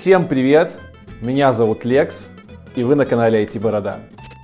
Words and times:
Всем 0.00 0.28
привет! 0.28 0.70
Меня 1.20 1.52
зовут 1.52 1.84
Лекс, 1.84 2.28
и 2.76 2.84
вы 2.84 2.94
на 2.94 3.04
канале 3.04 3.42
IT 3.42 3.58
Борода. 3.58 3.98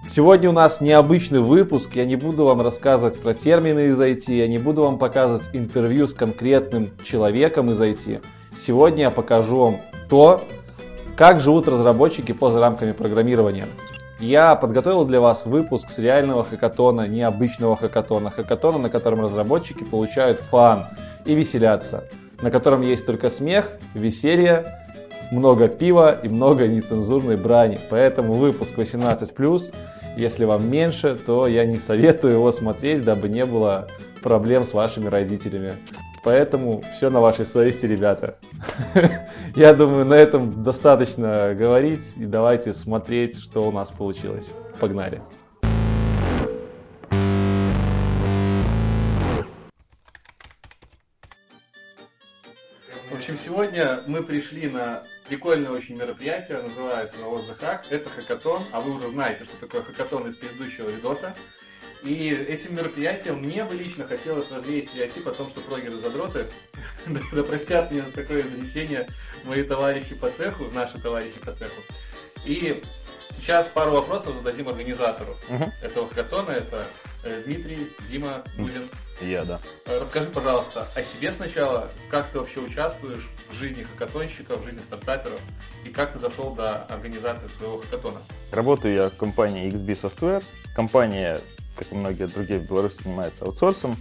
Сегодня 0.04 0.50
у 0.50 0.52
нас 0.52 0.80
необычный 0.80 1.38
выпуск, 1.38 1.94
я 1.94 2.04
не 2.04 2.16
буду 2.16 2.44
вам 2.44 2.60
рассказывать 2.60 3.20
про 3.20 3.34
термины 3.34 3.86
из 3.86 4.00
IT, 4.00 4.34
я 4.34 4.48
не 4.48 4.58
буду 4.58 4.82
вам 4.82 4.98
показывать 4.98 5.48
интервью 5.52 6.08
с 6.08 6.12
конкретным 6.12 6.90
человеком 7.04 7.70
из 7.70 7.80
IT. 7.80 8.20
Сегодня 8.56 9.02
я 9.02 9.10
покажу 9.12 9.56
вам 9.56 9.76
то, 10.10 10.42
как 11.16 11.40
живут 11.40 11.68
разработчики 11.68 12.32
поза 12.32 12.58
рамками 12.58 12.90
программирования. 12.90 13.66
Я 14.18 14.56
подготовил 14.56 15.04
для 15.04 15.20
вас 15.20 15.46
выпуск 15.46 15.88
с 15.88 16.00
реального 16.00 16.42
хакатона, 16.42 17.06
необычного 17.06 17.76
хакатона, 17.76 18.30
хакатона, 18.30 18.78
на 18.78 18.90
котором 18.90 19.20
разработчики 19.20 19.84
получают 19.84 20.40
фан 20.40 20.86
и 21.24 21.36
веселятся, 21.36 22.02
на 22.42 22.50
котором 22.50 22.82
есть 22.82 23.06
только 23.06 23.30
смех, 23.30 23.70
веселье, 23.94 24.83
много 25.34 25.68
пива 25.68 26.18
и 26.22 26.28
много 26.28 26.66
нецензурной 26.68 27.36
брани. 27.36 27.78
Поэтому 27.90 28.34
выпуск 28.34 28.78
18+, 28.78 29.74
если 30.16 30.44
вам 30.44 30.70
меньше, 30.70 31.16
то 31.16 31.46
я 31.46 31.66
не 31.66 31.78
советую 31.78 32.34
его 32.34 32.52
смотреть, 32.52 33.04
дабы 33.04 33.28
не 33.28 33.44
было 33.44 33.88
проблем 34.22 34.64
с 34.64 34.72
вашими 34.72 35.08
родителями. 35.08 35.74
Поэтому 36.22 36.82
все 36.94 37.10
на 37.10 37.20
вашей 37.20 37.44
совести, 37.44 37.84
ребята. 37.84 38.38
Я 39.54 39.74
думаю, 39.74 40.06
на 40.06 40.14
этом 40.14 40.62
достаточно 40.62 41.54
говорить. 41.54 42.14
И 42.16 42.24
давайте 42.24 42.72
смотреть, 42.72 43.38
что 43.38 43.68
у 43.68 43.72
нас 43.72 43.90
получилось. 43.90 44.50
Погнали. 44.80 45.20
В 53.10 53.16
общем, 53.16 53.36
сегодня 53.36 54.02
мы 54.06 54.22
пришли 54.22 54.68
на 54.68 55.04
прикольное 55.28 55.70
очень 55.70 55.96
мероприятие, 55.96 56.62
называется 56.62 57.18
What 57.18 57.46
the 57.46 57.58
Hack. 57.58 57.86
Это 57.90 58.10
хакатон, 58.10 58.64
а 58.72 58.80
вы 58.80 58.94
уже 58.94 59.08
знаете, 59.08 59.44
что 59.44 59.56
такое 59.56 59.82
хакатон 59.82 60.28
из 60.28 60.36
предыдущего 60.36 60.88
видоса. 60.88 61.34
И 62.02 62.28
этим 62.28 62.76
мероприятием 62.76 63.38
мне 63.38 63.64
бы 63.64 63.74
лично 63.74 64.06
хотелось 64.06 64.50
развеять 64.50 64.88
стереотип 64.88 65.26
о 65.26 65.32
том, 65.32 65.48
что 65.48 65.62
прогеры 65.62 65.98
задроты. 65.98 66.46
да 67.32 67.42
простят 67.42 67.90
меня 67.90 68.04
за 68.04 68.12
такое 68.12 68.42
изречение 68.42 69.08
мои 69.44 69.62
товарищи 69.62 70.14
по 70.14 70.30
цеху, 70.30 70.64
наши 70.66 71.00
товарищи 71.00 71.38
по 71.42 71.52
цеху. 71.52 71.80
И 72.44 72.82
сейчас 73.36 73.68
пару 73.68 73.92
вопросов 73.92 74.34
зададим 74.34 74.68
организатору 74.68 75.36
этого 75.82 76.06
хакатона. 76.08 76.50
Это 76.50 76.86
э, 77.22 77.42
Дмитрий, 77.46 77.90
Дима, 78.10 78.44
Гузин. 78.58 78.88
Я, 79.22 79.44
да. 79.44 79.60
Э, 79.86 79.98
Расскажи, 79.98 80.28
пожалуйста, 80.28 80.86
о 80.94 81.02
себе 81.02 81.32
сначала, 81.32 81.90
как 82.10 82.30
ты 82.32 82.38
вообще 82.38 82.60
участвуешь 82.60 83.26
в 83.54 83.58
жизни 83.58 83.84
хакатонщиков, 83.84 84.60
в 84.60 84.64
жизни 84.64 84.80
стартаперов, 84.80 85.40
и 85.84 85.88
как 85.88 86.12
ты 86.12 86.18
дошел 86.18 86.50
до 86.54 86.82
организации 86.84 87.48
своего 87.48 87.78
хакатона? 87.78 88.18
Работаю 88.52 88.94
я 88.94 89.08
в 89.08 89.16
компании 89.16 89.68
XB 89.70 89.86
Software. 89.86 90.44
Компания, 90.74 91.38
как 91.76 91.92
и 91.92 91.94
многие 91.94 92.26
другие 92.26 92.58
в 92.58 92.64
Беларуси, 92.64 93.02
занимается 93.02 93.44
аутсорсом. 93.44 93.96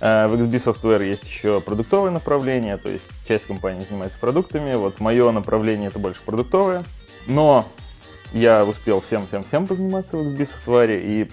Э, 0.00 0.26
В 0.26 0.34
XB 0.34 0.52
Software 0.64 1.04
есть 1.04 1.24
еще 1.24 1.60
продуктовое 1.60 2.10
направление, 2.10 2.76
то 2.76 2.88
есть 2.88 3.04
часть 3.26 3.46
компании 3.46 3.80
занимается 3.80 4.18
продуктами. 4.18 4.74
Вот 4.74 5.00
мое 5.00 5.30
направление 5.30 5.88
это 5.88 5.98
больше 5.98 6.22
продуктовое. 6.24 6.84
Но 7.26 7.66
я 8.32 8.64
успел 8.64 9.00
всем-всем-всем 9.00 9.66
позаниматься 9.66 10.16
в 10.16 10.20
XB 10.26 10.48
Software 10.66 11.00
и 11.02 11.30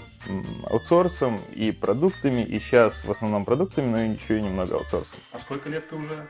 аутсорсом, 0.70 1.40
и 1.54 1.72
продуктами, 1.72 2.42
и 2.42 2.60
сейчас 2.60 3.04
в 3.04 3.12
основном 3.12 3.46
продуктами, 3.46 3.90
но 3.90 4.04
еще 4.04 4.40
и 4.40 4.42
немного 4.42 4.76
аутсорсом. 4.78 5.18
А 5.32 5.40
сколько 5.40 5.70
лет 5.70 5.90
ты 5.90 5.96
уже? 5.96 6.28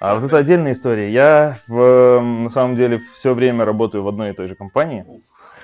А 0.00 0.14
вот 0.14 0.24
это 0.24 0.36
отдельная 0.36 0.72
история. 0.72 1.10
Я 1.10 1.58
в, 1.66 2.20
на 2.20 2.50
самом 2.50 2.76
деле 2.76 3.00
все 3.12 3.34
время 3.34 3.64
работаю 3.64 4.02
в 4.02 4.08
одной 4.08 4.30
и 4.30 4.32
той 4.34 4.48
же 4.48 4.54
компании. 4.54 5.06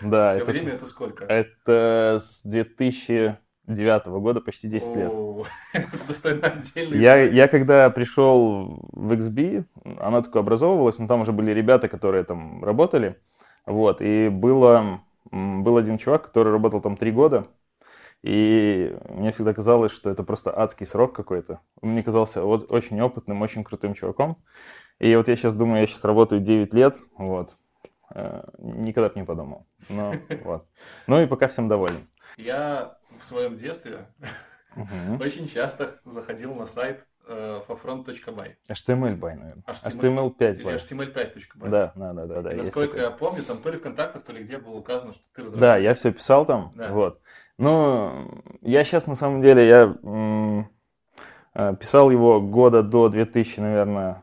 Да, 0.01 0.31
Все 0.31 0.43
это, 0.43 0.53
время 0.53 0.73
это 0.73 0.87
сколько? 0.87 1.25
это 1.25 2.19
с 2.23 2.43
2009 2.45 4.07
года, 4.07 4.41
почти 4.41 4.69
10 4.69 4.97
лет. 4.97 5.11
О, 5.13 5.45
отдельной 5.75 6.99
Я, 6.99 7.23
я 7.23 7.49
когда 7.49 7.91
пришел 7.91 8.81
в 8.93 9.13
XB, 9.13 9.65
она 9.99 10.23
только 10.23 10.39
образовывалась, 10.39 10.99
но 10.99 11.07
там 11.07 11.21
уже 11.21 11.33
были 11.33 11.51
ребята, 11.51 11.89
которые 11.89 12.25
там 12.25 12.65
работали. 12.65 13.17
Вот, 13.67 14.01
и 14.01 14.29
было, 14.31 15.01
был 15.31 15.77
один 15.77 15.99
чувак, 15.99 16.27
который 16.27 16.51
работал 16.53 16.81
там 16.81 16.97
три 16.97 17.11
года. 17.13 17.47
И 18.23 18.97
мне 19.09 19.33
всегда 19.33 19.55
казалось, 19.55 19.93
что 19.93 20.11
это 20.11 20.23
просто 20.23 20.57
адский 20.57 20.85
срок 20.87 21.15
какой-то. 21.15 21.61
Мне 21.81 22.03
казался 22.03 22.43
вот 22.43 22.71
очень 22.71 23.01
опытным, 23.01 23.41
очень 23.41 23.65
крутым 23.65 23.95
чуваком. 23.95 24.37
И 24.99 25.15
вот 25.17 25.29
я 25.29 25.37
сейчас 25.37 25.55
думаю, 25.55 25.81
я 25.81 25.87
сейчас 25.87 26.05
работаю 26.05 26.43
9 26.43 26.75
лет, 26.75 26.97
вот. 27.17 27.57
Э, 28.15 28.43
Никогда 28.59 29.09
бы 29.09 29.19
не 29.19 29.25
подумал. 29.25 29.67
Но, 29.89 30.15
вот. 30.45 30.67
Ну 31.07 31.23
и 31.23 31.27
пока 31.27 31.49
всем 31.49 31.69
доволен. 31.69 32.07
Я 32.37 32.99
в 33.19 33.25
своем 33.25 33.57
детстве 33.57 34.07
Мгм. 34.75 35.19
очень 35.21 35.49
часто 35.49 36.01
заходил 36.05 36.55
на 36.55 36.67
сайт 36.67 37.07
fafront.by 37.27 38.57
HTML 38.69 39.17
бай, 39.17 39.37
наверное. 39.37 39.63
HTML 39.67 40.35
HTML5 40.35 40.55
или 40.57 40.65
бай. 40.65 40.75
html5.by. 40.77 41.69
Да, 41.69 41.93
да, 41.95 42.13
да, 42.13 42.27
да, 42.27 42.43
да. 42.43 42.51
Насколько 42.53 42.99
я 42.99 43.11
помню, 43.11 43.43
там 43.45 43.59
то 43.59 43.71
ли 43.71 43.77
ВКонтактах, 43.77 44.23
то 44.23 44.33
ли 44.33 44.43
где 44.43 44.59
было 44.59 44.75
указано, 44.77 45.13
что 45.13 45.23
ты 45.35 45.43
разработчик. 45.43 45.61
Да, 45.61 45.77
я 45.77 45.95
все 45.95 46.13
писал 46.13 46.45
там, 46.45 46.73
Да. 46.75 46.93
вот. 46.93 47.21
Ну, 47.61 48.43
я 48.63 48.85
сейчас 48.85 49.07
на 49.07 49.15
самом 49.15 49.43
деле, 49.43 49.69
я 49.69 49.95
э, 51.55 51.75
писал 51.79 52.11
его 52.11 52.41
года 52.41 52.83
до 52.83 53.09
2000, 53.09 53.61
наверное, 53.61 54.23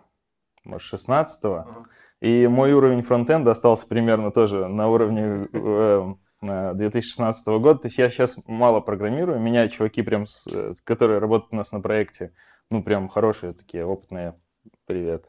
может, 0.64 0.88
16 0.88 1.62
Ага. 1.62 1.86
и 2.22 2.48
мой 2.48 2.74
уровень 2.74 3.03
фронтенда 3.03 3.52
остался 3.52 3.88
примерно 3.88 4.31
тоже 4.31 4.68
на 4.68 4.90
уровне 4.90 5.48
э, 5.53 6.14
э, 6.42 6.74
2016 6.75 7.59
года. 7.59 7.81
То 7.81 7.88
есть 7.88 7.98
я 8.00 8.09
сейчас 8.09 8.38
мало 8.48 8.80
программирую, 8.80 9.40
меня 9.40 9.68
чуваки 9.69 10.02
прям, 10.02 10.25
с- 10.28 10.48
э, 10.52 10.74
которые 10.84 11.19
работают 11.19 11.54
у 11.54 11.58
нас 11.58 11.72
на 11.72 11.81
проекте, 11.81 12.34
ну, 12.72 12.84
прям 12.84 13.08
хорошие 13.08 13.54
такие, 13.54 13.86
опытные, 13.86 14.36
привет. 14.88 15.28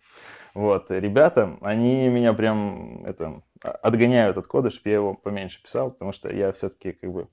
Вот, 0.54 0.90
ребята, 0.90 1.58
они 1.60 2.08
меня 2.08 2.32
прям 2.32 3.04
это, 3.04 3.42
отгоняют 3.62 4.38
от 4.38 4.46
кода, 4.46 4.70
чтобы 4.70 4.88
я 4.90 4.94
его 4.96 5.14
поменьше 5.14 5.62
писал, 5.62 5.92
потому 5.92 6.12
что 6.12 6.32
я 6.32 6.52
все-таки 6.52 6.92
как 6.92 7.12
бы 7.12 7.22
э, 7.22 7.26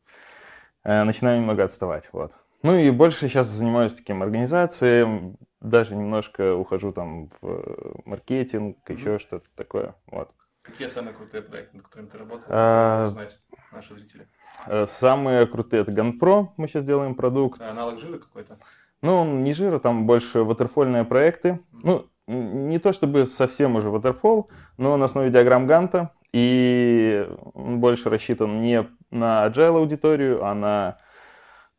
начинаю 0.85 1.39
немного 1.39 1.63
отставать, 1.63 2.09
вот. 2.11 2.31
Ну 2.63 2.77
и 2.77 2.89
больше 2.91 3.27
сейчас 3.27 3.47
занимаюсь 3.47 3.93
таким 3.93 4.23
организацией, 4.23 5.35
даже 5.61 5.95
немножко 5.95 6.55
ухожу 6.55 6.91
там 6.93 7.29
в 7.41 7.47
э, 7.47 7.93
маркетинг, 8.05 8.77
еще 8.89 9.19
что-то 9.19 9.47
такое, 9.55 9.95
вот. 10.07 10.29
Какие 10.61 10.87
самые 10.87 11.13
крутые 11.13 11.43
проекты, 11.43 11.77
над 11.77 11.87
которыми 11.87 12.07
ты 12.09 12.17
работал? 12.17 12.45
А, 12.49 13.07
Чтобы 13.07 13.25
Знать 13.25 13.39
наши 13.71 13.93
зрители. 13.93 14.27
Э, 14.67 14.85
Самые 14.87 15.45
крутые 15.45 15.81
это 15.81 15.91
GunPro, 15.91 16.49
мы 16.57 16.67
сейчас 16.67 16.83
делаем 16.83 17.13
продукт. 17.15 17.61
А 17.61 17.69
Аналог 17.69 17.99
жира 17.99 18.17
какой-то? 18.17 18.57
Ну, 19.01 19.15
он 19.17 19.43
не 19.43 19.53
жира, 19.53 19.77
там 19.77 20.07
больше 20.07 20.43
ватерфольные 20.43 21.03
проекты. 21.03 21.59
Ну, 21.71 22.07
н- 22.27 22.67
не 22.69 22.79
то 22.79 22.93
чтобы 22.93 23.27
совсем 23.27 23.75
уже 23.75 23.89
waterfall, 23.89 24.45
но 24.77 24.97
на 24.97 25.05
основе 25.05 25.29
диаграмм 25.29 25.67
Ганта. 25.67 26.11
И 26.35 27.25
он 27.53 27.79
больше 27.79 28.09
рассчитан 28.09 28.61
не 28.61 28.85
на 29.09 29.47
agile 29.47 29.77
аудиторию, 29.77 30.43
а 30.43 30.53
на 30.53 30.97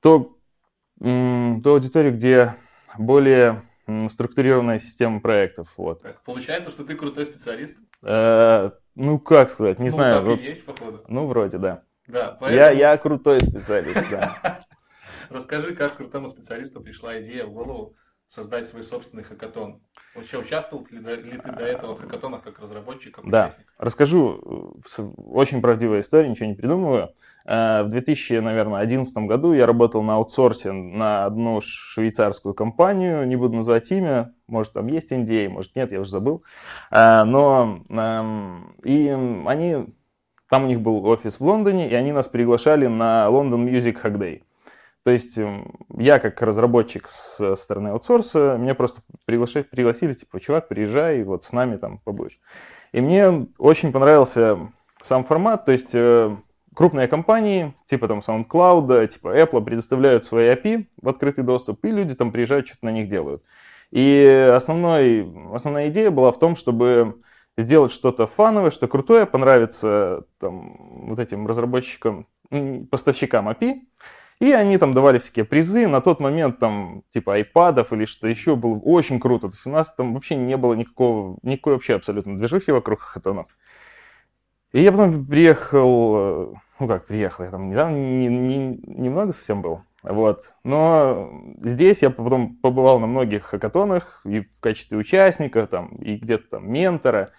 то, 0.00 0.34
ту 0.98 1.60
аудиторию, 1.70 2.14
где 2.14 2.54
более 2.96 3.64
структурированная 4.08 4.78
система 4.78 5.20
проектов. 5.20 5.68
Вот. 5.76 6.00
Так, 6.00 6.22
получается, 6.22 6.70
что 6.70 6.84
ты 6.84 6.94
крутой 6.94 7.26
специалист? 7.26 7.76
Э, 8.02 8.70
ну, 8.94 9.18
как 9.18 9.50
сказать, 9.50 9.78
не 9.78 9.90
Ну, 9.90 9.90
знаю. 9.90 10.24
так 10.24 10.40
и 10.40 10.44
есть, 10.44 10.64
походу. 10.64 11.04
ну, 11.06 11.26
вроде, 11.26 11.58
да. 11.58 11.82
Да, 12.06 12.18
Я, 12.20 12.36
поэтому 12.40 12.78
я 12.78 12.96
крутой 12.96 13.40
специалист, 13.42 14.02
да. 14.10 14.60
расскажи, 15.28 15.74
как 15.74 15.98
крутому 15.98 16.28
специалисту 16.28 16.80
пришла 16.80 17.20
идея 17.20 17.44
в 17.44 17.52
голову 17.52 17.94
создать 18.30 18.68
свой 18.68 18.82
собственный 18.84 19.22
хакатон. 19.22 19.80
Вообще, 20.14 20.38
участвовал 20.38 20.86
ли, 20.90 20.98
ли 20.98 21.38
ты 21.38 21.52
до 21.52 21.64
этого 21.64 21.94
в 21.94 22.00
хакатонах 22.00 22.42
как 22.42 22.58
разработчик, 22.58 23.14
как 23.16 23.28
Да. 23.28 23.44
участник? 23.44 23.66
Расскажу, 23.78 24.74
э, 24.98 25.02
очень 25.28 25.60
правдивая 25.60 26.00
история, 26.00 26.28
ничего 26.28 26.46
не 26.48 26.54
придумываю. 26.54 27.10
Э, 27.46 27.84
В 27.84 27.88
2011 27.90 29.26
году 29.26 29.52
я 29.52 29.66
работал 29.66 30.02
на 30.02 30.16
аутсорсе 30.16 30.72
на 30.72 31.24
одну 31.26 31.60
швейцарскую 31.62 32.54
компанию, 32.54 33.26
не 33.26 33.36
буду 33.36 33.56
называть 33.56 33.90
имя, 33.92 34.34
может 34.48 34.72
там 34.72 34.88
есть 34.88 35.12
NDA, 35.12 35.48
может 35.48 35.76
нет, 35.76 35.92
я 35.92 36.00
уже 36.00 36.10
забыл. 36.10 36.42
Э, 36.90 37.24
Но 37.24 37.80
эм, 37.88 38.74
и 38.82 39.08
они, 39.46 39.86
там 40.50 40.64
у 40.64 40.66
них 40.66 40.80
был 40.80 41.06
офис 41.06 41.38
в 41.38 41.44
Лондоне, 41.44 41.88
и 41.88 41.94
они 41.94 42.12
нас 42.12 42.26
приглашали 42.28 42.86
на 42.86 43.26
London 43.30 43.64
Music 43.64 44.02
Hack 44.02 44.18
Day. 44.18 44.42
То 45.06 45.12
есть 45.12 45.38
эм, 45.38 45.72
я 45.96 46.18
как 46.18 46.42
разработчик 46.42 47.08
с 47.08 47.54
стороны 47.54 47.90
аутсорса, 47.90 48.56
меня 48.58 48.74
просто 48.74 49.02
приглашали, 49.24 49.62
пригласили, 49.62 50.14
типа, 50.14 50.40
чувак, 50.40 50.66
приезжай, 50.66 51.22
вот 51.22 51.44
с 51.44 51.52
нами 51.52 51.76
там 51.76 51.98
побудешь. 51.98 52.40
И 52.90 53.00
мне 53.00 53.46
очень 53.56 53.92
понравился 53.92 54.58
сам 55.00 55.24
формат, 55.24 55.64
то 55.64 55.70
есть 55.70 55.90
э, 55.92 56.36
крупные 56.74 57.06
компании, 57.06 57.72
типа 57.86 58.08
там 58.08 58.18
SoundCloud, 58.18 59.06
типа 59.06 59.28
Apple, 59.38 59.64
предоставляют 59.64 60.24
свои 60.24 60.48
API 60.48 60.86
в 61.00 61.08
открытый 61.08 61.44
доступ, 61.44 61.84
и 61.84 61.92
люди 61.92 62.16
там 62.16 62.32
приезжают, 62.32 62.66
что-то 62.66 62.86
на 62.86 62.90
них 62.90 63.08
делают. 63.08 63.44
И 63.92 64.50
основной, 64.52 65.32
основная 65.54 65.86
идея 65.86 66.10
была 66.10 66.32
в 66.32 66.40
том, 66.40 66.56
чтобы 66.56 67.22
сделать 67.56 67.92
что-то 67.92 68.26
фановое, 68.26 68.72
что 68.72 68.88
крутое, 68.88 69.24
понравится 69.24 70.24
там, 70.40 71.06
вот 71.10 71.20
этим 71.20 71.46
разработчикам, 71.46 72.26
поставщикам 72.90 73.48
API, 73.48 73.82
и 74.38 74.52
они 74.52 74.76
там 74.76 74.92
давали 74.92 75.18
всякие 75.18 75.44
призы. 75.44 75.86
На 75.86 76.00
тот 76.00 76.20
момент 76.20 76.58
там 76.58 77.02
типа 77.12 77.34
айпадов 77.34 77.92
или 77.92 78.04
что 78.04 78.28
еще 78.28 78.54
было 78.54 78.76
очень 78.78 79.18
круто. 79.18 79.48
То 79.48 79.54
есть 79.54 79.66
у 79.66 79.70
нас 79.70 79.94
там 79.94 80.14
вообще 80.14 80.36
не 80.36 80.56
было 80.56 80.74
никакого, 80.74 81.38
никакой 81.42 81.74
вообще 81.74 81.94
абсолютно 81.94 82.36
движухи 82.36 82.70
вокруг 82.70 83.00
хакатонов. 83.00 83.46
И 84.72 84.82
я 84.82 84.92
потом 84.92 85.24
приехал, 85.24 86.16
э, 86.16 86.54
ну 86.80 86.88
как 86.88 87.06
приехал, 87.06 87.44
я 87.44 87.50
там 87.50 87.70
недавно, 87.70 87.96
не, 87.96 88.26
не, 88.26 88.76
немного 88.84 89.32
совсем 89.32 89.62
был. 89.62 89.80
Вот. 90.02 90.52
Но 90.64 91.30
здесь 91.62 92.02
я 92.02 92.10
потом 92.10 92.56
побывал 92.56 93.00
на 93.00 93.06
многих 93.06 93.44
хакатонах 93.44 94.20
и 94.24 94.40
в 94.40 94.60
качестве 94.60 94.98
участника, 94.98 95.66
там, 95.66 95.96
и 95.96 96.16
где-то 96.16 96.50
там 96.50 96.70
ментора. 96.70 97.30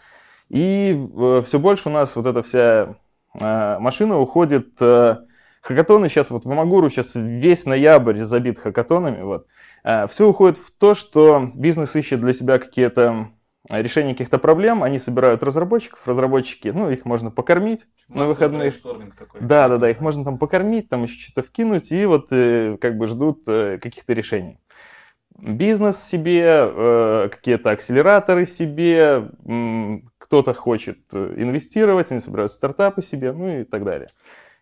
И 0.50 1.10
э, 1.16 1.44
все 1.46 1.60
больше 1.60 1.90
у 1.90 1.92
нас 1.92 2.16
вот 2.16 2.26
эта 2.26 2.42
вся 2.42 2.96
э, 3.40 3.80
машина 3.80 4.20
уходит 4.20 4.70
э, 4.80 5.18
Хакатоны 5.68 6.08
сейчас, 6.08 6.30
вот 6.30 6.46
в 6.46 6.50
Амагуру 6.50 6.90
сейчас 6.90 7.12
весь 7.14 7.66
ноябрь 7.66 8.24
забит 8.24 8.58
хакатонами. 8.58 9.22
Вот. 9.22 9.48
А, 9.84 10.08
Все 10.08 10.26
уходит 10.26 10.58
в 10.58 10.72
то, 10.72 10.96
что 10.96 11.52
бизнес 11.54 11.94
ищет 11.98 12.22
для 12.22 12.32
себя 12.32 12.58
какие-то 12.58 13.32
а, 13.70 13.82
решения 13.82 14.14
каких-то 14.14 14.38
проблем, 14.38 14.82
они 14.82 14.98
собирают 14.98 15.44
разработчиков, 15.44 16.00
разработчики, 16.06 16.70
ну, 16.70 16.90
их 16.90 17.04
можно 17.04 17.32
покормить 17.32 17.86
Массовый 18.08 18.22
на 18.22 18.28
выходных. 18.28 18.82
Такой. 19.18 19.42
Да, 19.42 19.68
да, 19.68 19.78
да, 19.78 19.90
их 19.90 20.00
можно 20.00 20.24
там 20.24 20.38
покормить, 20.38 20.88
там 20.88 21.04
еще 21.04 21.20
что-то 21.20 21.46
вкинуть, 21.46 21.92
и 21.92 22.06
вот 22.06 22.28
э, 22.32 22.78
как 22.80 22.98
бы 22.98 23.08
ждут 23.08 23.44
э, 23.48 23.78
каких-то 23.82 24.14
решений. 24.14 24.62
Бизнес 25.38 26.02
себе, 26.02 26.46
э, 26.48 27.28
какие-то 27.30 27.72
акселераторы 27.72 28.46
себе, 28.48 29.32
кто-то 30.18 30.54
хочет 30.54 31.00
инвестировать, 31.14 32.10
они 32.14 32.22
собирают 32.22 32.54
стартапы 32.54 33.02
себе, 33.02 33.34
ну 33.34 33.60
и 33.60 33.64
так 33.66 33.84
далее. 33.84 34.08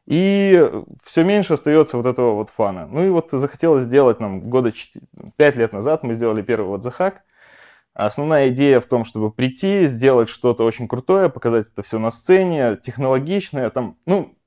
И 0.06 0.72
все 1.04 1.24
меньше 1.24 1.54
остается 1.54 1.98
вот 1.98 2.06
этого 2.06 2.36
вот 2.36 2.50
фана. 2.50 2.88
Ну 2.88 3.06
и 3.06 3.10
вот 3.10 3.30
захотелось 3.32 3.84
сделать 3.84 4.20
нам 4.20 4.42
года 4.50 4.72
4, 4.72 5.06
5 5.36 5.56
лет 5.56 5.74
назад, 5.74 6.04
мы 6.04 6.14
сделали 6.14 6.42
первый 6.42 6.68
вот 6.68 6.84
захак. 6.84 7.24
Основная 7.94 8.50
идея 8.50 8.82
в 8.82 8.86
том, 8.86 9.06
чтобы 9.06 9.32
прийти, 9.32 9.84
сделать 9.84 10.30
что-то 10.30 10.66
очень 10.66 10.88
крутое, 10.88 11.30
показать 11.30 11.70
это 11.72 11.82
все 11.82 11.98
на 11.98 12.12
сцене, 12.12 12.76
технологичное. 12.76 13.70
Там, 13.70 13.98
ну, 14.06 14.38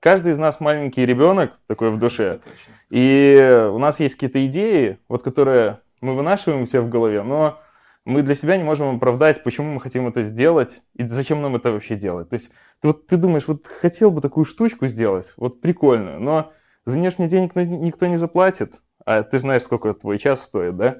каждый 0.00 0.32
из 0.32 0.38
нас 0.38 0.60
маленький 0.60 1.04
ребенок 1.04 1.58
такой 1.66 1.90
в 1.90 1.98
душе. 1.98 2.40
И 2.90 3.68
у 3.70 3.78
нас 3.78 3.98
есть 4.00 4.14
какие-то 4.14 4.46
идеи, 4.46 4.98
вот 5.08 5.24
которые 5.24 5.80
мы 6.00 6.14
вынашиваем 6.14 6.64
все 6.64 6.80
в 6.80 6.88
голове, 6.88 7.22
но 7.22 7.60
мы 8.04 8.22
для 8.22 8.34
себя 8.34 8.56
не 8.56 8.64
можем 8.64 8.96
оправдать, 8.96 9.42
почему 9.42 9.74
мы 9.74 9.80
хотим 9.80 10.06
это 10.08 10.22
сделать 10.22 10.80
и 10.94 11.04
зачем 11.04 11.42
нам 11.42 11.56
это 11.56 11.72
вообще 11.72 11.96
делать. 11.96 12.30
То 12.30 12.34
есть 12.34 12.50
вот, 12.82 13.06
ты 13.06 13.16
думаешь, 13.16 13.46
вот 13.46 13.66
хотел 13.66 14.10
бы 14.10 14.20
такую 14.20 14.44
штучку 14.44 14.86
сделать, 14.86 15.32
вот 15.36 15.60
прикольную, 15.60 16.20
но 16.20 16.52
за 16.84 16.98
нее 16.98 17.12
мне 17.18 17.28
денег 17.28 17.54
никто 17.54 18.06
не 18.06 18.16
заплатит, 18.16 18.74
а 19.04 19.22
ты 19.22 19.38
знаешь, 19.38 19.62
сколько 19.62 19.92
твой 19.94 20.18
час 20.18 20.42
стоит, 20.42 20.76
да? 20.76 20.98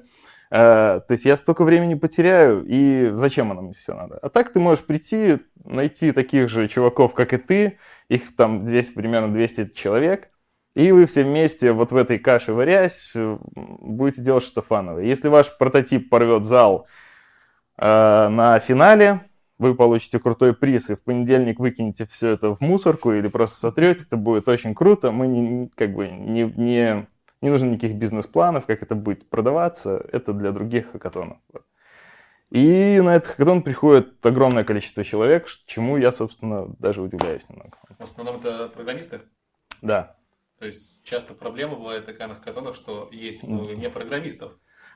А, 0.55 0.99
то 0.99 1.13
есть 1.13 1.25
я 1.25 1.35
столько 1.35 1.63
времени 1.63 1.95
потеряю, 1.95 2.63
и 2.65 3.11
зачем 3.15 3.51
оно 3.51 3.61
мне 3.63 3.73
все 3.73 3.95
надо? 3.95 4.19
А 4.21 4.29
так 4.29 4.53
ты 4.53 4.59
можешь 4.59 4.85
прийти, 4.85 5.39
найти 5.63 6.11
таких 6.11 6.47
же 6.47 6.67
чуваков, 6.67 7.13
как 7.13 7.33
и 7.33 7.37
ты, 7.37 7.79
их 8.07 8.35
там 8.35 8.65
здесь 8.67 8.89
примерно 8.89 9.33
200 9.33 9.73
человек, 9.73 10.29
и 10.75 10.91
вы 10.91 11.05
все 11.05 11.23
вместе 11.23 11.71
вот 11.71 11.91
в 11.91 11.95
этой 11.95 12.19
каше 12.19 12.53
варясь 12.53 13.13
будете 13.55 14.21
делать 14.21 14.43
что-то 14.43 14.67
фановое. 14.67 15.05
Если 15.05 15.27
ваш 15.27 15.57
прототип 15.57 16.09
порвет 16.09 16.45
зал 16.45 16.87
э, 17.77 17.85
на 18.27 18.59
финале, 18.59 19.21
вы 19.57 19.75
получите 19.75 20.19
крутой 20.19 20.53
приз, 20.53 20.89
и 20.89 20.95
в 20.95 21.01
понедельник 21.01 21.59
выкинете 21.59 22.05
все 22.05 22.31
это 22.31 22.55
в 22.55 22.61
мусорку 22.61 23.13
или 23.13 23.27
просто 23.27 23.59
сотрете, 23.59 24.03
это 24.07 24.17
будет 24.17 24.47
очень 24.49 24.73
круто. 24.73 25.11
Мы 25.11 25.27
не, 25.27 25.69
как 25.75 25.93
бы 25.93 26.07
не, 26.07 26.43
не, 26.43 27.07
не 27.41 27.49
нужно 27.49 27.69
никаких 27.71 27.95
бизнес-планов, 27.95 28.65
как 28.65 28.81
это 28.81 28.95
будет 28.95 29.29
продаваться. 29.29 30.03
Это 30.11 30.33
для 30.33 30.51
других 30.51 30.91
хакатонов. 30.91 31.37
И 32.49 33.01
на 33.03 33.15
этот 33.15 33.29
хакатон 33.29 33.63
приходит 33.63 34.23
огромное 34.23 34.63
количество 34.63 35.03
человек, 35.03 35.47
чему 35.65 35.97
я, 35.97 36.11
собственно, 36.11 36.67
даже 36.77 37.01
удивляюсь 37.01 37.47
немного. 37.49 37.77
В 37.97 38.03
основном 38.03 38.37
это 38.37 38.67
программисты? 38.69 39.21
Да. 39.81 40.15
То 40.59 40.67
есть 40.67 41.03
часто 41.03 41.33
проблема 41.33 41.75
бывает 41.75 42.05
такая 42.05 42.27
на 42.27 42.35
хакатонах, 42.35 42.75
что 42.75 43.09
есть 43.11 43.43
много 43.43 43.75
не 43.75 43.89
программистов. 43.89 44.53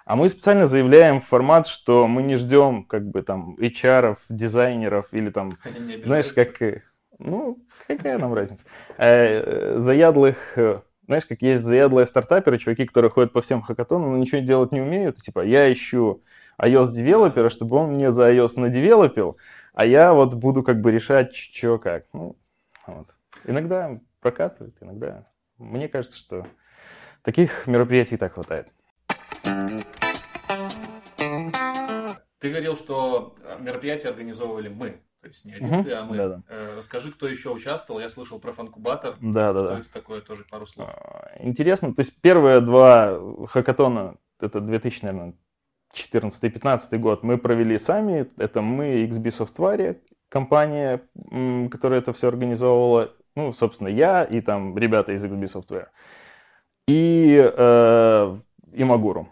А 0.07 0.15
мы 0.15 0.29
специально 0.29 0.67
заявляем 0.67 1.19
формат, 1.19 1.67
что 1.67 2.07
мы 2.07 2.23
не 2.23 2.37
ждем 2.37 2.85
как 2.85 3.05
бы 3.05 3.23
там 3.23 3.57
HR, 3.59 4.15
дизайнеров 4.29 5.07
или 5.11 5.29
там, 5.29 5.57
знаешь, 6.05 6.31
как, 6.31 6.83
ну, 7.19 7.59
какая 7.87 8.17
нам 8.17 8.33
разница, 8.33 8.65
э, 8.97 9.77
заядлых, 9.77 10.37
э, 10.57 10.79
знаешь, 11.07 11.25
как 11.25 11.41
есть 11.41 11.61
заядлые 11.61 12.05
стартаперы, 12.05 12.57
чуваки, 12.57 12.85
которые 12.85 13.11
ходят 13.11 13.33
по 13.33 13.41
всем 13.41 13.61
хакатонам, 13.61 14.11
но 14.11 14.17
ничего 14.17 14.39
делать 14.39 14.71
не 14.71 14.79
умеют, 14.79 15.17
типа, 15.17 15.41
я 15.41 15.71
ищу 15.73 16.23
iOS-девелопера, 16.57 17.49
чтобы 17.49 17.75
он 17.75 17.95
мне 17.95 18.09
за 18.09 18.31
iOS 18.31 18.61
надевелопил, 18.61 19.35
а 19.73 19.85
я 19.85 20.13
вот 20.13 20.35
буду 20.35 20.63
как 20.63 20.79
бы 20.79 20.89
решать, 20.89 21.35
что 21.35 21.79
как. 21.79 22.05
Ну, 22.13 22.37
вот. 22.85 23.07
Иногда 23.43 23.99
прокатывает, 24.21 24.73
иногда 24.79 25.25
мне 25.57 25.89
кажется, 25.89 26.17
что 26.17 26.47
таких 27.23 27.67
мероприятий 27.67 28.15
и 28.15 28.17
так 28.17 28.35
хватает. 28.35 28.69
Ты 32.39 32.49
говорил, 32.49 32.75
что 32.77 33.35
мероприятия 33.59 34.09
организовывали 34.09 34.69
мы. 34.69 35.01
То 35.21 35.27
есть 35.29 35.45
не 35.45 35.53
один 35.53 35.73
угу. 35.73 35.83
ты, 35.83 35.91
а 35.93 36.05
мы. 36.05 36.15
Да-да. 36.15 36.41
Э, 36.47 36.75
расскажи, 36.77 37.11
кто 37.11 37.27
еще 37.27 37.49
участвовал. 37.49 37.99
Я 37.99 38.09
слышал 38.09 38.39
про 38.39 38.53
фанкубатор. 38.53 39.15
Да, 39.19 39.51
да, 39.53 39.59
что 39.59 39.69
да. 39.69 39.79
это 39.79 39.93
такое, 39.93 40.21
тоже 40.21 40.45
пару 40.49 40.67
слов. 40.67 40.89
А, 40.89 41.31
интересно. 41.39 41.93
То 41.93 42.01
есть 42.01 42.21
первые 42.21 42.61
два 42.61 43.19
хакатона, 43.47 44.15
это 44.39 44.61
2000, 44.61 45.03
наверное, 45.03 45.33
14-15 45.93 46.97
год, 46.97 47.23
мы 47.23 47.37
провели 47.37 47.77
сами. 47.79 48.29
Это 48.37 48.61
мы, 48.61 49.05
XB 49.05 49.23
Software, 49.25 49.99
компания, 50.29 51.01
которая 51.71 51.99
это 51.99 52.13
все 52.13 52.27
организовывала. 52.27 53.13
Ну, 53.35 53.53
собственно, 53.53 53.87
я 53.87 54.23
и 54.23 54.41
там 54.41 54.77
ребята 54.77 55.13
из 55.13 55.25
XB 55.25 55.43
Software. 55.43 55.87
И 56.87 57.35
э, 57.37 58.37
Имагуру. 58.73 59.29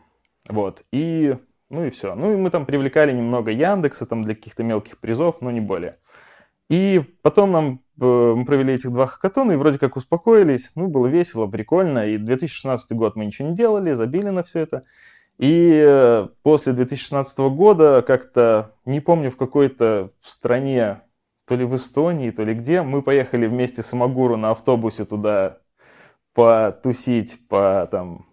Вот. 0.47 0.83
И, 0.91 1.37
ну 1.69 1.85
и 1.85 1.89
все. 1.89 2.15
Ну 2.15 2.33
и 2.33 2.35
мы 2.35 2.49
там 2.49 2.65
привлекали 2.65 3.11
немного 3.11 3.51
Яндекса 3.51 4.05
там 4.05 4.23
для 4.23 4.35
каких-то 4.35 4.63
мелких 4.63 4.99
призов, 4.99 5.41
но 5.41 5.51
не 5.51 5.61
более. 5.61 5.97
И 6.69 7.03
потом 7.21 7.51
нам 7.51 7.81
э, 7.99 8.33
мы 8.35 8.45
провели 8.45 8.73
этих 8.73 8.91
два 8.91 9.07
хакатона 9.07 9.51
и 9.51 9.55
вроде 9.55 9.79
как 9.79 9.95
успокоились. 9.97 10.71
Ну, 10.75 10.87
было 10.87 11.07
весело, 11.07 11.47
прикольно. 11.47 12.07
И 12.07 12.17
2016 12.17 12.91
год 12.93 13.15
мы 13.15 13.25
ничего 13.25 13.49
не 13.49 13.55
делали, 13.55 13.93
забили 13.93 14.29
на 14.29 14.43
все 14.43 14.59
это. 14.59 14.83
И 15.37 15.71
э, 15.85 16.27
после 16.43 16.73
2016 16.73 17.37
года 17.39 18.01
как-то, 18.01 18.73
не 18.85 18.99
помню, 18.99 19.31
в 19.31 19.37
какой-то 19.37 20.11
стране 20.21 21.01
то 21.45 21.55
ли 21.55 21.65
в 21.65 21.75
Эстонии, 21.75 22.31
то 22.31 22.43
ли 22.43 22.55
где, 22.55 22.81
мы 22.81 23.01
поехали 23.01 23.45
вместе 23.45 23.83
с 23.83 23.93
Амагуру 23.93 24.35
на 24.35 24.51
автобусе 24.51 25.05
туда 25.05 25.59
потусить, 26.33 27.47
по 27.47 27.87
там, 27.91 28.25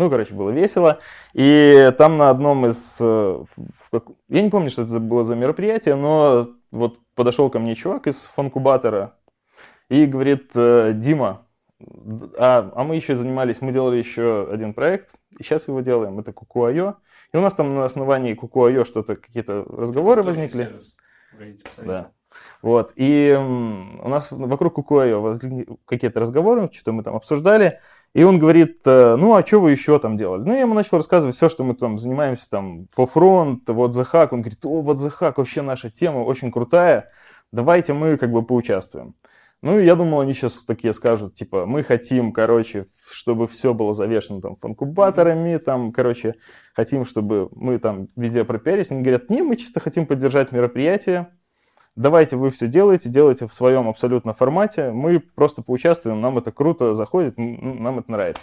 ну, 0.00 0.08
короче, 0.08 0.32
было 0.32 0.48
весело. 0.48 0.98
И 1.34 1.92
там 1.98 2.16
на 2.16 2.30
одном 2.30 2.66
из, 2.66 2.96
э, 3.00 3.44
я 4.28 4.42
не 4.42 4.48
помню, 4.48 4.70
что 4.70 4.82
это 4.82 4.98
было 4.98 5.26
за 5.26 5.34
мероприятие, 5.34 5.94
но 5.94 6.48
вот 6.72 6.98
подошел 7.14 7.50
ко 7.50 7.58
мне 7.58 7.74
чувак 7.74 8.06
из 8.06 8.28
фанкубатора 8.34 9.18
и 9.90 10.06
говорит, 10.06 10.52
«Э, 10.54 10.92
Дима, 10.94 11.46
а, 12.38 12.72
а 12.74 12.84
мы 12.84 12.96
еще 12.96 13.14
занимались, 13.14 13.60
мы 13.60 13.72
делали 13.72 13.98
еще 13.98 14.48
один 14.50 14.72
проект, 14.72 15.14
и 15.38 15.42
сейчас 15.42 15.68
его 15.68 15.82
делаем, 15.82 16.18
это 16.18 16.32
Кукуайо. 16.32 16.94
И 17.34 17.36
у 17.36 17.40
нас 17.42 17.54
там 17.54 17.74
на 17.74 17.84
основании 17.84 18.32
Кукуайо 18.32 18.84
что-то, 18.86 19.16
какие-то 19.16 19.64
разговоры 19.68 20.22
возникли. 20.22 20.64
Сервис. 20.64 20.96
да. 21.76 22.10
Вот. 22.62 22.92
И 22.96 23.36
у 23.36 24.08
нас 24.08 24.30
вокруг 24.30 24.74
Кукуайо 24.74 25.20
возникли 25.20 25.66
какие-то 25.84 26.20
разговоры, 26.20 26.70
что-то 26.72 26.92
мы 26.92 27.02
там 27.02 27.16
обсуждали. 27.16 27.80
И 28.12 28.24
он 28.24 28.40
говорит, 28.40 28.80
э, 28.86 29.16
ну, 29.16 29.34
а 29.36 29.46
что 29.46 29.60
вы 29.60 29.70
еще 29.70 29.98
там 30.00 30.16
делали? 30.16 30.42
Ну, 30.42 30.52
я 30.52 30.60
ему 30.60 30.74
начал 30.74 30.96
рассказывать 30.96 31.36
все, 31.36 31.48
что 31.48 31.62
мы 31.62 31.74
там 31.74 31.98
занимаемся, 31.98 32.50
там, 32.50 32.88
фофронт, 32.90 33.68
вот 33.68 33.94
The 33.94 34.06
Hack. 34.10 34.28
Он 34.32 34.40
говорит, 34.40 34.64
о, 34.64 34.80
вот 34.82 34.98
The 34.98 35.12
Hack, 35.20 35.34
вообще 35.36 35.62
наша 35.62 35.90
тема 35.90 36.18
очень 36.18 36.50
крутая, 36.50 37.10
давайте 37.52 37.92
мы 37.92 38.16
как 38.16 38.32
бы 38.32 38.42
поучаствуем. 38.42 39.14
Ну, 39.62 39.78
я 39.78 39.94
думал, 39.94 40.20
они 40.20 40.32
сейчас 40.32 40.64
такие 40.64 40.92
скажут, 40.94 41.34
типа, 41.34 41.66
мы 41.66 41.84
хотим, 41.84 42.32
короче, 42.32 42.86
чтобы 43.10 43.46
все 43.46 43.74
было 43.74 43.92
завешено 43.92 44.40
там 44.40 44.56
фанкубаторами, 44.56 45.58
там, 45.58 45.92
короче, 45.92 46.34
хотим, 46.74 47.04
чтобы 47.04 47.50
мы 47.52 47.78
там 47.78 48.08
везде 48.16 48.44
пропиарились. 48.44 48.90
Они 48.90 49.02
говорят, 49.02 49.28
не, 49.28 49.42
мы 49.42 49.56
чисто 49.56 49.78
хотим 49.78 50.06
поддержать 50.06 50.50
мероприятие, 50.50 51.28
давайте 51.96 52.36
вы 52.36 52.50
все 52.50 52.68
делаете, 52.68 53.08
делайте 53.08 53.46
в 53.46 53.54
своем 53.54 53.88
абсолютно 53.88 54.34
формате, 54.34 54.90
мы 54.90 55.20
просто 55.20 55.62
поучаствуем, 55.62 56.20
нам 56.20 56.38
это 56.38 56.52
круто 56.52 56.94
заходит, 56.94 57.34
нам 57.36 57.98
это 57.98 58.10
нравится. 58.10 58.42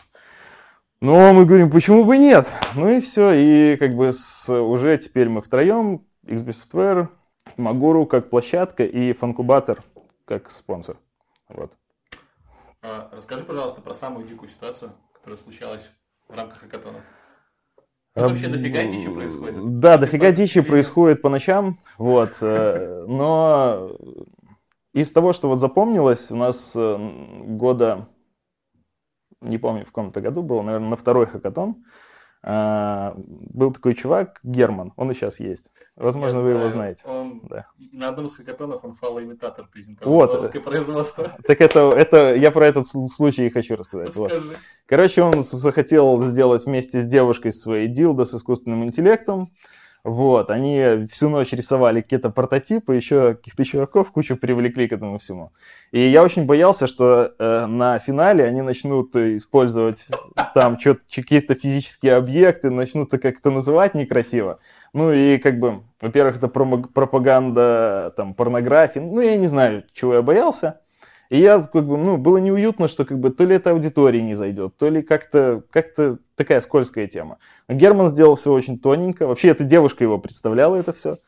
Но 1.00 1.32
мы 1.34 1.46
говорим, 1.46 1.70
почему 1.70 2.04
бы 2.04 2.18
нет? 2.18 2.51
Ну 2.75 2.89
и 2.89 3.01
все, 3.01 3.32
и 3.32 3.77
как 3.77 3.94
бы 3.94 4.12
с, 4.12 4.50
уже 4.50 4.98
теперь 4.98 5.30
мы 5.30 5.42
втроем, 5.42 6.06
XB 6.24 6.48
Software, 6.50 7.08
Магуру 7.56 8.06
как 8.06 8.30
площадка 8.30 8.84
и 8.84 9.13
Фанкубатор 9.13 9.82
как 10.25 10.51
спонсор. 10.51 10.98
Вот. 11.48 11.72
А, 12.82 13.10
расскажи, 13.13 13.44
пожалуйста, 13.44 13.82
про 13.82 13.94
самую 13.94 14.27
дикую 14.27 14.50
ситуацию, 14.50 14.92
которая 15.13 15.38
случалась 15.38 15.89
в 16.27 16.36
рамках 16.36 16.60
хакатона. 16.60 17.01
Это 18.17 18.29
вообще 18.29 18.47
дофига 18.47 18.83
дичи 18.83 19.09
происходит. 19.09 19.79
Да, 19.79 19.97
дофига 19.97 20.31
дичи 20.31 20.62
происходит 20.62 21.21
по 21.21 21.29
ночам, 21.29 21.79
вот, 22.00 22.33
э, 22.41 23.05
но 23.07 23.91
из 24.93 25.12
того, 25.12 25.33
что 25.33 25.50
вот 25.50 25.59
запомнилось, 25.59 26.31
у 26.31 26.36
нас 26.36 26.74
э, 26.75 26.97
года, 27.45 28.09
не 29.41 29.59
помню, 29.59 29.83
в 29.83 29.89
каком-то 29.89 30.19
году 30.19 30.41
было, 30.41 30.63
наверное, 30.63 30.89
на 30.89 30.95
второй 30.95 31.27
хакатон, 31.27 31.86
был 32.48 33.74
такой 33.74 33.94
чувак, 33.94 34.39
Герман, 34.44 34.94
он 34.96 35.12
и 35.12 35.13
сейчас 35.13 35.42
есть. 35.42 35.70
Возможно, 35.98 36.38
Я 36.38 36.44
вы 36.44 36.51
знаю, 36.51 36.60
его 36.60 36.70
знаете. 36.70 37.01
Он, 37.06 37.42
Да. 37.50 37.66
На 37.92 38.10
одном 38.10 38.27
из 38.27 38.36
хакатонов 38.36 38.86
он 38.86 38.96
фалоимитатор 38.96 39.68
презентовал. 39.68 40.13
Вот. 40.13 40.30
Белорусское 40.30 40.62
производство. 40.62 41.36
Так 41.46 41.60
это, 41.60 41.89
это 41.89 42.36
я 42.36 42.51
про 42.51 42.68
этот 42.68 42.88
случай 42.88 43.48
и 43.48 43.50
хочу 43.50 43.75
рассказать. 43.75 44.16
Вот. 44.16 44.32
Короче, 44.86 45.24
он 45.24 45.42
захотел 45.42 46.22
сделать 46.22 46.66
вместе 46.66 47.01
с 47.01 47.06
девушкой 47.06 47.51
своей 47.51 47.89
дилдо 47.89 48.24
с 48.24 48.34
искусственным 48.34 48.86
интеллектом. 48.86 49.51
Вот, 50.08 50.52
они 50.52 51.06
всю 51.12 51.28
ночь 51.28 51.52
рисовали 51.52 52.00
какие-то 52.00 52.30
прототипы, 52.30 52.96
еще 52.96 53.34
каких-то 53.34 53.66
чуваков 53.66 54.10
кучу 54.14 54.38
привлекли 54.38 54.88
к 54.88 54.94
этому 54.94 55.18
всему. 55.18 55.52
И 55.92 56.00
я 56.00 56.24
очень 56.24 56.46
боялся, 56.46 56.88
что 56.88 57.34
э, 57.38 57.66
на 57.66 58.00
финале 58.00 58.46
они 58.46 58.62
начнут 58.62 59.14
использовать 59.18 60.08
там 60.54 60.78
какие-то 60.78 61.56
физические 61.56 62.16
объекты, 62.16 62.70
начнут 62.70 63.12
как-то 63.12 63.52
называть 63.52 63.96
некрасиво. 63.96 64.60
Ну 64.94 65.12
и 65.12 65.40
как 65.40 65.60
бы, 65.60 65.84
во-первых, 66.00 66.38
это 66.38 66.48
пропаганда 66.48 68.14
там 68.16 68.34
порнографии. 68.34 69.00
Ну 69.00 69.20
я 69.20 69.36
не 69.36 69.48
знаю, 69.48 69.84
чего 69.92 70.14
я 70.14 70.22
боялся. 70.22 70.80
И 71.29 71.39
я 71.39 71.60
как 71.60 71.86
бы, 71.86 71.98
ну, 71.98 72.17
было 72.17 72.38
неуютно, 72.38 72.88
что 72.88 73.05
как 73.05 73.19
бы 73.19 73.29
то 73.29 73.43
ли 73.43 73.55
это 73.55 73.72
аудитории 73.72 74.22
не 74.22 74.34
зайдет, 74.34 74.77
то 74.77 74.89
ли 74.89 75.01
как-то 75.01 75.63
как 75.72 75.88
такая 76.36 76.62
скользкая 76.62 77.07
тема. 77.07 77.38
Герман 77.67 78.07
сделал 78.07 78.36
все 78.36 78.51
очень 78.51 78.79
тоненько. 78.79 79.27
Вообще, 79.27 79.50
эта 79.50 79.63
девушка 79.63 80.03
его 80.03 80.17
представляла 80.17 80.75
это 80.75 80.93
все. 80.93 81.19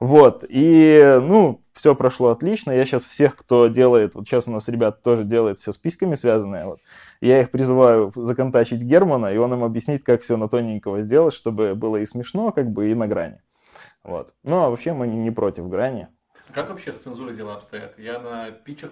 Вот. 0.00 0.44
И, 0.48 1.18
ну, 1.22 1.62
все 1.74 1.94
прошло 1.94 2.30
отлично. 2.30 2.70
Я 2.70 2.84
сейчас 2.84 3.04
всех, 3.04 3.36
кто 3.36 3.68
делает, 3.68 4.14
вот 4.14 4.26
сейчас 4.26 4.46
у 4.46 4.50
нас 4.50 4.68
ребята 4.68 4.98
тоже 5.02 5.24
делают 5.24 5.58
все 5.58 5.72
с 5.72 5.76
письками 5.76 6.14
связанное, 6.14 6.66
вот, 6.66 6.80
я 7.20 7.40
их 7.40 7.50
призываю 7.50 8.12
законтачить 8.14 8.82
Германа, 8.82 9.32
и 9.32 9.36
он 9.36 9.52
им 9.52 9.64
объяснит, 9.64 10.04
как 10.04 10.22
все 10.22 10.36
на 10.36 10.48
тоненького 10.48 11.02
сделать, 11.02 11.34
чтобы 11.34 11.74
было 11.74 11.96
и 11.96 12.06
смешно, 12.06 12.52
как 12.52 12.70
бы, 12.70 12.90
и 12.90 12.94
на 12.94 13.08
грани. 13.08 13.40
Вот. 14.02 14.34
Ну, 14.42 14.62
а 14.62 14.70
вообще 14.70 14.92
мы 14.92 15.06
не 15.06 15.30
против 15.30 15.68
грани. 15.68 16.08
Как 16.52 16.68
вообще 16.68 16.92
с 16.92 16.98
цензурой 16.98 17.34
дела 17.34 17.54
обстоят? 17.54 17.98
Я 17.98 18.18
на 18.20 18.50
питчах 18.50 18.90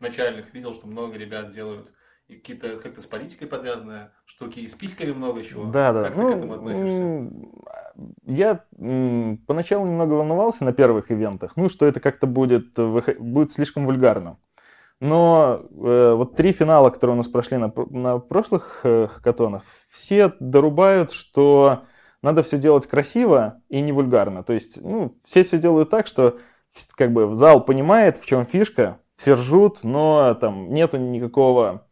начальных 0.00 0.52
видел, 0.54 0.74
что 0.74 0.86
много 0.86 1.16
ребят 1.16 1.52
делают 1.52 1.90
и 2.28 2.34
какие-то 2.34 2.78
как-то 2.78 3.00
с 3.00 3.06
политикой 3.06 3.46
подвязанные 3.46 4.10
штуки, 4.24 4.60
и 4.60 4.68
с 4.68 4.74
письками 4.74 5.12
много 5.12 5.42
чего. 5.42 5.64
Да, 5.70 5.92
да. 5.92 6.04
Как 6.04 6.14
ты 6.14 6.22
Ну, 6.22 6.32
к 6.32 6.36
этому 6.36 6.54
относишься? 6.54 7.30
Я 8.26 8.64
поначалу 9.46 9.86
немного 9.86 10.14
волновался 10.14 10.64
на 10.64 10.72
первых 10.72 11.10
ивентах, 11.10 11.52
ну, 11.56 11.68
что 11.68 11.86
это 11.86 12.00
как-то 12.00 12.26
будет, 12.26 12.74
будет 12.74 13.52
слишком 13.52 13.86
вульгарно. 13.86 14.38
Но 14.98 15.66
э, 15.70 16.14
вот 16.14 16.36
три 16.36 16.52
финала, 16.52 16.90
которые 16.90 17.14
у 17.14 17.16
нас 17.18 17.28
прошли 17.28 17.58
на, 17.58 17.70
на 17.90 18.18
прошлых 18.18 18.80
э, 18.82 19.08
хакатонах, 19.08 19.62
все 19.90 20.32
дорубают, 20.40 21.12
что 21.12 21.82
надо 22.22 22.42
все 22.42 22.56
делать 22.56 22.86
красиво 22.86 23.60
и 23.68 23.82
не 23.82 23.92
вульгарно. 23.92 24.42
То 24.42 24.54
есть, 24.54 24.80
ну, 24.82 25.16
все 25.22 25.44
все 25.44 25.58
делают 25.58 25.90
так, 25.90 26.06
что 26.06 26.38
как 26.94 27.12
бы 27.12 27.34
зал 27.34 27.64
понимает, 27.64 28.16
в 28.16 28.26
чем 28.26 28.46
фишка, 28.46 28.98
все 29.16 29.34
ржут, 29.34 29.82
но 29.82 30.34
там 30.34 30.72
нету 30.72 30.98
никакого 30.98 31.86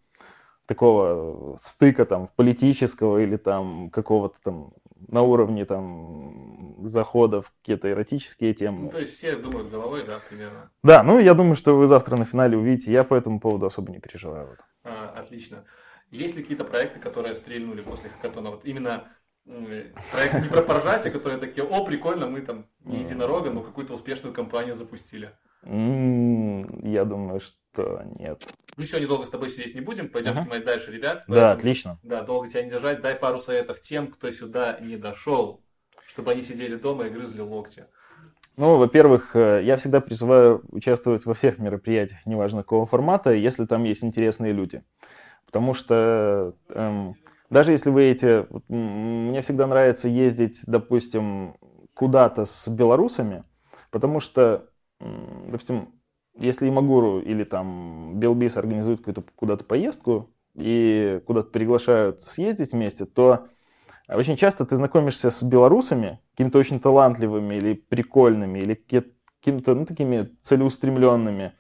такого 0.67 1.57
стыка 1.61 2.05
там 2.05 2.29
политического 2.37 3.19
или 3.19 3.37
там 3.37 3.91
какого-то 3.91 4.37
там 4.43 4.73
на 5.09 5.23
уровне 5.23 5.65
там 5.67 6.77
заходов 6.89 7.53
какие-то 7.61 7.91
эротические 7.91 8.51
Ну, 8.53 8.55
темы. 8.55 8.91
то 8.91 8.99
есть 8.99 9.13
все 9.15 9.37
думают 9.37 9.71
головой, 9.71 10.03
да, 10.07 10.19
примерно. 10.29 10.71
Да, 10.83 11.03
ну 11.03 11.19
я 11.19 11.35
думаю, 11.35 11.55
что 11.55 11.77
вы 11.77 11.87
завтра 11.87 12.17
на 12.17 12.25
финале 12.25 12.57
увидите. 12.57 12.93
Я 12.93 13.05
по 13.05 13.15
этому 13.15 13.41
поводу 13.41 13.67
особо 13.67 13.93
не 13.93 14.01
переживаю. 14.01 14.49
Вот. 14.49 14.59
А, 14.85 15.15
отлично. 15.17 15.65
Есть 16.11 16.37
ли 16.37 16.43
какие-то 16.43 16.65
проекты, 16.65 17.01
которые 17.01 17.35
стрельнули 17.35 17.81
после 17.83 18.09
хакатона? 18.11 18.51
Вот 18.51 18.65
именно 18.65 19.05
проекты 20.13 20.41
не 20.41 20.49
про 20.49 20.63
поржать, 20.63 21.07
а 21.07 21.11
которые 21.11 21.39
такие, 21.39 21.65
о, 21.67 21.85
прикольно, 21.85 22.27
мы 22.27 22.41
там 22.41 22.67
не 22.85 23.01
единорога, 23.01 23.51
но 23.51 23.63
какую-то 23.63 23.93
успешную 23.95 24.35
компанию 24.35 24.77
запустили. 24.77 25.33
Я 25.67 27.05
думаю, 27.05 27.41
что 27.41 28.03
нет. 28.19 28.43
Ну 28.77 28.85
все, 28.85 28.99
недолго 28.99 29.25
с 29.27 29.31
тобой 29.31 29.51
сидеть 29.51 29.75
не 29.75 29.81
будем, 29.81 30.09
пойдем 30.09 30.33
Ага. 30.33 30.43
снимать 30.43 30.65
дальше, 30.65 30.91
ребят. 30.93 31.25
Да, 31.29 31.35
Поэтому- 31.35 31.53
отлично. 31.53 31.99
Да, 32.03 32.23
долго 32.23 32.49
тебя 32.49 32.63
не 32.63 32.71
держать. 32.71 33.01
Дай 33.01 33.15
пару 33.15 33.39
советов 33.39 33.81
тем, 33.81 34.09
кто 34.09 34.31
сюда 34.31 34.79
не 34.81 34.97
дошел, 34.97 35.63
чтобы 36.07 36.33
они 36.33 36.43
сидели 36.43 36.77
дома 36.77 37.07
и 37.07 37.11
грызли 37.11 37.41
локти. 37.41 37.87
Ну, 38.57 38.77
во-первых, 38.77 39.35
э, 39.35 39.63
я 39.65 39.77
всегда 39.77 40.01
призываю 40.01 40.63
участвовать 40.71 41.25
во 41.27 41.35
всех 41.35 41.59
мероприятиях, 41.59 42.25
неважно 42.25 42.63
какого 42.63 42.87
формата, 42.87 43.33
если 43.33 43.65
там 43.65 43.83
есть 43.85 44.05
интересные 44.05 44.53
люди. 44.53 44.83
Потому 45.47 45.75
что 45.75 46.55
эм, 46.69 47.17
даже 47.51 47.73
если 47.73 47.91
вы 47.91 48.05
эти... 48.05 48.47
вот, 48.51 48.63
Мне 48.69 49.41
всегда 49.43 49.67
нравится 49.67 50.09
ездить, 50.09 50.61
допустим, 50.67 51.57
куда-то 51.95 52.45
с 52.45 52.69
белорусами, 52.69 53.45
потому 53.91 54.21
что, 54.21 54.69
допустим, 55.47 55.89
если 56.37 56.69
Имагуру 56.69 57.21
или 57.21 57.45
там 57.45 58.19
Белбис 58.19 58.57
организуют 58.57 59.01
какую-то 59.01 59.25
куда-то 59.37 59.65
поездку 59.65 60.31
и 60.55 61.21
куда-то 61.27 61.51
приглашают 61.51 62.23
съездить 62.23 62.73
вместе, 62.73 63.05
то 63.05 63.49
очень 64.09 64.37
часто 64.37 64.67
ты 64.67 64.77
знакомишься 64.77 65.31
с 65.31 65.43
белорусами, 65.43 66.21
какими-то 66.33 66.59
очень 66.59 66.81
талантливыми 66.81 67.55
или 67.55 67.75
прикольными, 67.75 68.59
или 68.59 68.75
какими-то, 68.75 69.75
ну, 69.75 69.87
такими 69.87 70.31
целеустремленными, 70.43 71.53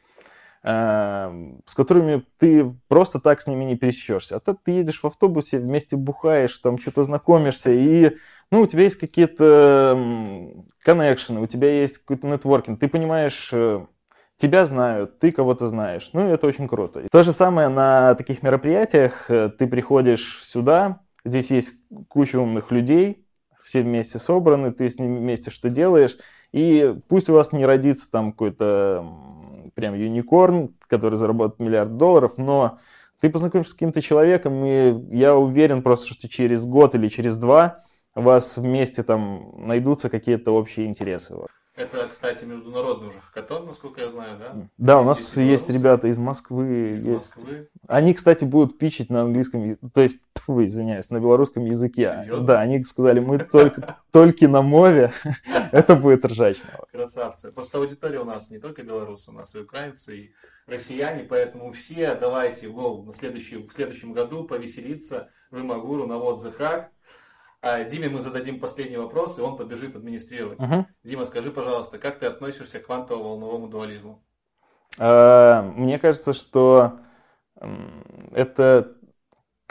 э, 0.63 1.53
с 1.65 1.75
которыми 1.75 2.25
ты 2.39 2.75
просто 2.89 3.19
так 3.21 3.41
с 3.41 3.47
ними 3.47 3.65
не 3.65 3.77
пересечешься. 3.77 4.37
А 4.37 4.41
то 4.41 4.55
ты 4.55 4.73
едешь 4.73 5.03
в 5.03 5.07
автобусе, 5.07 5.59
вместе 5.59 5.97
бухаешь, 5.97 6.59
там 6.59 6.79
что-то 6.79 7.03
знакомишься, 7.05 7.73
и 7.73 8.17
ну, 8.55 8.61
у 8.61 8.67
тебя 8.67 8.85
есть 8.85 9.01
какие-то 9.01 9.99
коннекшены, 10.85 11.41
у 11.41 11.47
тебя 11.49 11.81
есть 11.81 11.99
какой-то 11.99 12.29
нетворкинг, 12.29 12.79
ты 12.79 12.87
понимаешь, 12.87 13.51
э, 13.53 13.85
тебя 14.37 14.65
знают, 14.65 15.19
ты 15.19 15.33
кого-то 15.33 15.67
знаешь. 15.67 16.11
Ну, 16.13 16.29
это 16.29 16.47
очень 16.47 16.69
круто. 16.69 17.01
И 17.01 17.09
то 17.11 17.25
же 17.25 17.33
самое 17.33 17.69
на 17.69 18.15
таких 18.15 18.45
мероприятиях. 18.45 19.29
э, 19.29 19.51
Ты 19.59 19.67
приходишь 19.67 20.45
сюда, 20.45 21.01
здесь 21.25 21.51
есть 21.51 21.73
куча 22.07 22.37
умных 22.37 22.71
людей, 22.71 23.27
все 23.65 23.83
вместе 23.83 24.21
собраны, 24.21 24.71
ты 24.71 24.89
с 24.89 25.01
ними 25.01 25.19
вместе 25.19 25.51
что 25.51 25.69
делаешь. 25.69 26.17
И 26.53 26.95
пусть 27.09 27.29
у 27.29 27.35
вас 27.35 27.51
не 27.51 27.67
родится 27.67 28.09
там 28.09 28.31
какой-то 28.31 29.05
прям 29.75 29.95
юникорн, 29.95 30.77
который 30.87 31.17
заработает 31.17 31.59
миллиард 31.59 31.97
долларов, 31.97 32.35
но 32.37 32.79
ты 33.21 33.31
познакомишься 33.31 33.73
с 33.73 33.75
каким-то 33.75 34.01
человеком, 34.01 34.65
и 34.65 35.17
я 35.17 35.35
уверен 35.35 35.83
просто, 35.83 36.15
что 36.15 36.29
через 36.29 36.65
год 36.65 36.95
или 36.95 37.09
через 37.09 37.37
два 37.37 37.84
у 38.15 38.23
вас 38.23 38.57
вместе 38.57 39.03
там 39.03 39.55
найдутся 39.57 40.09
какие-то 40.09 40.53
общие 40.53 40.87
интересы. 40.87 41.35
Это, 41.77 42.07
кстати, 42.09 42.45
международный 42.45 43.09
уже 43.09 43.19
хакатон, 43.19 43.67
насколько 43.67 44.01
я 44.01 44.09
знаю, 44.09 44.39
да? 44.39 44.69
Да, 44.79 45.01
у 45.01 45.05
нас 45.05 45.19
есть 45.19 45.37
есть 45.37 45.71
ребята 45.71 46.07
из 46.07 46.19
Москвы, 46.19 46.95
Из 46.95 47.05
есть. 47.05 47.37
Москвы. 47.37 47.69
Они, 47.89 48.15
кстати, 48.15 48.45
будут 48.45 48.79
пичить 48.79 49.11
на 49.11 49.23
английском, 49.23 49.77
то 49.93 50.01
есть, 50.01 50.21
тьфу, 50.35 50.65
извиняюсь, 50.65 51.11
на 51.11 51.19
белорусском 51.19 51.65
языке. 51.65 52.17
Серьезно? 52.23 52.47
Да, 52.47 52.61
они 52.61 52.85
сказали, 52.85 53.19
мы 53.19 53.39
только, 53.39 53.99
только 54.13 54.47
на 54.47 54.63
мове, 54.63 55.13
это 55.73 55.97
будет 55.97 56.25
ржачно. 56.25 56.79
Красавцы. 56.93 57.51
Просто 57.51 57.79
аудитория 57.79 58.21
у 58.21 58.25
нас 58.25 58.53
не 58.53 58.59
только 58.59 58.85
белорусы, 58.85 59.33
у 59.33 59.35
нас 59.35 59.53
и 59.57 59.59
украинцы, 59.59 60.17
и 60.17 60.35
россияне, 60.69 61.25
поэтому 61.25 61.73
все 61.73 62.15
давайте 62.15 62.69
гол 62.69 63.03
на 63.03 63.13
следующий, 63.13 63.57
в 63.57 63.73
следующем 63.73 64.13
году 64.13 64.45
повеселиться 64.45 65.29
в 65.51 65.59
Имагуру 65.59 66.07
на 66.07 66.19
вот 66.19 66.39
the 66.39 66.57
Hack. 66.57 66.87
А 67.67 67.83
Диме 67.85 68.11
мы 68.11 68.21
зададим 68.21 68.61
последний 68.61 68.99
вопрос, 68.99 69.39
и 69.39 69.41
он 69.41 69.57
побежит 69.57 69.97
администрировать. 69.97 70.61
Мгм. 70.61 70.87
Дима, 71.03 71.25
скажи, 71.25 71.51
пожалуйста, 71.51 71.97
как 71.99 72.19
ты 72.19 72.27
относишься 72.27 72.79
к 72.79 72.85
квантово-волновому 72.85 73.69
дуализму? 73.69 74.23
А, 74.99 75.63
Мне 75.63 75.99
кажется, 75.99 76.35
что 76.35 76.99
это 78.33 78.99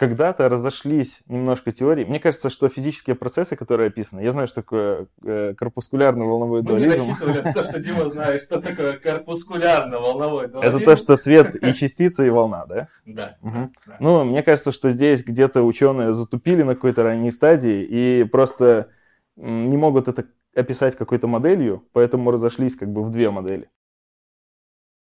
когда-то 0.04 0.50
разошлись 0.50 1.22
немножко 1.28 1.72
теории. 1.72 2.04
Мне 2.04 2.20
кажется, 2.20 2.50
что 2.50 2.68
физические 2.68 3.16
процессы, 3.16 3.56
которые 3.56 3.88
описаны, 3.88 4.20
я 4.20 4.34
знаю, 4.34 4.50
что 4.50 4.62
такое 4.62 5.08
э, 5.24 5.54
корпускулярно-волновой 5.58 6.62
Мы 6.62 6.72
не 6.74 6.88
дуализм. 6.90 7.08
на 7.08 7.54
то, 7.54 7.64
что 7.64 7.80
Дима 7.80 8.10
знает, 8.10 8.42
что 8.42 8.60
такое 8.62 9.00
корпускулярно-волновой 9.00 10.48
Это 10.48 10.54
дуализм. 10.54 10.84
то, 10.84 10.96
что 10.98 11.16
свет 11.16 11.56
и 11.56 11.74
частица, 11.74 12.26
и 12.26 12.30
волна, 12.30 12.66
да? 12.66 12.90
Да. 13.06 13.38
Мгм. 13.42 13.72
да. 13.86 13.96
Ну, 14.02 14.26
мне 14.26 14.44
кажется, 14.44 14.74
что 14.74 14.90
здесь 14.90 15.24
где-то 15.24 15.64
ученые 15.64 16.14
затупили 16.14 16.64
на 16.64 16.76
какой-то 16.76 17.04
ранней 17.04 17.32
стадии 17.32 17.82
и 17.82 18.26
просто 18.26 18.90
не 19.38 19.78
могут 19.78 20.10
это 20.10 20.26
описать 20.54 20.98
какой-то 20.98 21.28
моделью, 21.28 21.88
поэтому 21.94 22.30
разошлись 22.30 22.76
как 22.76 22.90
бы 22.92 23.06
в 23.06 23.10
две 23.10 23.32
модели. 23.32 23.70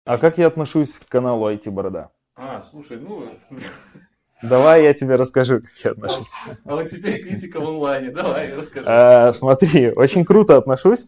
А 0.05 0.19
как 0.19 0.37
я 0.37 0.49
отношусь 0.49 0.99
к 0.99 1.09
каналу 1.09 1.51
IT 1.51 1.71
Борода? 1.71 2.11
А, 2.37 2.63
слушай, 2.71 2.99
ну... 2.99 3.25
Давай 4.49 4.85
я 4.85 4.93
тебе 4.93 5.15
расскажу, 5.15 5.61
как 5.61 5.73
я 5.83 5.91
отношусь. 5.93 6.31
А 6.67 6.77
вот 6.77 6.89
теперь 6.89 7.23
критика 7.23 7.61
в 7.61 7.69
онлайне, 7.69 8.11
давай, 8.11 8.55
расскажи. 8.55 8.87
А, 8.87 9.33
смотри, 9.33 9.91
очень 9.91 10.25
круто 10.25 10.59
отношусь. 10.59 11.07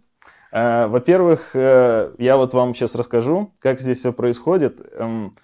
А, 0.52 0.88
во-первых, 0.88 1.50
э, 1.52 2.14
я 2.16 2.38
вот 2.38 2.55
вам 2.55 2.75
сейчас 2.75 2.95
расскажу, 2.95 3.52
как 3.59 3.81
здесь 3.81 3.99
все 3.99 4.12
происходит. 4.14 4.81
Эм, 4.95 5.37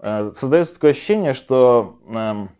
э, 0.00 0.32
создается 0.34 0.74
такое 0.74 0.90
ощущение, 0.90 1.32
что 1.32 1.98
эм, 2.12 2.50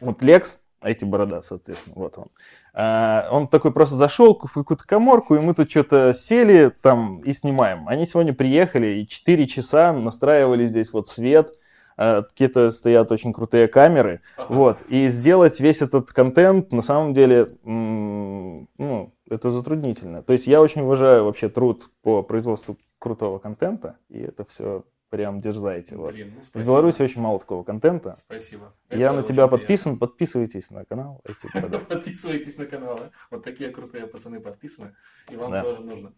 вот 0.00 0.22
Лекс, 0.22 0.58
IT 0.80 1.04
Борода, 1.04 1.42
соответственно, 1.42 1.94
вот 1.96 2.18
он, 2.18 2.26
э, 2.74 3.28
он 3.32 3.48
такой 3.48 3.72
просто 3.72 3.96
зашел 3.96 4.38
в 4.38 4.52
какую-то 4.52 4.86
коморку, 4.86 5.34
и 5.34 5.40
мы 5.40 5.54
тут 5.54 5.68
что-то 5.68 6.14
сели 6.14 6.70
там 6.82 7.18
и 7.22 7.32
снимаем. 7.32 7.88
Они 7.88 8.06
сегодня 8.06 8.32
приехали 8.32 9.00
и 9.00 9.08
4 9.08 9.44
часа 9.48 9.92
настраивали 9.92 10.66
здесь 10.66 10.92
вот 10.92 11.08
свет, 11.08 11.52
Э, 11.52 11.61
какие-то 11.96 12.70
стоят 12.70 13.12
очень 13.12 13.32
крутые 13.32 13.68
камеры, 13.68 14.20
вот, 14.48 14.78
и 14.88 15.08
сделать 15.08 15.60
весь 15.60 15.82
этот 15.82 16.12
контент, 16.12 16.72
на 16.72 16.82
самом 16.82 17.14
деле, 17.14 17.56
ну, 17.64 19.12
это 19.28 19.50
затруднительно. 19.50 20.22
То 20.22 20.32
есть 20.32 20.46
я 20.46 20.60
очень 20.60 20.82
уважаю 20.82 21.24
вообще 21.24 21.48
труд 21.48 21.90
по 22.02 22.22
производству 22.22 22.76
крутого 22.98 23.38
контента, 23.38 23.96
и 24.08 24.20
это 24.20 24.44
все 24.44 24.84
прям 25.12 25.42
дерзайте. 25.42 25.96
Вот. 25.96 26.14
Блин, 26.14 26.32
ну, 26.54 26.60
в 26.62 26.64
Беларуси 26.64 27.02
очень 27.02 27.20
мало 27.20 27.38
такого 27.38 27.62
контента. 27.64 28.16
Спасибо. 28.24 28.72
Я 28.88 29.08
это 29.08 29.16
на 29.16 29.22
тебя 29.22 29.46
подписан, 29.46 29.98
подписывайтесь 29.98 30.70
на 30.70 30.86
канал. 30.86 31.20
Подписывайтесь 31.88 32.56
на 32.56 32.64
канал, 32.64 32.98
Вот 33.30 33.44
такие 33.44 33.68
крутые 33.68 34.06
пацаны 34.06 34.40
подписаны, 34.40 34.94
и 35.30 35.36
вам 35.36 35.52
тоже 35.62 35.82
нужно. 35.82 36.14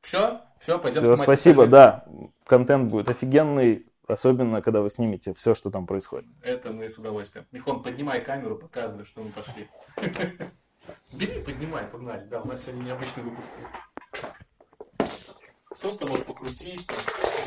Все, 0.00 0.40
все, 0.58 0.80
пойдем 0.80 1.02
Все, 1.02 1.16
спасибо, 1.16 1.68
да. 1.68 2.04
Контент 2.44 2.90
будет 2.90 3.08
офигенный. 3.08 3.86
Особенно, 4.12 4.60
когда 4.60 4.82
вы 4.82 4.90
снимете 4.90 5.32
все, 5.32 5.54
что 5.54 5.70
там 5.70 5.86
происходит. 5.86 6.26
Это 6.42 6.70
мы 6.70 6.88
с 6.88 6.98
удовольствием. 6.98 7.46
Михон, 7.50 7.82
поднимай 7.82 8.20
камеру, 8.20 8.56
показывай, 8.56 9.06
что 9.06 9.22
мы 9.22 9.30
пошли. 9.30 9.68
Бери, 11.12 11.42
поднимай, 11.42 11.84
погнали. 11.84 12.26
Да, 12.26 12.42
у 12.42 12.46
нас 12.46 12.62
сегодня 12.62 12.84
необычный 12.84 13.22
выпуск. 13.22 13.48
Просто, 15.80 16.06
может, 16.06 16.26
покрутись. 16.26 16.86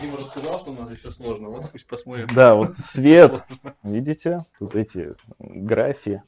Дима 0.01 0.17
рассказал, 0.17 0.59
что 0.59 0.71
у 0.71 0.73
нас 0.73 0.87
здесь 0.87 0.99
все 0.99 1.11
сложно. 1.11 1.49
Вот 1.49 1.69
пусть 1.71 1.87
посмотрим. 1.87 2.27
Да, 2.33 2.55
вот 2.55 2.77
свет. 2.77 3.43
Видите? 3.83 4.45
Тут 4.57 4.75
эти 4.75 5.15
графии. 5.37 6.23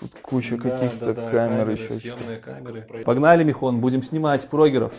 Тут 0.00 0.12
куча 0.22 0.56
да, 0.56 0.70
каких-то 0.70 1.06
да, 1.06 1.12
да, 1.14 1.30
камер 1.30 1.48
камеры, 1.48 1.72
еще. 1.72 1.94
Съемные 1.94 2.38
камеры. 2.38 3.04
Погнали, 3.04 3.44
Михон, 3.44 3.80
будем 3.80 4.02
снимать 4.02 4.48
прогеров. 4.48 4.92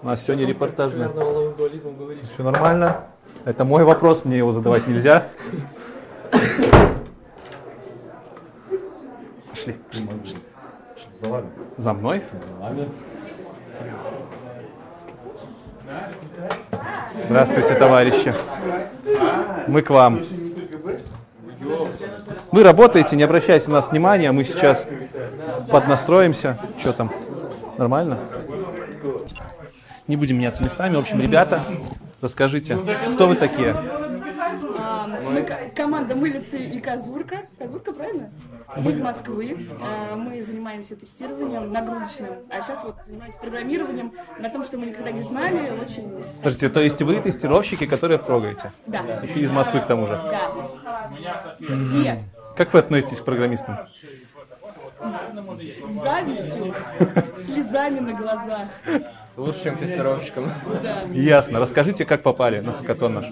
У 0.00 0.06
нас 0.06 0.24
сегодня 0.24 0.46
репортажное. 0.46 1.10
Все 1.10 2.42
нормально? 2.42 3.06
Это 3.46 3.64
мой 3.64 3.84
вопрос, 3.84 4.24
мне 4.24 4.38
его 4.38 4.50
задавать 4.50 4.88
нельзя. 4.88 5.28
Пошли. 9.48 9.76
Пошли. 9.88 10.38
За 11.22 11.28
вами. 11.28 11.46
За 11.76 11.92
мной? 11.92 12.24
За 12.32 12.64
вами. 12.64 12.88
Здравствуйте, 17.26 17.74
товарищи. 17.76 18.34
Мы 19.68 19.82
к 19.82 19.90
вам. 19.90 20.24
Вы 22.50 22.64
работаете, 22.64 23.14
не 23.14 23.22
обращайте 23.22 23.68
на 23.68 23.74
нас 23.74 23.92
внимания, 23.92 24.32
мы 24.32 24.42
сейчас 24.42 24.84
поднастроимся. 25.70 26.58
Что 26.78 26.92
там? 26.92 27.12
Нормально? 27.78 28.18
Не 30.08 30.16
будем 30.16 30.36
меняться 30.36 30.64
местами. 30.64 30.96
В 30.96 30.98
общем, 30.98 31.20
ребята, 31.20 31.60
Расскажите, 32.20 32.76
кто 33.14 33.28
вы 33.28 33.34
такие? 33.36 33.76
А, 34.78 35.06
мы 35.06 35.42
команда 35.74 36.14
Мылицы 36.14 36.58
и 36.58 36.80
Казурка. 36.80 37.42
Казурка, 37.58 37.92
правильно? 37.92 38.30
Мы 38.76 38.92
из 38.92 39.00
Москвы. 39.00 39.68
А, 39.82 40.16
мы 40.16 40.42
занимаемся 40.42 40.96
тестированием 40.96 41.72
нагрузочным. 41.72 42.30
А 42.50 42.62
сейчас 42.62 42.82
вот 42.84 42.96
занимаемся 43.06 43.38
программированием 43.38 44.12
на 44.38 44.48
том, 44.48 44.64
что 44.64 44.78
мы 44.78 44.86
никогда 44.86 45.10
не 45.10 45.22
знали. 45.22 45.72
Очень... 45.80 46.24
Подождите, 46.38 46.68
то 46.68 46.80
есть 46.80 47.02
вы 47.02 47.20
тестировщики, 47.20 47.86
которые 47.86 48.18
трогаете? 48.18 48.72
Да. 48.86 49.00
Еще 49.22 49.40
из 49.40 49.50
Москвы 49.50 49.80
к 49.80 49.86
тому 49.86 50.06
же? 50.06 50.14
Да. 50.14 51.74
Все. 51.74 52.24
Как 52.56 52.72
вы 52.72 52.78
относитесь 52.78 53.20
к 53.20 53.24
программистам? 53.24 53.78
С 55.86 55.90
завистью, 55.90 56.74
слезами 57.46 58.00
на 58.00 58.14
глазах. 58.14 58.68
Лучше, 59.36 59.64
чем 59.64 59.78
тестировщиком. 59.78 60.50
Да. 60.82 61.02
Ясно. 61.12 61.60
Расскажите, 61.60 62.04
как 62.04 62.22
попали 62.22 62.60
на 62.60 62.72
хакатон 62.72 63.14
наш? 63.14 63.26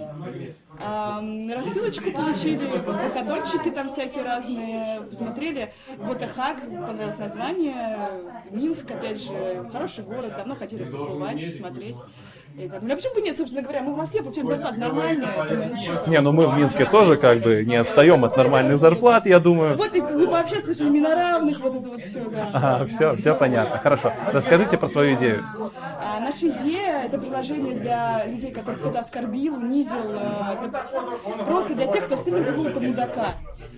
рассылочку 1.54 2.10
получили, 2.10 2.66
хакатончики 2.66 3.70
там 3.70 3.88
всякие 3.88 4.24
разные, 4.24 5.00
посмотрели. 5.02 5.72
Вот 5.98 6.22
и 6.22 6.26
хак, 6.26 6.60
понравилось 6.62 7.18
название. 7.18 8.10
Минск, 8.50 8.90
опять 8.90 9.22
же, 9.22 9.68
хороший 9.72 10.04
город, 10.04 10.34
давно 10.36 10.56
хотели 10.56 10.84
побывать, 10.84 11.44
посмотреть. 11.44 11.96
Как, 12.56 12.82
ну, 12.82 12.94
почему 12.94 13.14
бы 13.14 13.20
нет, 13.22 13.36
собственно 13.36 13.62
говоря, 13.62 13.82
мы 13.82 13.94
в 13.94 13.96
Москве 13.96 14.22
получаем 14.22 14.46
зарплату 14.46 14.78
нормальную. 14.78 15.28
Не, 16.06 16.20
ну 16.20 16.30
мы 16.30 16.46
в 16.46 16.56
Минске 16.56 16.84
тоже 16.84 17.16
как 17.16 17.40
бы 17.40 17.64
не 17.64 17.74
отстаем 17.74 18.24
от 18.24 18.36
нормальных 18.36 18.78
зарплат, 18.78 19.26
я 19.26 19.40
думаю. 19.40 19.76
Вот 19.76 19.92
и 19.92 20.00
ну, 20.00 20.30
пообщаться 20.30 20.72
с 20.72 20.78
людьми 20.78 21.00
на 21.00 21.16
равных, 21.16 21.58
вот 21.58 21.74
это 21.74 21.88
вот 21.88 22.00
все, 22.00 22.20
да. 22.30 22.48
Ага, 22.52 22.86
все, 22.86 23.16
все 23.16 23.34
понятно, 23.34 23.78
хорошо. 23.78 24.12
Расскажите 24.32 24.78
про 24.78 24.86
свою 24.86 25.16
идею. 25.16 25.44
А, 26.00 26.20
наша 26.20 26.46
идея– 26.46 27.02
это 27.06 27.18
приложение 27.18 27.74
для 27.74 28.24
людей, 28.26 28.52
которых 28.52 28.78
кто-то 28.80 29.00
оскорбил, 29.00 29.54
унизил, 29.54 30.12
а, 30.14 30.56
просто 31.44 31.74
для 31.74 31.88
тех, 31.88 32.04
кто 32.04 32.16
встретил 32.16 32.44
какого-то 32.44 32.80
мудака. 32.80 33.26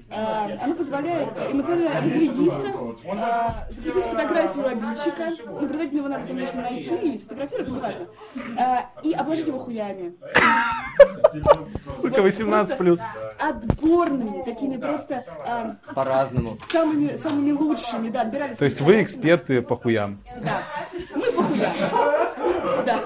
А, 0.09 0.49
оно 0.63 0.75
позволяет 0.75 1.31
эмоционально 1.51 2.01
разрядиться, 2.01 2.69
а, 3.11 3.67
запустить 3.71 4.05
фотографию 4.05 4.67
обидчика, 4.69 5.45
ну, 5.47 5.59
предварительно 5.59 5.99
его 5.99 6.09
надо, 6.09 6.27
конечно, 6.29 6.63
найти 6.63 6.95
и 6.95 7.19
сфотографировать, 7.19 7.69
ну, 7.69 7.81
важно, 7.81 8.07
а, 8.57 8.91
и 9.03 9.13
обложить 9.13 9.49
его 9.49 9.59
хуями. 9.59 10.15
Сука, 12.01 12.23
18 12.23 12.79
плюс. 12.79 13.01
Отборными, 13.39 14.45
такими 14.45 14.77
просто... 14.77 15.25
По-разному. 15.95 16.57
Самыми, 16.71 17.17
самыми 17.17 17.51
лучшими, 17.53 18.09
да, 18.09 18.23
отбирали. 18.23 18.55
То 18.55 18.65
есть 18.65 18.81
вы 18.81 19.03
эксперты 19.03 19.61
по 19.61 19.77
хуям? 19.77 20.19
Да, 20.41 20.63
мы 21.15 21.33
по 21.33 21.43
хуям. 21.43 21.73
Да. 22.87 23.01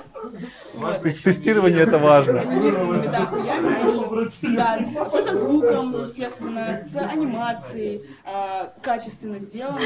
Тестирование 1.25 1.81
это 1.81 1.99
важно. 1.99 2.43
Да, 4.43 4.79
все 5.09 5.23
со 5.23 5.37
звуком, 5.41 6.03
естественно, 6.03 6.81
с 6.91 6.97
анимацией, 6.97 8.03
а, 8.25 8.73
качественно 8.83 9.39
сделано. 9.39 9.81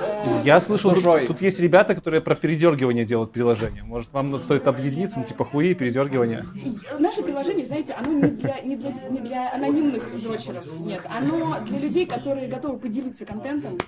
Э, 0.00 0.40
Я 0.44 0.60
слышал, 0.60 0.94
тут, 0.94 1.26
тут 1.26 1.42
есть 1.42 1.60
ребята, 1.60 1.94
которые 1.94 2.20
про 2.20 2.34
передергивание 2.34 3.04
делают 3.04 3.32
приложение. 3.32 3.82
Может, 3.82 4.12
вам 4.12 4.38
стоит 4.38 4.66
объединиться, 4.66 5.18
ну, 5.18 5.24
типа 5.24 5.44
хуи 5.44 5.70
и 5.70 5.74
передергивание? 5.74 6.44
Наше 6.98 7.22
приложение, 7.22 7.64
знаете, 7.64 7.94
оно 7.98 8.12
не 8.12 8.30
для, 8.30 8.60
не 8.62 8.76
для, 8.76 8.92
не 9.10 9.20
для 9.20 9.52
анонимных 9.54 10.22
дрочеров, 10.22 10.64
нет. 10.80 11.02
Оно 11.16 11.58
для 11.66 11.78
людей, 11.78 12.06
которые 12.06 12.48
готовы 12.48 12.78
поделиться 12.78 13.24
контентом, 13.24 13.78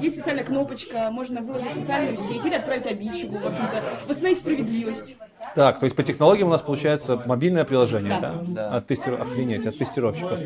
есть 0.00 0.16
специальная 0.16 0.44
кнопочка, 0.44 1.10
можно 1.10 1.40
выложить 1.40 1.72
в 1.72 1.80
социальную 1.80 2.16
сеть 2.16 2.44
или 2.44 2.54
отправить 2.54 2.86
обидчику, 2.86 3.38
в 3.38 3.46
общем-то, 3.46 3.82
восстановить 4.06 4.40
справедливость. 4.40 5.16
Так, 5.54 5.78
то 5.78 5.84
есть 5.84 5.96
по 5.96 6.02
технологиям 6.02 6.48
у 6.48 6.50
нас 6.50 6.62
получается 6.62 7.20
мобильное 7.24 7.64
приложение, 7.64 8.18
да? 8.20 8.32
да? 8.32 8.42
да. 8.48 8.76
От 8.76 8.86
тестир... 8.86 9.20
Охренеть, 9.20 9.66
от 9.66 9.76
тестировщиков. 9.76 10.38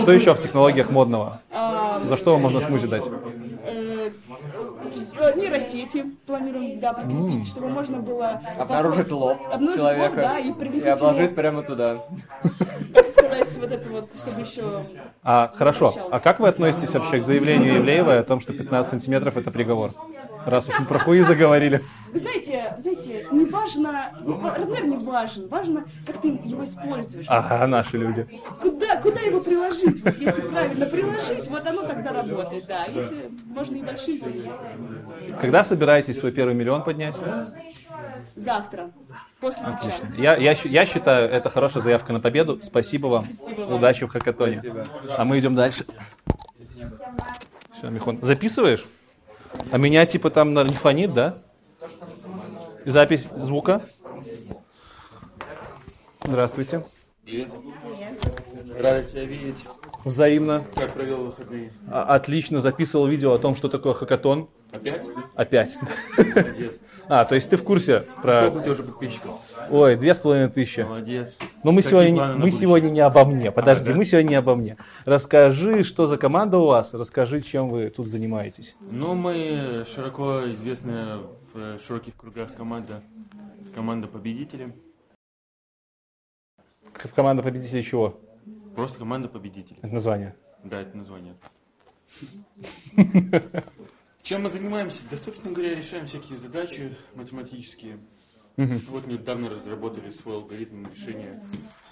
Что 0.00 0.12
еще 0.12 0.34
в 0.34 0.40
технологиях 0.40 0.90
модного? 0.90 1.40
А, 1.52 2.02
За 2.04 2.16
что 2.16 2.38
можно 2.38 2.60
смузи 2.60 2.86
дать? 2.86 3.04
Нейросети 5.48 6.04
планируем, 6.26 6.80
да, 6.80 6.92
прикрепить, 6.92 7.44
mm. 7.44 7.48
чтобы 7.48 7.68
можно 7.68 7.98
было... 7.98 8.40
Обнаружить 8.58 9.10
лоб 9.10 9.38
обнаружить 9.52 9.80
человека 9.80 10.16
лоб, 10.16 10.16
да, 10.16 10.38
и, 10.38 10.78
и 10.78 10.88
обложить 10.88 11.22
его. 11.22 11.34
прямо 11.34 11.62
туда. 11.62 12.04
сказать, 13.16 13.56
вот 13.58 13.72
это 13.72 13.88
вот, 13.88 14.10
чтобы 14.16 14.40
еще... 14.40 14.86
А, 15.22 15.52
хорошо. 15.54 15.94
А 16.10 16.20
как 16.20 16.40
вы 16.40 16.48
относитесь 16.48 16.92
вообще 16.94 17.20
к 17.20 17.24
заявлению 17.24 17.74
Евлеева 17.74 18.18
о 18.18 18.22
том, 18.22 18.40
что 18.40 18.52
15 18.52 18.90
сантиметров 18.90 19.36
это 19.36 19.50
приговор? 19.50 19.92
Раз 20.46 20.68
уж 20.68 20.78
мы 20.78 20.86
про 20.86 21.00
хуи 21.00 21.20
заговорили. 21.22 21.82
Вы 22.12 22.20
знаете, 22.20 22.76
знаете, 22.78 23.26
не 23.32 23.44
важно, 23.46 24.12
размер 24.56 24.86
не 24.86 24.96
важен, 24.96 25.48
важно, 25.48 25.84
как 26.06 26.20
ты 26.20 26.28
его 26.28 26.62
используешь. 26.62 27.26
Ага, 27.28 27.66
наши 27.66 27.98
люди. 27.98 28.40
Куда, 28.60 28.96
куда 29.02 29.20
его 29.20 29.40
приложить? 29.40 30.02
Вот 30.04 30.16
если 30.16 30.42
правильно 30.42 30.86
приложить, 30.86 31.48
вот 31.48 31.66
оно 31.66 31.82
тогда 31.82 32.12
работает, 32.12 32.64
да. 32.66 32.84
Если 32.86 33.30
можно 33.46 33.74
и 33.74 33.82
большие, 33.82 34.20
то. 34.20 35.36
Когда 35.40 35.64
собираетесь 35.64 36.18
свой 36.18 36.30
первый 36.30 36.54
миллион 36.54 36.84
поднять? 36.84 37.18
Завтра. 38.36 38.92
После 39.40 39.64
Отлично. 39.64 40.12
Я, 40.16 40.36
я, 40.36 40.56
я 40.64 40.86
считаю, 40.86 41.28
это 41.28 41.50
хорошая 41.50 41.82
заявка 41.82 42.12
на 42.12 42.20
победу. 42.20 42.60
Спасибо 42.62 43.08
вам. 43.08 43.30
Спасибо 43.32 43.62
вам. 43.62 43.72
Удачи 43.78 44.06
в 44.06 44.08
хакатоне. 44.08 44.58
Спасибо. 44.58 44.84
А 45.08 45.24
мы 45.24 45.38
идем 45.38 45.54
дальше. 45.54 45.84
Все, 47.72 47.88
Михон, 47.90 48.20
записываешь? 48.22 48.86
А 49.70 49.78
меня 49.78 50.06
типа 50.06 50.30
там 50.30 50.54
на 50.54 50.64
фонит, 50.64 51.12
да? 51.14 51.38
Запись 52.84 53.26
звука. 53.36 53.82
Здравствуйте. 56.24 56.84
Привет. 57.24 57.48
Рад 58.78 59.10
тебя 59.10 59.24
видеть. 59.24 59.64
Взаимно. 60.04 60.64
Как 60.76 60.92
провел 60.92 61.26
выходные? 61.26 61.72
А, 61.90 62.14
отлично, 62.14 62.60
записывал 62.60 63.06
видео 63.06 63.32
о 63.32 63.38
том, 63.38 63.56
что 63.56 63.68
такое 63.68 63.94
хакатон. 63.94 64.48
Опять? 64.70 65.06
Опять. 65.34 65.76
Молодец. 66.16 66.78
А, 67.08 67.24
то 67.24 67.36
есть 67.36 67.48
ты 67.48 67.56
в 67.56 67.62
курсе 67.62 68.00
про... 68.20 68.46
Сколько 68.46 68.58
у 68.58 68.62
тебя 68.62 68.72
уже 68.72 68.82
подписчиков? 68.82 69.30
Ой, 69.70 69.96
две 69.96 70.14
с 70.14 70.18
половиной 70.18 70.50
тысячи. 70.50 70.80
Молодец. 70.80 71.36
Но 71.62 71.72
мы 71.72 71.82
Какие 71.82 71.90
сегодня, 71.90 72.34
мы 72.34 72.50
сегодня 72.50 72.90
не 72.90 73.00
обо 73.00 73.24
мне. 73.24 73.50
Подожди, 73.50 73.90
А, 73.90 73.92
да? 73.92 73.98
мы 73.98 74.04
сегодня 74.04 74.28
не 74.30 74.34
обо 74.36 74.54
мне. 74.54 74.76
Расскажи, 75.04 75.82
что 75.82 76.06
за 76.06 76.16
команда 76.18 76.58
у 76.58 76.66
вас, 76.66 76.94
расскажи, 76.94 77.40
чем 77.42 77.68
вы 77.68 77.90
тут 77.90 78.06
занимаетесь. 78.06 78.76
Ну, 78.80 79.14
мы 79.14 79.84
широко 79.94 80.42
известная 80.52 81.18
в 81.52 81.58
э, 81.58 81.78
широких 81.86 82.16
кругах 82.16 82.54
команда, 82.54 83.02
команда 83.74 84.08
победителей. 84.08 84.72
Команда 87.14 87.42
победителей 87.42 87.82
чего? 87.82 88.20
Просто 88.74 88.98
команда 88.98 89.28
победителей. 89.28 89.78
Это 89.82 89.92
название. 89.92 90.36
Да, 90.64 90.80
это 90.80 90.96
название. 90.96 91.34
Чем 94.22 94.42
мы 94.42 94.50
занимаемся? 94.50 94.98
Да, 95.10 95.16
собственно 95.24 95.54
говоря, 95.54 95.74
решаем 95.74 96.06
всякие 96.06 96.38
задачи 96.38 96.96
математические. 97.14 97.98
Мгм. 98.56 98.78
Вот 98.88 99.06
недавно 99.06 99.50
разработали 99.50 100.10
свой 100.12 100.36
алгоритм 100.36 100.86
решения 100.86 101.42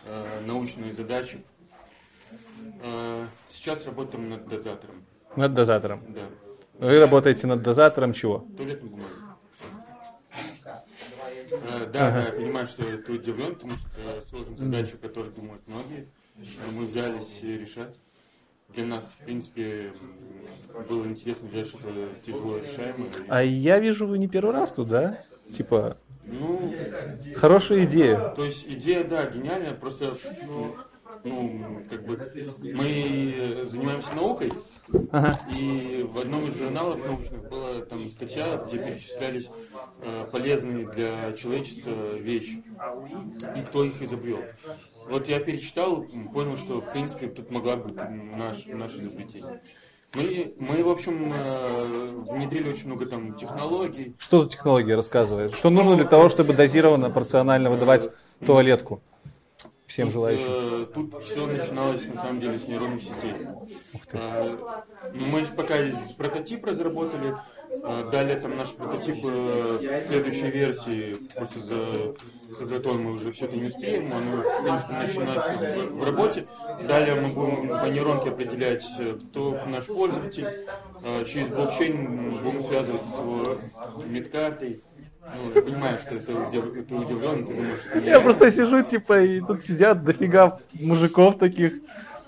э, 0.07 0.40
научной 0.46 0.92
задачи. 0.92 1.44
Э, 2.83 3.27
сейчас 3.50 3.85
работаем 3.85 4.31
над 4.31 4.48
дозатором. 4.48 5.05
Над 5.37 5.53
дозатором. 5.53 6.03
Да. 6.09 6.22
Вы 6.79 6.98
работаете 6.98 7.46
над 7.46 7.62
дозатором 7.62 8.14
чего? 8.14 8.46
Туалетной 8.57 8.88
бумаги. 8.88 9.09
Э, 11.50 11.87
Да, 11.92 12.11
да, 12.11 12.27
я 12.29 12.33
понимаю, 12.33 12.66
что 12.66 12.83
ты 12.83 13.12
удивлен, 13.12 13.55
потому 13.55 13.72
что 13.72 13.88
э, 13.98 14.22
сложная 14.31 14.57
задача, 14.57 14.94
о 14.94 15.07
которой 15.07 15.31
думают 15.33 15.62
многие. 15.66 16.09
Мы 16.72 16.87
взялись 16.87 17.42
решать. 17.42 17.94
Для 18.70 18.87
нас, 18.87 19.05
в 19.05 19.24
принципе, 19.24 19.92
было 20.88 21.05
интересно 21.07 21.48
взять 21.48 21.68
что-то 21.68 22.09
тяжело 22.27 22.57
решаемое. 22.59 23.11
А 23.29 23.42
я 23.44 23.79
вижу, 23.79 24.07
вы 24.07 24.18
не 24.18 24.27
первый 24.29 24.53
раз 24.55 24.72
тут, 24.72 24.88
да? 24.88 25.22
Типа, 25.48 25.96
Ну, 26.26 26.74
хорошая 27.37 27.84
идея. 27.84 28.30
то 28.30 28.44
есть 28.44 28.66
идея, 28.66 29.04
да, 29.04 29.26
гениальная, 29.26 29.74
просто, 29.74 30.16
ну, 30.46 30.76
ну, 31.22 31.82
как 31.88 32.04
бы, 32.04 32.18
мы 32.58 33.64
занимаемся 33.70 34.14
наукой, 34.14 34.50
Ага. 35.12 35.32
И 35.56 36.06
в 36.08 36.18
одном 36.18 36.50
из 36.50 36.58
журналов 36.58 37.04
научных 37.04 37.48
была 37.48 37.80
там 37.82 38.10
статья, 38.10 38.62
где 38.66 38.78
перечислялись 38.78 39.48
э, 40.02 40.26
полезные 40.30 40.87
для 40.90 41.32
человечества 41.32 42.16
вещи 42.16 42.62
и 43.56 43.62
кто 43.62 43.84
их 43.84 44.02
изобрел. 44.02 44.40
Вот 45.06 45.26
я 45.28 45.40
перечитал, 45.40 46.04
понял, 46.32 46.56
что 46.56 46.80
в 46.80 46.92
принципе 46.92 47.28
тут 47.28 47.50
могла 47.50 47.76
быть 47.76 47.94
наш, 47.94 48.66
наше 48.66 49.00
изобретение. 49.00 49.62
Мы, 50.14 50.55
мы, 50.59 50.85
в 50.85 50.88
общем, 50.88 51.33
э, 51.35 52.22
внедрили 52.31 52.70
очень 52.70 52.87
много 52.87 53.07
там 53.07 53.35
технологий. 53.35 54.14
Что 54.18 54.42
за 54.42 54.48
технология 54.48 54.94
рассказывает? 54.94 55.55
Что 55.55 55.70
нужно 55.70 55.96
для 55.96 56.05
того, 56.05 56.29
чтобы 56.29 56.53
дозированно, 56.53 57.11
порционально 57.11 57.70
выдавать 57.70 58.11
туалетку 58.46 59.00
всем 59.87 60.07
Тут, 60.07 60.14
желающим? 60.14 60.44
э, 60.46 60.87
Тут 60.94 61.22
все 61.24 61.46
начиналось 61.46 62.07
на 62.07 62.20
самом 62.22 62.40
деле 62.40 62.59
с 62.59 62.68
нейронных 62.68 63.03
сетей. 63.03 63.35
Э, 64.12 64.57
ну, 65.12 65.27
Мы 65.27 65.42
пока 65.57 65.74
прототип 66.16 66.64
разработали, 66.64 67.35
э, 67.70 68.05
далее 68.12 68.37
там 68.37 68.57
наш 68.57 68.70
прототип 68.70 69.16
э, 69.24 70.03
следующей 70.07 70.50
версии, 70.50 71.16
просто 71.35 72.14
за 72.55 72.67
хакатон 72.67 73.03
мы 73.03 73.12
уже 73.12 73.33
все 73.33 73.47
это 73.47 73.57
не 73.57 73.67
успеем, 73.67 74.11
оно 74.12 74.45
начинается 74.62 75.55
в, 75.95 76.05
работе. 76.05 76.47
Далее 76.87 77.14
мы 77.17 77.29
будем 77.29 77.69
по 77.69 77.87
нейронке 77.87 78.31
определять, 78.31 78.85
э, 78.99 79.19
кто 79.31 79.59
наш 79.67 79.87
пользователь, 79.87 80.47
Э, 81.07 81.23
через 81.27 81.49
блокчейн 81.49 82.31
будем 82.43 82.62
связывать 82.62 83.03
с 83.03 83.19
его 83.19 83.59
медкартой. 84.07 84.81
Ну, 85.21 85.53
я 85.55 85.61
понимаю, 85.61 85.99
что 85.99 86.14
это, 86.14 86.33
удив- 86.33 86.83
ты 86.83 86.95
удивлен, 86.95 87.47
ты 87.47 87.53
думаешь, 87.55 87.79
что 87.81 87.99
Я 87.99 88.21
просто 88.21 88.51
сижу, 88.51 88.81
типа, 88.81 89.21
и 89.21 89.40
тут 89.40 89.67
сидят 89.67 90.03
дофига 90.03 90.61
мужиков 90.73 91.37
таких, 91.37 91.75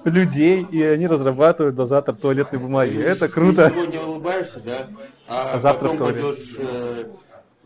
людей, 0.05 0.65
и 0.71 0.83
они 0.83 1.07
разрабатывают 1.07 1.75
дозатор 1.75 2.15
туалетной 2.15 2.59
бумаги. 2.59 3.01
Это 3.01 3.27
Ты 3.27 3.33
круто. 3.33 3.71
сегодня 3.75 4.01
улыбаешься, 4.01 4.61
да? 4.61 4.89
А, 5.29 5.55
А 5.55 5.59
завтра 5.59 5.89
потом 5.89 6.13
пойдешь 6.13 6.57
э, 6.59 7.05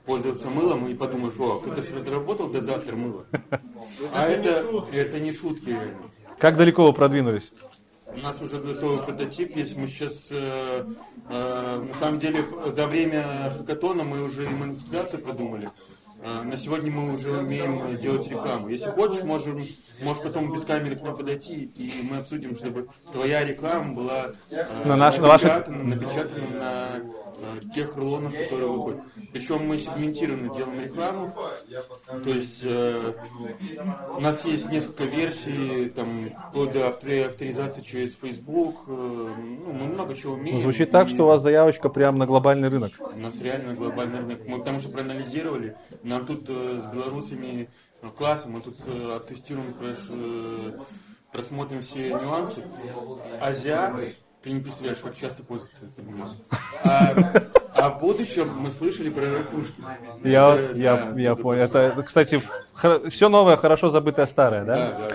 пользоваться 0.04 0.48
мылом 0.48 0.86
и 0.88 0.94
подумаешь, 0.94 1.34
о, 1.38 1.60
кто-то 1.60 1.82
же 1.82 1.94
разработал 1.98 2.48
дозатор 2.48 2.96
мыла. 2.96 3.24
А 4.14 4.26
это, 4.26 4.64
это 4.92 5.20
не 5.20 5.32
шутки. 5.32 5.76
Как 6.38 6.56
далеко 6.56 6.86
вы 6.86 6.92
продвинулись? 6.92 7.52
У 8.06 8.18
нас 8.18 8.40
уже 8.40 8.60
готовый 8.60 8.98
прототип 8.98 9.56
есть. 9.56 9.76
Мы 9.76 9.86
сейчас, 9.86 10.28
э, 10.30 10.84
э, 11.28 11.84
на 11.86 11.94
самом 12.00 12.18
деле, 12.18 12.44
за 12.74 12.88
время 12.88 13.54
хакатона 13.56 14.02
мы 14.02 14.24
уже 14.24 14.46
и 14.46 14.48
монетизацию 14.48 15.22
продумали. 15.22 15.70
Э, 16.22 16.42
на 16.42 16.56
сегодня 16.56 16.90
мы 16.90 17.14
уже 17.14 17.30
умеем 17.38 17.96
делать 18.00 18.28
рекламу. 18.28 18.68
Если 18.68 18.90
хочешь, 18.90 19.22
можем, 19.22 19.60
можешь 20.02 20.22
потом 20.24 20.52
без 20.52 20.64
камеры 20.64 20.96
к 20.96 21.02
нам 21.02 21.16
подойти, 21.16 21.70
и 21.76 21.92
мы 22.10 22.16
обсудим, 22.16 22.56
чтобы 22.56 22.88
твоя 23.12 23.44
реклама 23.44 23.94
была 23.94 24.32
э, 24.50 24.64
На 24.86 24.96
наш- 24.96 25.18
на 25.18 25.28
вашей- 25.28 25.44
напечатана, 25.50 25.84
напечатана 25.84 26.46
на 26.58 27.00
тех 27.74 27.96
рулонах, 27.96 28.32
которые 28.36 28.68
выходят. 28.70 29.00
Причем 29.32 29.66
мы 29.66 29.78
сегментированно 29.78 30.54
делаем 30.54 30.80
рекламу. 30.82 31.32
То 32.24 32.30
есть 32.30 32.60
э, 32.64 33.12
у 34.16 34.20
нас 34.20 34.44
есть 34.44 34.70
несколько 34.70 35.04
версий, 35.04 35.90
там, 35.90 36.30
вплоть 36.48 36.72
до 36.72 36.88
авто- 36.88 37.26
авторизации 37.26 37.82
через 37.82 38.14
Facebook. 38.14 38.76
э, 38.88 38.90
ну, 38.90 39.72
мы 39.72 39.86
много 39.86 40.14
чего 40.14 40.34
умеем. 40.34 40.56
Ну, 40.56 40.62
Звучит 40.62 40.90
так, 40.90 41.06
И 41.08 41.10
что 41.10 41.24
у 41.24 41.26
вас 41.26 41.42
заявочка 41.42 41.88
прям 41.88 42.18
на 42.18 42.26
глобальный 42.26 42.68
рынок. 42.68 42.92
У 42.98 43.18
нас 43.18 43.38
реально 43.40 43.74
глобальный 43.74 44.18
рынок. 44.18 44.40
Мы 44.46 44.58
потому 44.58 44.80
что 44.80 44.88
проанализировали, 44.90 45.76
нам 46.02 46.26
тут 46.26 46.46
э, 46.48 46.80
с 46.82 46.92
белорусами 46.94 47.68
э, 48.02 48.08
классно, 48.16 48.50
мы 48.52 48.60
тут 48.60 48.76
э, 48.86 49.16
оттестируем, 49.16 49.74
э, 49.80 50.72
просмотрим 51.32 51.80
все 51.82 52.10
нюансы. 52.10 52.62
Азиаты, 53.40 54.16
ты 54.42 54.50
не 54.50 54.60
представляешь, 54.60 54.98
как 54.98 55.16
часто 55.16 55.42
пользуются 55.42 55.84
этим. 55.96 56.24
А, 56.82 57.12
а 57.74 57.90
в 57.90 58.00
будущем 58.00 58.48
мы 58.58 58.70
слышали 58.70 59.10
про 59.10 59.38
ракушки. 59.38 59.74
Я, 60.24 60.54
Это, 60.54 60.78
я, 60.78 60.96
да, 60.96 61.20
я 61.20 61.32
это 61.32 61.42
понял. 61.42 61.62
Это, 61.62 62.02
кстати, 62.06 62.40
все 63.10 63.28
новое, 63.28 63.56
хорошо 63.56 63.90
забытое 63.90 64.26
старое, 64.26 64.64
Да, 64.64 64.76
да? 64.76 64.98
да, 64.98 65.08
да. 65.08 65.14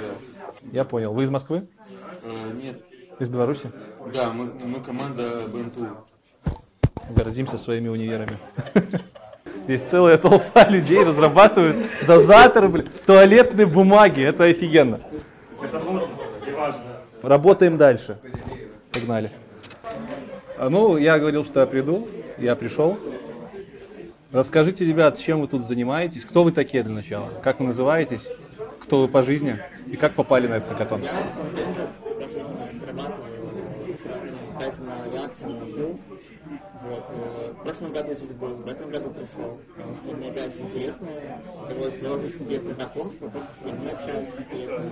Я 0.72 0.84
понял. 0.84 1.14
Вы 1.14 1.24
из 1.24 1.30
Москвы? 1.30 1.68
Э, 2.24 2.52
Нет. 2.62 2.82
Из 3.20 3.30
Беларуси? 3.30 3.72
Да, 4.14 4.32
мы, 4.32 4.52
мы 4.64 4.80
команда 4.82 5.48
БНТУ. 5.48 5.88
Гордимся 7.10 7.58
своими 7.58 7.88
универами. 7.88 8.38
Здесь 9.66 9.82
целая 9.82 10.18
толпа 10.18 10.68
людей 10.68 11.04
разрабатывают 11.04 11.78
дозаторы, 12.06 12.68
блин, 12.68 12.90
туалетной 13.06 13.66
бумаги. 13.66 14.22
Это 14.22 14.44
офигенно. 14.44 15.00
Это 15.64 15.80
нужно 15.80 16.10
и 16.48 16.52
важно. 16.52 16.82
Работаем 17.24 17.78
дальше. 17.78 18.20
Погнали. 18.96 19.30
А, 20.58 20.70
Ну, 20.70 20.96
я 20.98 21.20
говорил, 21.20 21.44
что 21.44 21.60
я 21.60 21.66
приду. 21.66 22.08
Я 22.38 22.56
пришел. 22.56 22.98
Расскажите, 24.32 24.86
ребят, 24.86 25.20
чем 25.20 25.42
вы 25.42 25.48
тут 25.48 25.66
занимаетесь? 25.66 26.24
Кто 26.26 26.44
вы 26.44 26.52
такие 26.52 26.82
для 26.84 26.94
начала? 26.94 27.30
Как 27.44 27.60
вы 27.60 27.68
называетесь? 27.68 28.28
Кто 28.82 29.02
вы 29.02 29.08
по 29.10 29.22
жизни? 29.22 29.60
И 29.88 29.98
как 29.98 30.14
попали 30.14 30.48
на 30.48 30.56
этот 30.56 30.70
хакатон? 30.70 31.02
Вот. 36.88 37.06
э, 37.10 37.52
В 37.54 37.64
прошлом 37.64 37.92
году 37.94 38.14
здесь 38.14 38.30
был, 38.32 38.50
в 38.56 38.68
этом 38.68 38.92
году 38.92 39.10
пришел, 39.10 39.60
потому 39.76 39.96
что 39.96 40.16
мне 40.16 40.30
опять 40.30 40.52
интересно, 40.60 41.08
завелось 41.68 42.02
много 42.02 42.28
интересных 42.28 42.76
знакомств, 42.76 43.18
просто 43.20 43.92
общаюсь 43.92 44.30
интересно, 44.38 44.86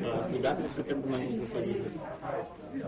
э, 0.00 0.24
с 0.24 0.32
ребятами, 0.32 0.66
с 0.66 0.72
которыми 0.76 1.10
моими 1.10 1.44
специалистов. 1.44 1.92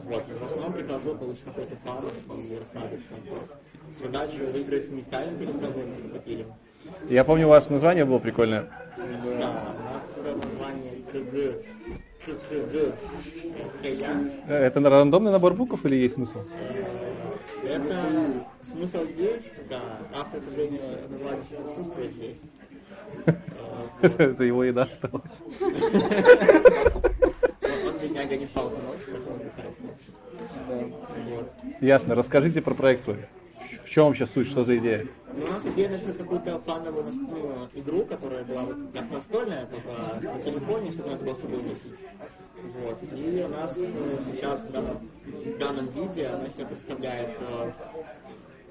Вот. 0.05 0.25
В 0.41 0.45
основном 0.45 0.73
прихожу, 0.73 1.15
получить 1.17 1.45
какой-то 1.45 1.77
фан 1.85 2.05
и 2.05 2.59
расслабиться. 2.59 3.13
Вот. 3.29 3.57
Задачу 4.01 4.47
выиграть 4.53 4.91
не 4.91 5.03
ставим 5.03 5.39
перед 5.39 5.55
собой, 5.61 5.85
мы 5.87 6.09
закопили. 6.09 6.47
Я 7.09 7.25
помню, 7.25 7.47
у 7.47 7.51
вас 7.51 7.69
название 7.69 8.05
было 8.05 8.19
прикольное. 8.19 8.71
Да, 8.97 9.75
у 9.79 10.25
нас 10.27 10.37
название 10.45 11.03
КГ, 11.13 11.65
ККГ, 12.25 12.95
это. 14.49 14.81
Э, 14.81 14.89
рандомный 14.89 15.33
набор 15.33 15.55
букв 15.55 15.85
или 15.85 15.97
есть 15.97 16.15
смысл? 16.15 16.41
Это 17.65 17.97
смысл 18.71 19.05
есть, 19.17 19.51
да. 19.69 19.99
Автор, 20.19 20.41
к 20.41 20.45
сожалению, 20.45 20.83
название 21.09 21.43
отсутствует 21.69 22.13
здесь. 22.13 22.39
Это 24.03 24.45
его 24.45 24.65
еда 24.65 24.83
осталась. 24.83 25.43
Ясно. 31.81 32.15
Расскажите 32.15 32.63
про 32.63 32.75
проект 32.75 33.03
свой. 33.03 33.27
В 33.85 33.89
чем 33.89 34.07
вообще 34.07 34.27
суть, 34.27 34.49
что 34.49 34.65
за 34.65 34.79
идея? 34.79 35.07
Ну, 35.35 35.47
у 35.47 35.49
нас 35.49 35.65
идея 35.65 35.91
написать 35.91 36.19
какую-то 36.19 36.59
фановую 36.61 37.07
ну, 37.13 37.69
игру, 37.75 38.05
которая 38.05 38.45
была 38.45 38.63
вот 38.63 38.77
как 38.95 39.11
настольная, 39.11 39.67
только 39.67 39.89
на 40.23 40.41
телефоне, 40.41 40.93
чтобы 40.93 41.11
надо 41.11 41.25
было 41.25 41.35
с 41.35 41.41
собой 41.41 41.63
носить. 41.63 41.99
Вот. 42.63 42.99
И 43.17 43.43
у 43.43 43.49
нас 43.49 43.75
э, 43.77 44.19
сейчас 44.31 44.61
в 44.61 44.71
данном, 44.71 45.11
в 45.25 45.59
данном 45.59 45.89
виде 45.89 46.27
она 46.27 46.47
себя 46.49 46.67
представляет 46.67 47.31
э, 47.41 47.73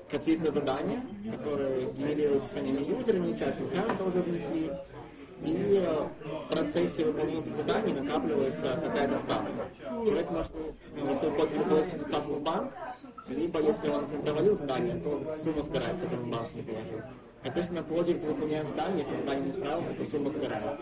какие-то 0.10 0.52
задания, 0.52 1.02
которые 1.32 1.86
генерируются 1.98 2.54
самими 2.54 2.84
юзерами, 2.84 3.38
часть 3.38 3.58
сами 3.58 3.98
тоже 3.98 4.22
внесли. 4.22 4.72
И 5.42 5.82
э, 5.82 6.08
в 6.26 6.54
процессе 6.54 7.06
выполнения 7.06 7.40
этих 7.40 7.56
заданий 7.56 7.94
накапливается 7.94 8.82
какая-то 8.84 9.18
ставка. 9.20 9.52
Человек 10.06 10.32
может, 10.32 10.52
если 10.98 11.26
он 11.28 11.36
хочет 11.36 11.64
получить 11.64 12.02
ставку 12.08 12.34
в 12.34 12.42
банк, 12.42 12.74
либо 13.30 13.62
если 13.62 13.90
он 13.90 14.06
провалил 14.22 14.58
задание, 14.58 14.96
то 14.96 15.38
сумма 15.42 15.62
сбирает, 15.62 16.02
которую 16.02 16.26
в 16.26 16.30
банк 16.30 16.56
не 16.56 16.62
положил. 16.62 17.02
Соответственно, 17.42 17.84
пользователь 17.84 18.28
выполняет 18.28 18.68
задание, 18.68 19.06
если 19.06 19.18
задание 19.18 19.46
не 19.46 19.52
справился, 19.54 19.94
то 19.94 20.06
сумма 20.12 20.30
сбирает. 20.32 20.80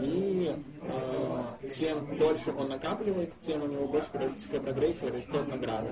И 0.00 0.54
э, 0.82 1.70
чем 1.76 2.18
дольше 2.18 2.50
он 2.50 2.68
накапливает, 2.68 3.32
тем 3.46 3.62
у 3.62 3.66
него 3.66 3.86
больше 3.86 4.08
периодическая 4.12 4.60
прогрессия 4.60 5.10
растет 5.10 5.48
награда. 5.48 5.90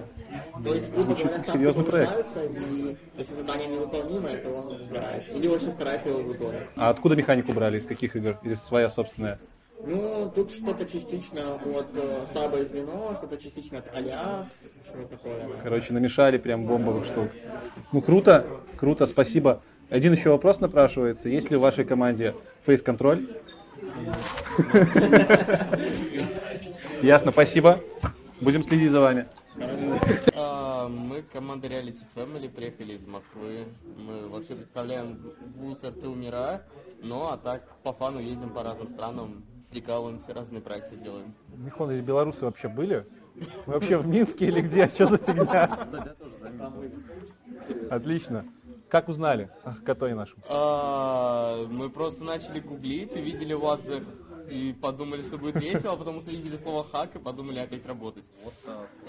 То 0.64 0.74
есть, 0.74 0.90
грубо 0.92 1.14
говоря, 1.14 1.44
серьезный 1.44 1.84
проект. 1.84 2.26
и 2.36 2.96
если 3.16 3.34
задание 3.34 3.68
невыполнимое, 3.68 4.38
то 4.38 4.50
он 4.50 4.78
сбирает. 4.80 5.28
Или 5.34 5.48
очень 5.48 5.72
старается 5.72 6.08
его 6.08 6.22
выполнить. 6.22 6.62
А 6.76 6.90
откуда 6.90 7.16
механику 7.16 7.52
брали? 7.52 7.78
Из 7.78 7.86
каких 7.86 8.16
игр? 8.16 8.38
Или 8.42 8.54
своя 8.54 8.88
собственная? 8.88 9.38
Ну, 9.82 10.30
тут 10.34 10.50
что-то 10.50 10.84
частично 10.84 11.54
от 11.54 11.86
э, 11.94 12.26
слабое 12.32 12.66
звено, 12.66 13.14
что-то 13.16 13.38
частично 13.38 13.78
от 13.78 13.96
алиас, 13.96 14.46
что 14.86 15.06
такое. 15.06 15.48
Короче, 15.62 15.92
намешали 15.94 16.36
прям 16.36 16.66
бомбовых 16.66 17.06
штук. 17.06 17.30
Ну, 17.92 18.02
круто, 18.02 18.46
круто, 18.76 19.06
спасибо. 19.06 19.62
Один 19.88 20.12
еще 20.12 20.30
вопрос 20.30 20.60
напрашивается. 20.60 21.28
Есть 21.28 21.50
ли 21.50 21.56
в 21.56 21.60
вашей 21.60 21.84
команде 21.84 22.34
фейс-контроль? 22.64 23.26
Ясно, 27.02 27.32
спасибо. 27.32 27.80
Будем 28.40 28.62
следить 28.62 28.90
за 28.90 29.00
вами. 29.00 29.26
А, 30.36 30.88
мы 30.88 31.22
команда 31.22 31.68
Reality 31.68 32.02
Family 32.14 32.48
приехали 32.48 32.94
из 32.94 33.06
Москвы. 33.06 33.66
Мы 33.98 34.28
вообще 34.28 34.54
представляем 34.54 35.18
вуз 35.56 35.82
РТУ 35.84 36.14
Мира, 36.14 36.62
ну 37.02 37.28
а 37.28 37.36
так 37.36 37.62
по 37.82 37.92
фану 37.92 38.20
ездим 38.20 38.50
по 38.50 38.62
разным 38.62 38.88
странам, 38.90 39.44
прикалываемся, 39.70 40.32
разные 40.32 40.62
проекты 40.62 40.96
делаем. 40.96 41.34
Михон, 41.56 41.90
здесь 41.90 42.02
белорусы 42.04 42.44
вообще 42.44 42.68
были? 42.68 43.06
Вы 43.66 43.74
вообще 43.74 43.96
в 43.98 44.06
Минске 44.06 44.46
или 44.46 44.60
где? 44.60 44.86
Что 44.88 45.06
за 45.06 45.18
фигня? 45.18 45.70
Отлично. 47.90 48.44
Как 48.90 49.08
узнали 49.08 49.48
о 49.62 49.72
хакатоне 49.72 50.16
нашем? 50.16 50.42
А, 50.48 51.64
мы 51.70 51.90
просто 51.90 52.24
начали 52.24 52.58
гуглить, 52.58 53.14
увидели 53.14 53.54
в 53.54 53.64
отзывах 53.64 54.02
и 54.50 54.74
подумали, 54.82 55.22
что 55.22 55.38
будет 55.38 55.54
весело, 55.56 55.92
а 55.92 55.96
потом 55.96 56.18
увидели 56.18 56.56
слово 56.56 56.84
хак 56.84 57.14
и 57.14 57.20
подумали 57.20 57.60
опять 57.60 57.86
работать. 57.86 58.28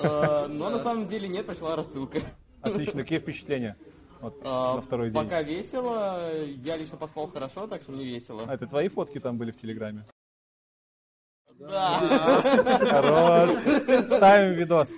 А, 0.03 0.47
но 0.47 0.69
на 0.69 0.79
самом 0.79 1.07
деле 1.07 1.27
нет, 1.27 1.47
пошла 1.47 1.75
рассылка. 1.75 2.19
Отлично. 2.61 3.01
Какие 3.01 3.17
впечатления? 3.17 3.75
Вот, 4.19 4.39
А, 4.43 4.75
на 4.75 4.81
второй 4.83 5.09
день. 5.09 5.19
Пока 5.19 5.41
весело, 5.41 6.31
я 6.45 6.77
лично 6.77 6.97
поспал 6.97 7.27
хорошо, 7.27 7.65
так 7.65 7.81
что 7.81 7.91
мне 7.91 8.05
весело. 8.05 8.43
А 8.47 8.53
это 8.53 8.67
твои 8.67 8.87
фотки 8.87 9.19
там 9.19 9.39
были 9.39 9.49
в 9.49 9.59
Телеграме? 9.59 10.05
Да. 11.69 12.41
Хорош. 12.89 13.49
Ставим 14.11 14.53
видос. 14.55 14.89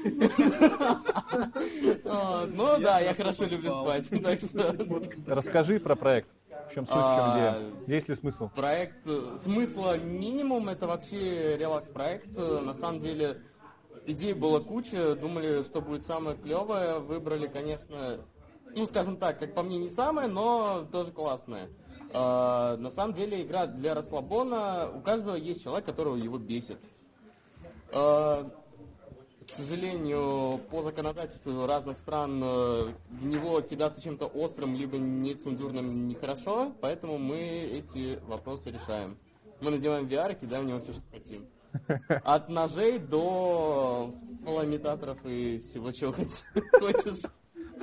А, 2.06 2.46
Ну 2.48 2.80
да, 2.80 3.00
я 3.00 3.14
хорошо 3.14 3.46
люблю 3.46 3.72
спать. 3.72 4.10
Расскажи 5.28 5.80
про 5.80 5.96
проект. 5.96 6.30
В 6.70 6.74
чем 6.74 6.86
суть, 6.88 6.96
в 6.96 7.00
чем 7.00 7.04
А, 7.04 7.36
идея? 7.38 7.96
Есть 7.96 8.10
ли 8.10 8.16
смысл? 8.16 8.50
Проект 8.56 9.06
э, 9.06 9.36
смысла 9.44 9.98
минимум, 9.98 10.70
это 10.70 10.88
вообще 10.88 11.58
релакс-проект. 11.58 12.28
Э, 12.36 12.62
На 12.64 12.74
самом 12.74 13.00
деле 13.02 13.42
идей 14.08 14.34
было 14.34 14.60
куча, 14.60 15.16
думали, 15.16 15.62
что 15.64 15.82
будет 15.82 16.06
самое 16.06 16.38
клевое, 16.38 17.00
выбрали, 17.00 17.48
конечно, 17.48 18.22
ну, 18.76 18.86
скажем 18.88 19.18
так, 19.18 19.40
как 19.40 19.54
по 19.54 19.62
мне, 19.62 19.78
не 19.78 19.90
самое, 19.90 20.28
но 20.28 20.88
тоже 20.92 21.12
классное. 21.12 21.68
А, 22.14 22.78
На 22.78 22.92
самом 22.92 23.14
деле 23.14 23.42
игра 23.42 23.66
для 23.66 23.96
расслабона, 23.96 24.90
у 24.94 25.02
каждого 25.02 25.36
есть 25.36 25.64
человек, 25.64 25.86
которого 25.86 26.16
его 26.16 26.38
бесит. 26.38 26.78
А, 27.92 28.50
К 29.48 29.52
сожалению, 29.52 30.60
по 30.70 30.84
законодательству 30.84 31.66
разных 31.66 31.98
стран 31.98 32.42
э, 32.44 32.94
в 33.10 33.26
него 33.26 33.60
кидаться 33.62 34.02
чем-то 34.02 34.28
острым 34.28 34.74
либо 34.76 34.98
нецензурным 34.98 36.08
нехорошо, 36.08 36.72
поэтому 36.80 37.18
мы 37.18 37.40
эти 37.40 38.20
вопросы 38.26 38.72
решаем. 38.72 39.18
Мы 39.60 39.72
надеваем 39.72 40.08
VR 40.08 40.34
и 40.34 40.40
кидаем 40.40 40.66
в 40.66 40.68
него 40.68 40.80
все, 40.80 40.94
что 40.94 41.02
хотим. 41.12 41.48
От 42.24 42.50
ножей 42.50 43.00
до 43.00 44.14
фалоимитаторов 44.46 45.18
и 45.26 45.60
всего, 45.60 45.92
чего 45.92 46.14
хочешь. 46.14 47.24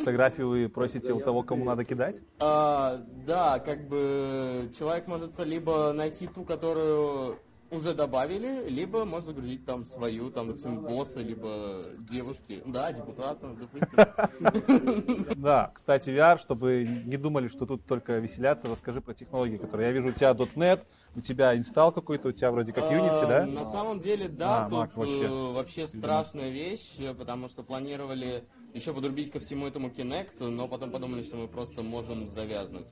Фотографию 0.00 0.48
вы 0.48 0.68
просите 0.68 1.12
у 1.12 1.20
того, 1.20 1.42
кому 1.42 1.64
надо 1.64 1.84
кидать? 1.84 2.22
А, 2.38 3.00
да, 3.26 3.58
как 3.58 3.86
бы 3.86 4.70
человек 4.76 5.06
может 5.06 5.38
либо 5.38 5.92
найти 5.92 6.26
ту, 6.26 6.44
которую 6.44 7.38
уже 7.70 7.94
добавили, 7.94 8.68
либо 8.68 9.04
может 9.04 9.26
загрузить 9.26 9.64
там 9.64 9.86
свою, 9.86 10.30
там, 10.30 10.48
допустим, 10.48 10.80
босса, 10.80 11.20
либо 11.20 11.82
девушки. 12.10 12.62
Да, 12.66 12.92
депутата, 12.92 13.54
допустим. 13.54 15.34
Да, 15.36 15.70
кстати, 15.74 16.10
VR, 16.10 16.38
чтобы 16.38 16.84
не 16.84 17.16
думали, 17.16 17.48
что 17.48 17.66
тут 17.66 17.86
только 17.86 18.18
веселяться, 18.18 18.68
расскажи 18.68 19.00
про 19.00 19.14
технологии, 19.14 19.56
которые... 19.56 19.88
Я 19.88 19.92
вижу, 19.92 20.08
у 20.08 20.12
тебя 20.12 20.32
.NET, 20.32 20.80
у 21.14 21.20
тебя 21.20 21.56
инсталл 21.56 21.92
какой-то, 21.92 22.28
у 22.28 22.32
тебя 22.32 22.50
вроде 22.50 22.72
как 22.72 22.84
Unity, 22.84 23.22
А, 23.22 23.26
да? 23.26 23.46
На 23.46 23.64
самом 23.64 24.00
деле, 24.00 24.28
да, 24.28 24.66
А, 24.66 24.86
тут 24.88 24.96
вообще. 25.54 25.82
э, 25.84 25.86
страшная 25.86 26.50
вещь, 26.50 26.96
э, 26.98 27.14
потому 27.14 27.48
что 27.48 27.62
планировали 27.62 28.44
еще 28.74 28.92
подрубить 28.92 29.30
ко 29.30 29.40
всему 29.40 29.66
этому 29.66 29.88
Kinect, 29.88 30.46
но 30.48 30.68
потом 30.68 30.90
подумали, 30.90 31.22
что 31.22 31.37
мы 31.37 31.48
просто 31.48 31.83
можем 31.83 32.28
завязнуть. 32.28 32.87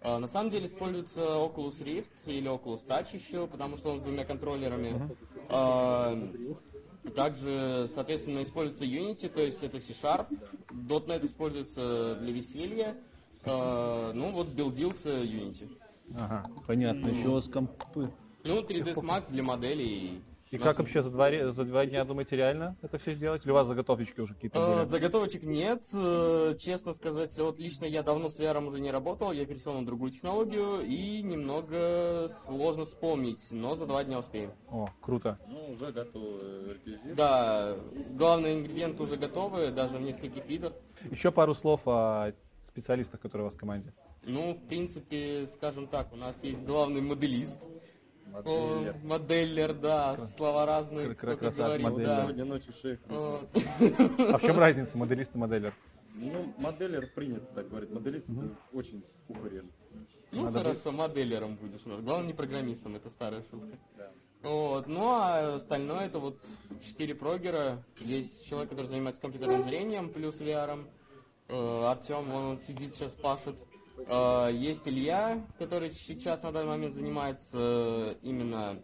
А, 0.00 0.18
На 0.18 0.28
самом 0.28 0.50
деле 0.50 0.66
используется 0.66 1.20
Oculus 1.20 1.82
Rift 1.82 2.08
или 2.26 2.50
Oculus 2.50 2.86
Touch 2.86 3.14
еще, 3.14 3.46
потому 3.46 3.76
что 3.76 3.90
он 3.90 4.00
с 4.00 4.02
двумя 4.02 4.24
контроллерами. 4.24 5.16
А, 5.48 6.16
Также, 7.14 7.88
соответственно, 7.94 8.42
используется 8.42 8.84
Unity, 8.84 9.28
то 9.28 9.40
есть 9.40 9.62
это 9.62 9.80
C-Sharp. 9.80 10.26
.NET 10.70 11.24
используется 11.24 12.16
для 12.20 12.32
веселья. 12.32 12.96
А, 13.44 14.12
Ну 14.12 14.32
вот 14.32 14.48
билдился 14.48 15.22
Unity. 15.22 15.70
Ага, 16.16 16.44
понятно. 16.66 17.08
Еще 17.08 17.28
у 17.28 17.32
вас 17.32 17.48
компы. 17.48 18.10
Ну, 18.44 18.60
3ds 18.60 18.96
Max 18.96 19.30
для 19.30 19.42
моделей. 19.42 20.22
И 20.54 20.58
как 20.58 20.78
вообще 20.78 21.02
за 21.02 21.10
два, 21.10 21.50
за 21.50 21.64
два 21.64 21.84
дня 21.84 22.04
думаете 22.04 22.36
реально 22.36 22.76
это 22.80 22.96
все 22.98 23.12
сделать? 23.12 23.44
Или 23.44 23.50
у 23.50 23.54
вас 23.54 23.66
заготовочки 23.66 24.20
уже 24.20 24.34
какие-то 24.34 24.60
Э, 24.60 24.76
были? 24.76 24.86
Заготовочек 24.86 25.42
нет. 25.42 25.82
Э, 25.92 26.54
Честно 26.60 26.92
сказать, 26.94 27.36
вот 27.38 27.58
лично 27.58 27.86
я 27.86 28.04
давно 28.04 28.28
с 28.28 28.38
VR 28.38 28.64
уже 28.64 28.78
не 28.80 28.92
работал, 28.92 29.32
я 29.32 29.46
перешел 29.46 29.72
на 29.74 29.84
другую 29.84 30.12
технологию 30.12 30.80
и 30.82 31.22
немного 31.22 32.30
сложно 32.44 32.84
вспомнить, 32.84 33.40
но 33.50 33.74
за 33.74 33.86
два 33.86 34.04
дня 34.04 34.20
успеем. 34.20 34.52
О, 34.70 34.88
круто. 35.00 35.40
Ну, 35.48 35.72
уже 35.72 35.90
готовы 35.90 36.74
реквизиты. 36.74 37.14
Да, 37.16 37.76
главные 38.10 38.54
ингредиенты 38.54 39.02
уже 39.02 39.16
готовы, 39.16 39.72
даже 39.72 39.96
в 39.96 40.02
нескольких 40.02 40.46
видах. 40.46 40.72
Еще 41.10 41.32
пару 41.32 41.54
слов 41.54 41.80
о 41.86 42.32
специалистах, 42.62 43.20
которые 43.20 43.42
у 43.42 43.46
вас 43.46 43.54
в 43.56 43.58
команде. 43.58 43.92
Ну, 44.22 44.54
в 44.54 44.68
принципе, 44.68 45.48
скажем 45.48 45.88
так, 45.88 46.12
у 46.12 46.16
нас 46.16 46.36
есть 46.44 46.60
главный 46.60 47.00
моделист. 47.00 47.58
Моделлер. 48.34 48.96
О, 48.96 49.06
Моделлер, 49.06 49.74
да, 49.74 50.16
слова 50.36 50.66
разные, 50.66 51.14
Кра- 51.14 51.36
говорит, 51.36 51.82
моделлер. 51.82 52.06
да. 52.06 52.22
Сегодня 52.22 52.44
ночью 52.44 52.72
шейх. 52.72 52.98
А 53.08 54.38
в 54.38 54.40
чем 54.42 54.58
разница 54.58 54.98
моделист 54.98 55.34
и 55.36 55.38
моделлер? 55.38 55.72
Ну, 56.14 56.52
моделлер 56.58 57.06
принято 57.14 57.46
так 57.54 57.68
говорить. 57.68 57.90
Моделист 57.90 58.28
это 58.28 58.48
очень 58.72 59.04
ухо 59.28 59.48
режет. 59.48 59.70
Ну 60.32 60.44
Надо 60.46 60.58
хорошо, 60.60 60.90
моделером 60.90 61.54
будешь 61.54 61.82
у 61.84 61.90
нас. 61.90 62.00
Главное 62.00 62.26
не 62.26 62.34
программистом, 62.34 62.96
это 62.96 63.08
старая 63.08 63.42
шутка. 63.50 63.76
Да. 63.96 64.10
Вот, 64.42 64.88
ну 64.88 65.00
а 65.12 65.54
остальное 65.54 66.06
это 66.06 66.18
вот 66.18 66.40
четыре 66.82 67.14
прогера. 67.14 67.84
Есть 68.00 68.44
человек, 68.46 68.70
который 68.70 68.88
занимается 68.88 69.22
компьютерным 69.22 69.62
зрением 69.62 70.12
плюс 70.12 70.40
VR. 70.40 70.84
Э, 71.48 71.84
Артем, 71.84 72.32
он, 72.32 72.44
он 72.44 72.58
сидит 72.58 72.94
сейчас 72.94 73.12
пашет. 73.12 73.54
Э, 74.06 74.50
Есть 74.52 74.86
Илья, 74.86 75.44
который 75.58 75.90
сейчас 75.90 76.42
на 76.42 76.52
данный 76.52 76.68
момент 76.68 76.94
занимается 76.94 77.56
э, 77.58 78.14
именно 78.22 78.76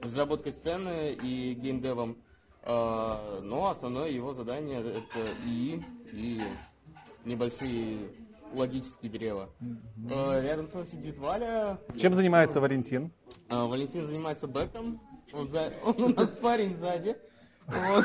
разработкой 0.00 0.52
сцены 0.52 1.16
и 1.22 1.54
геймдевом. 1.54 2.16
Э, 2.62 3.40
Но 3.42 3.70
основное 3.70 4.08
его 4.10 4.34
задание 4.34 4.80
это 4.80 5.20
и 5.46 5.80
и 6.12 6.40
небольшие 7.24 8.10
логические 8.52 9.10
древа. 9.10 9.48
Э, 10.10 10.42
Рядом 10.42 10.68
с 10.68 10.74
ним 10.74 10.86
сидит 10.86 11.18
Валя. 11.18 11.78
Чем 11.98 12.14
занимается 12.14 12.60
Валентин? 12.60 13.10
А, 13.48 13.66
Валентин 13.66 14.06
занимается 14.06 14.46
бэком. 14.46 15.00
Он, 15.32 15.48
за- 15.48 15.72
он 15.84 16.02
у 16.02 16.08
нас 16.08 16.28
парень 16.42 16.76
сзади. 16.76 17.16
Вот. 17.66 18.04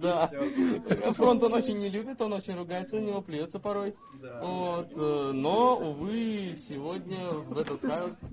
Да. 0.00 0.30
Фронт 1.12 1.42
он 1.42 1.54
очень 1.54 1.78
не 1.78 1.88
любит, 1.88 2.20
он 2.20 2.32
очень 2.32 2.56
ругается, 2.56 2.96
на 2.96 3.00
него 3.00 3.22
плюется 3.22 3.58
порой. 3.58 3.94
Вот. 4.40 4.92
Э, 4.94 5.30
но, 5.32 5.78
увы, 5.78 6.54
сегодня 6.68 7.30
в 7.30 7.58
этот 7.58 7.82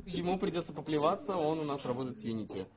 ему 0.05 0.37
придется 0.37 0.73
поплеваться, 0.73 1.35
он 1.35 1.59
у 1.59 1.63
нас 1.63 1.85
работает 1.85 2.19
в 2.19 2.23
Unity. 2.23 2.67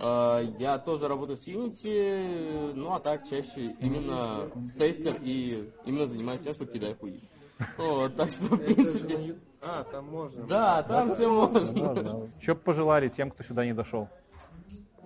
Э, 0.00 0.44
я 0.58 0.78
тоже 0.78 1.08
работаю 1.08 1.36
в 1.38 1.46
Unity, 1.46 2.74
ну 2.74 2.92
а 2.92 3.00
так 3.00 3.28
чаще 3.28 3.76
именно 3.80 4.50
тестер 4.78 5.16
и 5.22 5.70
именно 5.84 6.06
занимаюсь 6.06 6.42
тем, 6.42 6.54
что 6.54 6.66
кидаю 6.66 6.96
хуи. 6.96 7.20
Вот, 7.78 8.16
так 8.16 8.30
что, 8.30 8.44
в 8.44 8.58
принципе... 8.58 9.36
А, 9.60 9.84
там 9.84 10.06
можно. 10.06 10.46
Да, 10.46 10.82
там 10.82 11.14
все 11.14 11.28
можно. 11.28 12.28
Что 12.40 12.54
пожелали 12.54 13.08
тем, 13.08 13.30
кто 13.30 13.42
сюда 13.42 13.64
не 13.64 13.72
дошел? 13.72 14.08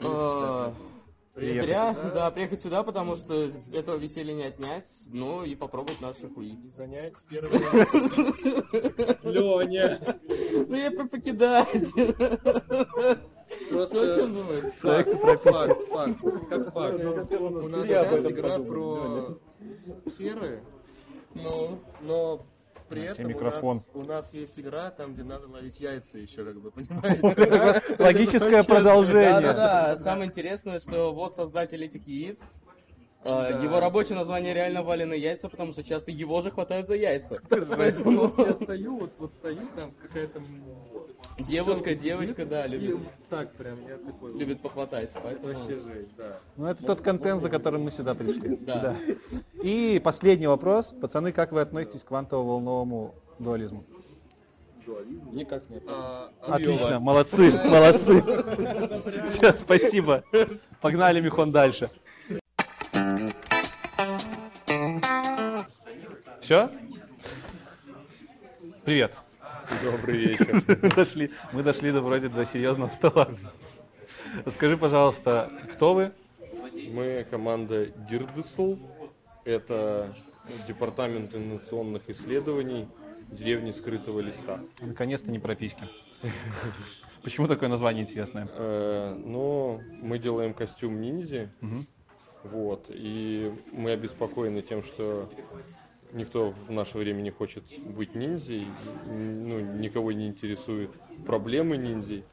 Э, 0.00 0.70
зря, 1.36 1.94
да, 2.14 2.30
приехать 2.30 2.60
сюда, 2.60 2.82
потому 2.82 3.16
что 3.16 3.48
этого 3.72 3.96
веселья 3.96 4.34
не 4.34 4.42
отнять, 4.44 4.90
ну 5.06 5.42
и 5.44 5.54
попробовать 5.54 6.00
наши 6.00 6.28
хуи. 6.28 6.58
Занять 6.76 7.14
первое. 7.30 7.86
Леня! 9.22 9.98
Ну 10.68 10.74
я 10.76 10.90
про 10.90 11.06
покидать. 11.06 11.86
Просто 13.70 14.12
Что 14.12 14.26
думаешь? 14.26 14.74
Проект 14.80 15.20
прописка. 15.20 15.52
факт, 15.52 15.82
факт, 15.88 16.48
как 16.48 16.72
факт. 16.72 17.04
У 17.04 17.68
нас 17.68 17.82
сейчас 17.86 18.24
игра 18.26 18.58
про 18.58 19.38
херы, 20.18 20.62
Ну, 21.34 21.78
но 22.00 22.38
при 22.92 23.02
этом 23.04 23.24
у 23.24 23.28
микрофон. 23.28 23.76
нас, 23.76 23.86
у 23.94 24.08
нас 24.08 24.32
есть 24.32 24.58
игра, 24.58 24.90
там, 24.90 25.14
где 25.14 25.24
надо 25.24 25.48
ловить 25.48 25.80
яйца 25.80 26.18
еще, 26.18 26.44
как 26.44 26.60
бы, 26.60 26.70
понимаете? 26.72 27.82
Логическое 27.98 28.62
продолжение. 28.64 29.40
Да-да-да, 29.40 29.96
самое 29.96 30.26
интересное, 30.28 30.80
что 30.80 31.12
вот 31.12 31.34
создатель 31.34 31.82
этих 31.84 32.06
яиц, 32.06 32.38
э, 33.24 33.60
его 33.62 33.80
рабочее 33.80 34.16
название 34.16 34.54
реально 34.54 34.82
валеные 34.82 35.20
яйца, 35.20 35.48
потому 35.48 35.72
что 35.72 35.82
часто 35.82 36.10
его 36.10 36.40
же 36.42 36.50
хватают 36.50 36.88
за 36.88 36.94
яйца. 36.94 37.38
Поэтому 37.48 38.30
Я 38.38 38.54
стою, 38.54 38.96
вот, 38.96 39.12
вот 39.18 39.32
стою, 39.32 39.62
там 39.76 39.90
какая-то 40.02 40.40
Девушка, 41.38 41.94
девочка, 41.94 42.44
да, 42.44 42.66
любит, 42.66 42.98
так 43.30 43.52
прям, 43.54 43.78
я 43.88 43.96
такой, 43.96 44.38
любит 44.38 44.60
похватать. 44.60 45.10
Поэтому... 45.22 45.48
вообще 45.48 45.78
жесть, 45.78 46.14
да. 46.16 46.38
Ну, 46.56 46.66
это 46.66 46.84
тот 46.84 47.00
контент, 47.00 47.40
за 47.40 47.48
которым 47.48 47.82
мы 47.82 47.90
сюда 47.90 48.14
пришли. 48.14 48.58
Да. 48.72 48.96
И 49.62 50.00
последний 50.02 50.46
вопрос. 50.46 50.94
Пацаны, 51.00 51.32
как 51.32 51.52
вы 51.52 51.60
относитесь 51.60 52.04
к 52.04 52.08
квантово-волновому 52.08 53.14
дуализму? 53.38 53.84
Никак 55.32 55.68
нет. 55.70 55.84
Отлично, 56.40 57.00
молодцы, 57.00 57.52
молодцы. 57.64 58.22
Все, 59.26 59.54
спасибо. 59.54 60.24
Погнали, 60.80 61.20
Михон, 61.20 61.52
дальше. 61.52 61.90
Все? 66.42 66.68
Привет. 68.84 69.16
Добрый 69.84 70.18
вечер. 70.18 70.60
Мы 70.82 70.88
дошли, 70.90 71.30
мы 71.52 71.62
дошли 71.62 71.92
до, 71.92 72.00
вроде 72.00 72.28
до 72.28 72.44
серьезного 72.44 72.88
стола. 72.90 73.28
Скажи, 74.48 74.76
пожалуйста, 74.76 75.52
кто 75.72 75.94
вы? 75.94 76.10
Мы 76.90 77.24
команда 77.30 77.86
Дирдесл. 78.10 78.76
Это 79.44 80.12
департамент 80.66 81.32
инновационных 81.32 82.02
исследований 82.10 82.88
деревни 83.28 83.70
скрытого 83.70 84.18
листа. 84.18 84.58
Наконец-то 84.80 85.30
не 85.30 85.38
прописки. 85.38 85.84
Почему 87.22 87.46
такое 87.46 87.68
название 87.68 88.02
интересное? 88.02 88.48
Э, 88.50 89.14
Ну, 89.16 89.80
мы 90.02 90.18
делаем 90.18 90.54
костюм 90.54 91.00
ниндзя. 91.00 91.50
Вот. 92.42 92.86
И 92.88 93.52
мы 93.70 93.92
обеспокоены 93.92 94.60
тем, 94.62 94.82
что 94.82 95.30
никто 96.12 96.54
в 96.68 96.70
наше 96.70 96.98
время 96.98 97.22
не 97.22 97.30
хочет 97.30 97.64
быть 97.78 98.14
ниндзей. 98.14 98.66
Ну, 99.06 99.60
никого 99.60 100.12
не 100.12 100.26
интересуют 100.26 100.90
проблемы 101.26 101.76
ниндзей. 101.76 102.24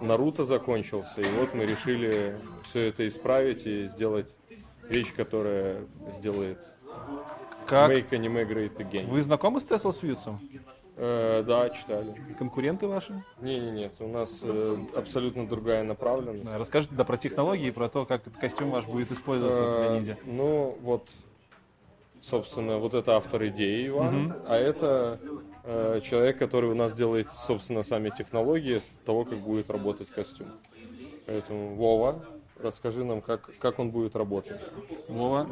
Наруто 0.00 0.44
закончился, 0.44 1.20
и 1.20 1.30
вот 1.38 1.54
мы 1.54 1.64
решили 1.64 2.36
все 2.64 2.88
это 2.88 3.06
исправить 3.06 3.66
и 3.66 3.86
сделать 3.86 4.34
вещь, 4.88 5.14
которая 5.14 5.86
сделает 6.18 6.58
Как? 7.66 7.90
Make 7.90 8.10
Anime 8.10 8.46
Great 8.46 8.76
Again. 8.78 9.06
Вы 9.06 9.22
знакомы 9.22 9.60
с 9.60 9.64
Тесла 9.64 9.92
Свьюсом? 9.92 10.40
Э, 10.96 11.42
да, 11.46 11.70
читали. 11.70 12.14
Конкуренты 12.38 12.86
ваши? 12.86 13.24
Не, 13.40 13.58
не, 13.58 13.70
нет, 13.70 13.92
у 14.00 14.08
нас 14.08 14.28
э, 14.42 14.76
абсолютно 14.94 15.46
другая 15.46 15.84
направленность. 15.84 16.44
Да, 16.44 16.58
Расскажите 16.58 16.90
тогда 16.90 17.04
про 17.04 17.16
технологии, 17.16 17.70
про 17.70 17.88
то, 17.88 18.04
как 18.04 18.22
этот 18.22 18.36
костюм 18.36 18.70
ваш 18.70 18.84
будет 18.86 19.10
использоваться 19.10 19.62
для 19.62 19.86
Э, 19.86 19.94
ниндзя. 19.94 20.18
Ну, 20.24 20.76
вот, 20.82 21.08
собственно, 22.22 22.78
вот 22.78 22.94
это 22.94 23.16
автор 23.16 23.46
идеи 23.48 23.88
Иван, 23.88 24.34
а 24.46 24.56
это 24.56 25.18
э, 25.64 26.00
человек, 26.02 26.38
который 26.38 26.70
у 26.70 26.74
нас 26.74 26.94
делает, 26.94 27.26
собственно, 27.34 27.82
сами 27.82 28.10
технологии 28.10 28.80
того, 29.04 29.24
как 29.24 29.38
будет 29.38 29.70
работать 29.70 30.08
костюм. 30.08 30.48
Поэтому, 31.26 31.74
Вова, 31.74 32.24
расскажи 32.60 33.04
нам, 33.04 33.20
как, 33.20 33.50
как 33.58 33.78
он 33.78 33.90
будет 33.90 34.16
работать. 34.16 34.60
Вова, 35.08 35.48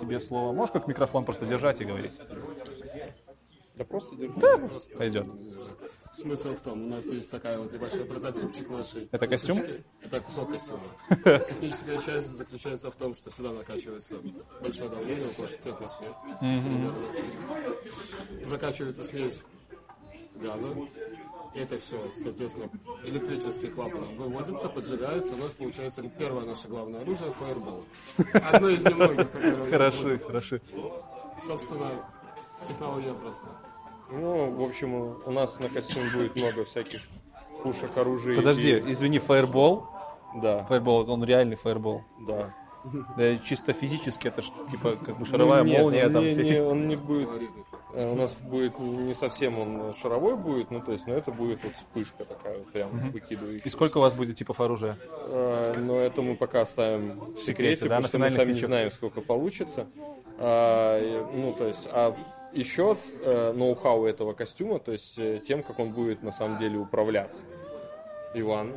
тебе 0.00 0.20
слово. 0.20 0.52
Можешь 0.52 0.72
как 0.72 0.86
микрофон 0.86 1.24
просто 1.24 1.46
держать 1.46 1.80
и 1.80 1.84
говорить? 1.84 2.18
Да 3.76 3.84
просто 3.84 4.16
держи. 4.16 4.32
Пойдет. 4.96 5.26
Смысл 6.22 6.54
в 6.54 6.60
том, 6.60 6.84
у 6.84 6.88
нас 6.88 7.04
есть 7.06 7.28
такая 7.32 7.58
вот 7.58 7.72
небольшой 7.72 8.04
прототипчик 8.04 8.70
нашей. 8.70 9.08
Это 9.10 9.26
костюм? 9.26 9.58
Это 10.02 10.20
кусок 10.20 10.52
костюма. 10.52 10.82
Техническая 11.48 12.00
часть 12.00 12.36
заключается 12.36 12.92
в 12.92 12.94
том, 12.94 13.16
что 13.16 13.32
сюда 13.32 13.50
накачивается 13.50 14.14
большое 14.60 14.88
давление, 14.88 15.26
около 15.26 15.48
6 15.48 15.66
атмосфер. 15.66 16.14
Закачивается 18.44 19.02
смесь 19.02 19.40
газа. 20.36 20.68
Это 21.56 21.80
все, 21.80 22.12
соответственно, 22.22 22.70
электрический 23.04 23.66
клапан 23.66 24.04
выводится, 24.16 24.68
поджигается. 24.68 25.34
У 25.34 25.38
нас 25.38 25.50
получается 25.50 26.02
первое 26.18 26.44
наше 26.44 26.68
главное 26.68 27.00
оружие— 27.00 27.32
фаербол. 27.38 27.84
Одно 28.32 28.68
из 28.68 28.84
немногих, 28.84 29.28
которое... 29.32 29.70
Хорошо, 29.70 30.18
хорошо. 30.18 30.58
Собственно, 31.44 31.90
технология 32.64 33.12
проста. 33.12 33.71
Ну, 34.12 34.50
в 34.50 34.62
общем, 34.64 34.94
у- 34.94 35.30
нас 35.30 35.58
на 35.58 35.68
костюме 35.68 36.10
будет 36.12 36.36
много 36.36 36.64
всяких 36.64 37.00
пушек, 37.62 37.96
оружия. 37.96 38.36
Подожди, 38.36 38.70
и- 38.78 38.92
извини, 38.92 39.18
фаербол? 39.18 39.86
Да, 40.34 40.64
Фаербол, 40.64 41.10
он 41.10 41.24
реальный 41.24 41.56
фаербол. 41.56 42.02
да. 42.26 42.52
Да, 43.16 43.36
чисто 43.38 43.72
физически 43.74 44.26
это 44.26 44.42
ж, 44.42 44.46
типа 44.68 44.96
как 44.96 45.16
бы 45.16 45.24
шаровая 45.24 45.62
Ну, 45.62 45.68
нет, 45.70 45.80
молния 45.82 46.06
он 46.06 46.12
там 46.14 46.24
не, 46.24 46.30
все 46.30 46.42
не- 46.42 46.60
он 46.60 46.88
не 46.88 46.96
будет. 46.96 47.28
э, 47.94 48.10
У 48.10 48.16
нас 48.16 48.32
будет 48.42 48.76
не 48.80 49.14
совсем 49.14 49.56
он 49.60 49.94
шаровой 49.94 50.34
будет, 50.34 50.72
ну 50.72 50.80
то 50.80 50.90
есть, 50.90 51.06
но 51.06 51.14
это 51.14 51.30
будет 51.30 51.62
вот 51.62 51.76
вспышка 51.76 52.24
такая 52.24 52.58
вот 52.58 52.72
прям 52.72 52.90
выкидывающая. 53.12 53.62
И 53.64 53.68
сколько 53.68 53.98
у 53.98 54.00
вас 54.00 54.14
будет 54.14 54.34
типов 54.36 54.60
оружия? 54.60 54.98
Э, 55.28 55.74
Но 55.78 56.00
это 56.00 56.22
мы 56.22 56.34
пока 56.34 56.62
оставим 56.62 57.20
в 57.34 57.38
секрете, 57.38 57.76
секрете, 57.76 57.80
да, 57.82 57.84
потому 58.00 58.08
что 58.08 58.18
мы 58.18 58.30
сами 58.30 58.48
не 58.48 58.54
фичах. 58.56 58.66
знаем, 58.66 58.90
сколько 58.90 59.20
получится. 59.20 59.86
А, 60.38 61.28
ну, 61.32 61.52
то 61.52 61.68
есть, 61.68 61.86
а 61.92 62.16
еще 62.54 62.96
э, 63.24 63.52
ноу-хау 63.52 64.04
этого 64.06 64.32
костюма, 64.32 64.78
то 64.78 64.92
есть 64.92 65.18
э, 65.18 65.40
тем, 65.46 65.62
как 65.62 65.78
он 65.78 65.92
будет 65.92 66.22
на 66.22 66.32
самом 66.32 66.58
деле 66.58 66.78
управляться. 66.78 67.40
Иван, 68.34 68.72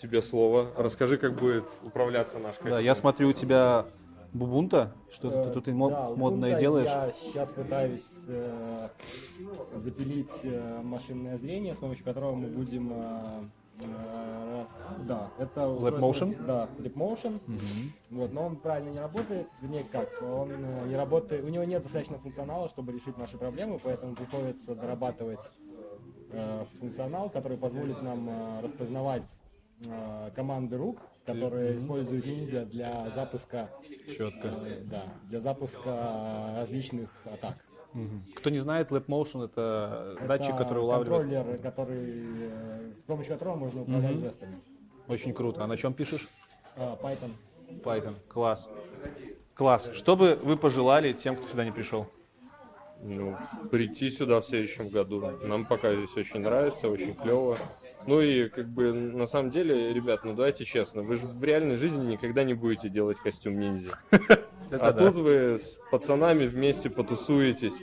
тебе 0.00 0.22
слово. 0.22 0.70
Расскажи, 0.76 1.16
как 1.18 1.34
будет 1.34 1.64
управляться 1.82 2.38
наш 2.38 2.54
костюм. 2.56 2.72
Да, 2.72 2.80
я 2.80 2.94
смотрю, 2.94 3.28
у 3.28 3.32
тебя 3.32 3.86
бубунта, 4.32 4.92
что 5.10 5.30
ты 5.44 5.50
тут 5.52 5.66
мо- 5.68 5.90
Да, 5.90 6.10
модное 6.10 6.58
делаешь. 6.58 6.88
Я 6.88 7.12
сейчас 7.22 7.48
пытаюсь 7.50 8.04
э, 8.28 8.88
запилить 9.76 10.32
э, 10.42 10.80
машинное 10.82 11.38
зрение, 11.38 11.74
с 11.74 11.78
помощью 11.78 12.04
которого 12.04 12.34
мы 12.34 12.48
будем... 12.48 12.92
э, 12.92 12.96
э, 12.96 13.44
раз- 13.82 14.96
да, 15.06 15.30
это 15.38 15.68
устройство- 15.68 16.26
Motion? 16.26 16.46
Да, 16.46 16.68
Lip 16.78 16.94
Motion. 16.94 17.40
Вот, 18.10 18.32
но 18.32 18.46
он 18.46 18.56
правильно 18.56 18.90
не 18.90 19.00
работает, 19.00 19.46
вернее 19.60 19.84
как, 19.84 20.08
он 20.22 20.50
э, 20.52 20.86
не 20.88 20.96
работает, 20.96 21.44
у 21.44 21.48
него 21.48 21.64
нет 21.64 21.82
достаточно 21.82 22.18
функционала, 22.18 22.68
чтобы 22.68 22.92
решить 22.92 23.16
наши 23.18 23.36
проблемы, 23.36 23.78
поэтому 23.82 24.14
приходится 24.14 24.74
дорабатывать 24.74 25.40
э, 26.30 26.64
функционал, 26.80 27.30
который 27.30 27.58
позволит 27.58 28.02
нам 28.02 28.28
э, 28.28 28.60
распознавать 28.62 29.24
э, 29.84 30.30
команды 30.34 30.76
рук, 30.76 30.98
которые 31.24 31.76
используют 31.76 32.24
ниндзя 32.24 32.64
для 32.64 33.10
запуска 33.10 33.70
Четко. 34.16 34.48
э, 34.48 34.82
да, 34.84 35.04
для 35.28 35.40
запуска 35.40 36.54
различных 36.56 37.10
атак. 37.24 37.56
Кто 38.36 38.50
не 38.50 38.58
знает, 38.58 38.90
Lab 38.90 39.06
Motion 39.06 39.44
это 39.44 40.16
датчик, 40.26 40.50
Это 40.54 40.58
который 40.64 40.82
улавливает. 40.82 41.22
контроллер, 41.30 41.58
который, 41.58 42.04
э, 42.50 42.90
с 43.00 43.02
помощью 43.06 43.32
которого 43.34 43.56
можно 43.56 43.82
управлять 43.82 44.12
Мгм. 44.12 44.20
жестами. 44.20 44.58
Очень 45.08 45.32
круто. 45.32 45.64
А 45.64 45.66
на 45.66 45.76
чем 45.76 45.94
пишешь? 45.94 46.28
А, 46.76 46.96
Python. 47.02 47.32
Python. 47.82 48.14
Класс. 48.28 48.68
Класс. 49.54 49.90
Что 49.94 50.16
бы 50.16 50.38
вы 50.42 50.56
пожелали 50.56 51.12
тем, 51.12 51.36
кто 51.36 51.46
сюда 51.48 51.64
не 51.64 51.72
пришел? 51.72 52.06
Ну, 53.02 53.36
прийти 53.70 54.10
сюда 54.10 54.40
в 54.40 54.44
следующем 54.44 54.88
году. 54.88 55.20
Нам 55.44 55.64
пока 55.66 55.94
здесь 55.94 56.14
очень 56.16 56.40
нравится, 56.40 56.88
очень 56.88 57.14
клево. 57.14 57.58
Ну 58.06 58.20
и 58.20 58.48
как 58.48 58.68
бы 58.68 58.92
на 58.92 59.26
самом 59.26 59.50
деле, 59.50 59.92
ребят, 59.92 60.24
ну 60.24 60.34
давайте 60.34 60.64
честно, 60.64 61.02
вы 61.02 61.16
же 61.16 61.26
в 61.26 61.42
реальной 61.42 61.76
жизни 61.76 62.12
никогда 62.12 62.44
не 62.44 62.54
будете 62.54 62.88
делать 62.88 63.18
костюм 63.18 63.58
ниндзя. 63.58 63.98
А 64.68 64.92
тут 64.92 65.14
вы 65.14 65.60
с 65.60 65.78
пацанами 65.92 66.44
вместе 66.44 66.90
потусуетесь, 66.90 67.74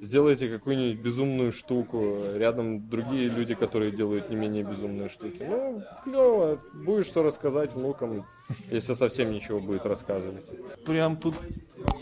сделаете 0.00 0.48
какую-нибудь 0.48 1.02
безумную 1.02 1.50
штуку, 1.50 2.16
рядом 2.34 2.88
другие 2.88 3.28
люди, 3.28 3.54
которые 3.54 3.90
делают 3.90 4.30
не 4.30 4.36
менее 4.36 4.62
безумные 4.62 5.08
штуки. 5.08 5.44
Ну, 5.48 5.82
клево, 6.04 6.60
будет 6.72 7.06
что 7.06 7.24
рассказать 7.24 7.72
внукам, 7.74 8.24
если 8.70 8.94
совсем 8.94 9.32
ничего 9.32 9.58
будет 9.58 9.84
рассказывать. 9.84 10.44
Прям 10.84 11.16
тут 11.16 11.34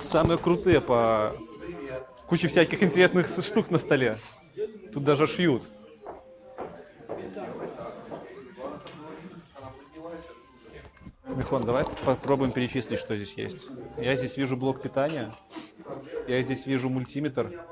самые 0.03 0.37
крутые 0.37 0.83
по 0.83 1.35
куче 2.27 2.49
всяких 2.49 2.83
интересных 2.83 3.29
штук 3.29 3.70
на 3.70 3.79
столе. 3.79 4.18
Тут 4.93 5.05
даже 5.05 5.27
шьют. 5.27 5.62
Михон, 11.27 11.64
давай 11.64 11.85
попробуем 12.05 12.53
перечислить, 12.53 13.01
что 13.01 13.16
здесь 13.16 13.35
есть. 13.35 13.66
Я 13.99 14.14
здесь 14.16 14.37
вижу 14.37 14.57
блок 14.57 14.81
питания, 14.81 15.33
я 16.29 16.41
здесь 16.41 16.66
вижу 16.66 16.89
мультиметр, 16.89 17.64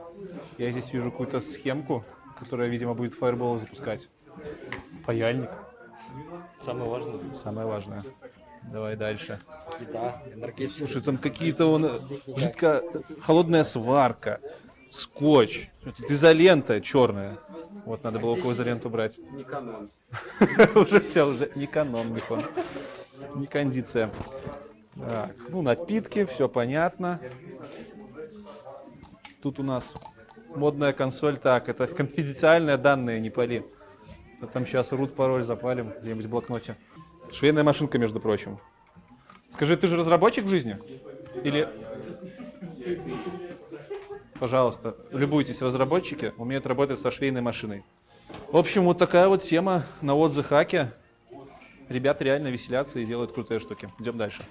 я 0.58 0.70
здесь 0.72 0.92
вижу 0.92 1.10
какую-то 1.10 1.38
схемку, 1.40 2.04
которая, 2.38 2.68
видимо, 2.68 2.94
будет 2.94 3.14
фаербол 3.14 3.58
запускать. 3.58 4.08
Паяльник. 5.06 5.50
Самое 6.64 6.90
важное. 6.90 7.34
Самое 7.34 7.66
важное. 7.66 8.04
Давай 8.72 8.96
дальше. 8.96 9.38
Еда, 9.80 10.22
энергетика. 10.34 10.78
Слушай, 10.78 11.02
там 11.02 11.18
какие-то 11.18 11.66
он 11.66 12.00
жидко 12.36 12.82
холодная 13.20 13.62
сварка, 13.62 14.40
скотч, 14.90 15.68
изолента 16.08 16.80
черная. 16.80 17.38
Вот 17.84 18.02
надо 18.02 18.18
было 18.18 18.30
около 18.30 18.52
изоленту 18.52 18.90
брать. 18.90 19.18
Не 19.32 19.44
канон. 19.44 19.90
Уже 20.74 21.00
все, 21.00 21.26
уже 21.26 21.50
не 21.54 21.66
канон, 21.66 22.14
Михон. 22.14 22.42
Не 23.34 23.46
кондиция. 23.46 24.10
Так, 24.96 25.34
ну, 25.48 25.62
напитки, 25.62 26.24
все 26.24 26.48
понятно. 26.48 27.20
Тут 29.42 29.58
у 29.58 29.62
нас 29.62 29.94
модная 30.54 30.92
консоль. 30.92 31.36
Так, 31.36 31.68
это 31.68 31.86
конфиденциальные 31.86 32.76
данные, 32.76 33.20
не 33.20 33.30
пали. 33.30 33.66
А 34.40 34.46
там 34.46 34.66
сейчас 34.66 34.92
рут 34.92 35.14
пароль 35.14 35.42
запалим 35.42 35.92
где-нибудь 36.00 36.26
в 36.26 36.30
блокноте. 36.30 36.76
Швейная 37.32 37.64
машинка, 37.64 37.98
между 37.98 38.20
прочим. 38.20 38.58
Скажи, 39.50 39.76
ты 39.76 39.86
же 39.86 39.96
разработчик 39.96 40.44
в 40.44 40.48
жизни? 40.48 40.78
Или... 41.42 41.68
Пожалуйста, 44.38 44.96
любуйтесь, 45.10 45.62
разработчики 45.62 46.34
умеют 46.36 46.66
работать 46.66 46.98
со 46.98 47.10
швейной 47.10 47.40
машиной. 47.40 47.84
В 48.50 48.56
общем, 48.56 48.84
вот 48.84 48.98
такая 48.98 49.28
вот 49.28 49.42
тема 49.42 49.84
на 50.00 50.14
отзыхаке. 50.14 50.92
Ребята 51.88 52.24
реально 52.24 52.48
веселятся 52.48 52.98
и 52.98 53.04
делают 53.04 53.32
крутые 53.32 53.60
штуки. 53.60 53.90
Идем 53.98 54.16
дальше. 54.16 54.44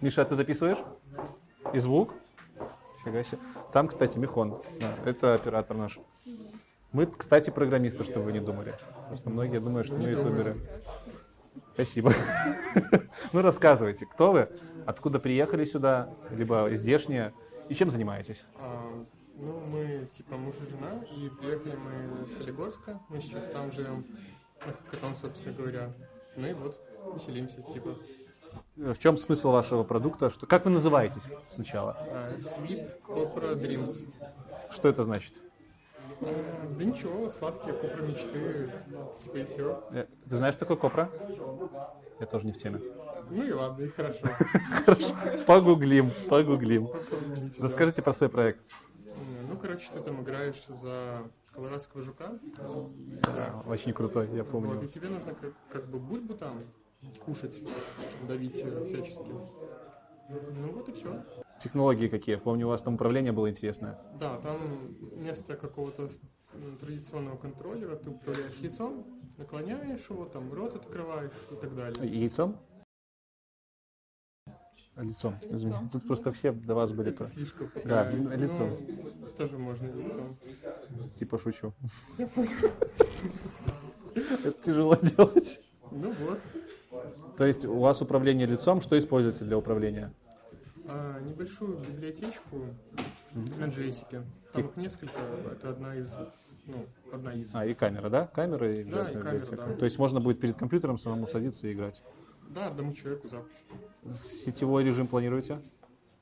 Миша, 0.00 0.22
а 0.22 0.24
ты 0.24 0.34
записываешь? 0.34 0.78
И 1.72 1.78
звук? 1.78 2.14
Фига 3.04 3.22
себе. 3.22 3.40
Там, 3.72 3.88
кстати, 3.88 4.18
Михон. 4.18 4.60
Да, 4.80 4.94
это 5.04 5.34
оператор 5.34 5.76
наш. 5.76 5.98
Мы, 6.92 7.06
кстати, 7.06 7.50
программисты, 7.50 8.04
чтобы 8.04 8.26
вы 8.26 8.32
не 8.32 8.40
думали. 8.40 8.74
Просто 9.08 9.30
многие 9.30 9.60
думают, 9.60 9.86
что 9.86 9.96
мы 9.96 10.10
ютуберы. 10.10 10.56
Спасибо. 11.74 12.12
Ну, 13.32 13.42
рассказывайте, 13.42 14.06
кто 14.06 14.32
вы, 14.32 14.48
откуда 14.86 15.18
приехали 15.18 15.64
сюда, 15.64 16.14
либо 16.30 16.68
здешние, 16.72 17.32
и 17.68 17.74
чем 17.74 17.88
занимаетесь? 17.90 18.44
А, 18.56 19.04
ну, 19.36 19.60
мы 19.60 20.08
типа 20.16 20.36
муж 20.36 20.54
и 20.60 20.70
жена, 20.70 21.02
и 21.10 21.30
приехали 21.30 21.76
мы 21.76 22.26
с 22.26 22.36
Солигорска, 22.36 23.00
мы 23.08 23.20
сейчас 23.20 23.48
там 23.48 23.72
живем, 23.72 24.04
на 24.66 24.72
Хакатон, 24.72 25.14
собственно 25.14 25.56
говоря. 25.56 25.92
Ну 26.36 26.46
и 26.46 26.52
вот, 26.54 26.80
веселимся, 27.14 27.62
типа. 27.62 27.96
В 28.76 28.98
чем 28.98 29.16
смысл 29.16 29.50
вашего 29.50 29.82
продукта? 29.82 30.30
Что, 30.30 30.46
как 30.46 30.64
вы 30.64 30.70
называетесь 30.70 31.22
сначала? 31.48 31.96
А, 31.98 32.32
Sweet 32.38 32.90
Copra 33.06 33.54
Dreams. 33.54 34.08
Что 34.70 34.88
это 34.88 35.02
значит? 35.02 35.34
А, 36.20 36.74
да 36.78 36.84
ничего, 36.84 37.28
сладкие 37.30 37.74
копра 37.74 38.02
мечты, 38.02 38.70
типа 39.22 39.36
и 39.36 39.44
все. 39.44 39.84
Э, 39.90 40.06
Ты 40.28 40.34
знаешь, 40.36 40.54
что 40.54 40.60
такое 40.64 40.76
копра? 40.76 41.10
Я 42.20 42.26
тоже 42.26 42.46
не 42.46 42.52
в 42.52 42.58
теме. 42.58 42.80
Ну 43.30 43.42
и 43.42 43.52
ладно, 43.52 43.82
и 43.84 43.88
хорошо. 43.88 44.20
Хорошо. 44.84 45.14
Погуглим, 45.46 46.12
погуглим. 46.28 46.88
Расскажите 47.58 48.02
про 48.02 48.12
свой 48.12 48.30
проект. 48.30 48.62
Ну, 49.48 49.56
короче, 49.56 49.90
ты 49.92 50.00
там 50.00 50.22
играешь 50.22 50.62
за 50.68 51.22
колорадского 51.52 52.02
жука. 52.02 52.38
Да, 53.22 53.62
очень 53.66 53.92
крутой, 53.92 54.28
я 54.34 54.44
помню. 54.44 54.74
Вот, 54.74 54.84
и 54.84 54.88
тебе 54.88 55.08
нужно 55.08 55.34
как, 55.34 55.52
как 55.70 55.86
бы 55.88 55.98
бульбу 55.98 56.34
там 56.34 56.62
кушать, 57.24 57.60
давить 58.26 58.56
ее 58.56 58.84
всячески. 58.84 59.32
Ну 60.28 60.72
вот 60.72 60.88
и 60.88 60.92
все. 60.92 61.24
Технологии 61.58 62.08
какие? 62.08 62.36
Помню, 62.36 62.66
у 62.66 62.70
вас 62.70 62.82
там 62.82 62.94
управление 62.94 63.32
было 63.32 63.48
интересное. 63.50 63.98
Да, 64.18 64.38
там 64.38 64.58
вместо 65.00 65.56
какого-то 65.56 66.08
традиционного 66.80 67.36
контроллера 67.36 67.96
ты 67.96 68.10
управляешь 68.10 68.56
яйцом, 68.56 69.06
наклоняешь 69.38 70.08
его, 70.08 70.24
там 70.26 70.52
рот 70.52 70.74
открываешь 70.76 71.32
и 71.50 71.54
так 71.54 71.74
далее. 71.74 72.20
Яйцом? 72.20 72.56
Лицом. 74.96 75.34
Извини. 75.50 75.74
Тут 75.92 76.06
просто 76.06 76.32
все 76.32 76.52
до 76.52 76.74
вас 76.74 76.92
были. 76.92 77.10
То- 77.12 77.24
слишком. 77.24 77.70
Да, 77.84 78.10
Ну, 78.12 78.30
лицом. 78.36 78.76
Тоже 79.38 79.56
можно 79.58 79.86
лицом. 79.86 80.36
Типа 81.14 81.38
шучу. 81.38 81.72
Это 84.14 84.52
тяжело 84.62 84.94
делать. 84.96 85.60
Ну 85.90 86.12
вот. 86.26 86.40
То 87.36 87.46
есть 87.46 87.64
у 87.64 87.78
вас 87.78 88.02
управление 88.02 88.46
лицом, 88.46 88.80
что 88.80 88.98
используется 88.98 89.44
для 89.44 89.56
управления? 89.56 90.12
А, 90.86 91.18
небольшую 91.20 91.78
библиотечку 91.78 92.66
на 93.32 93.66
джейсике. 93.66 94.22
Там 94.52 94.66
их 94.66 94.76
несколько, 94.76 95.12
это 95.50 95.70
одна 95.70 95.94
из, 95.96 96.10
ну, 96.66 96.84
одна 97.12 97.32
из. 97.32 97.48
А, 97.54 97.64
и 97.64 97.72
камера, 97.72 98.10
да? 98.10 98.26
Камера 98.26 98.70
и 98.70 98.84
Да, 98.84 99.02
и 99.02 99.04
камера, 99.06 99.22
библиотека. 99.32 99.56
да. 99.68 99.74
То 99.74 99.84
есть 99.86 99.98
можно 99.98 100.20
будет 100.20 100.40
перед 100.40 100.56
компьютером 100.56 100.98
самому 100.98 101.26
садиться 101.26 101.66
и 101.68 101.72
играть. 101.72 102.02
Да, 102.54 102.66
одному 102.66 102.92
человеку 102.92 103.28
запросто. 103.28 104.16
Сетевой 104.16 104.84
режим 104.84 105.06
планируете? 105.06 105.60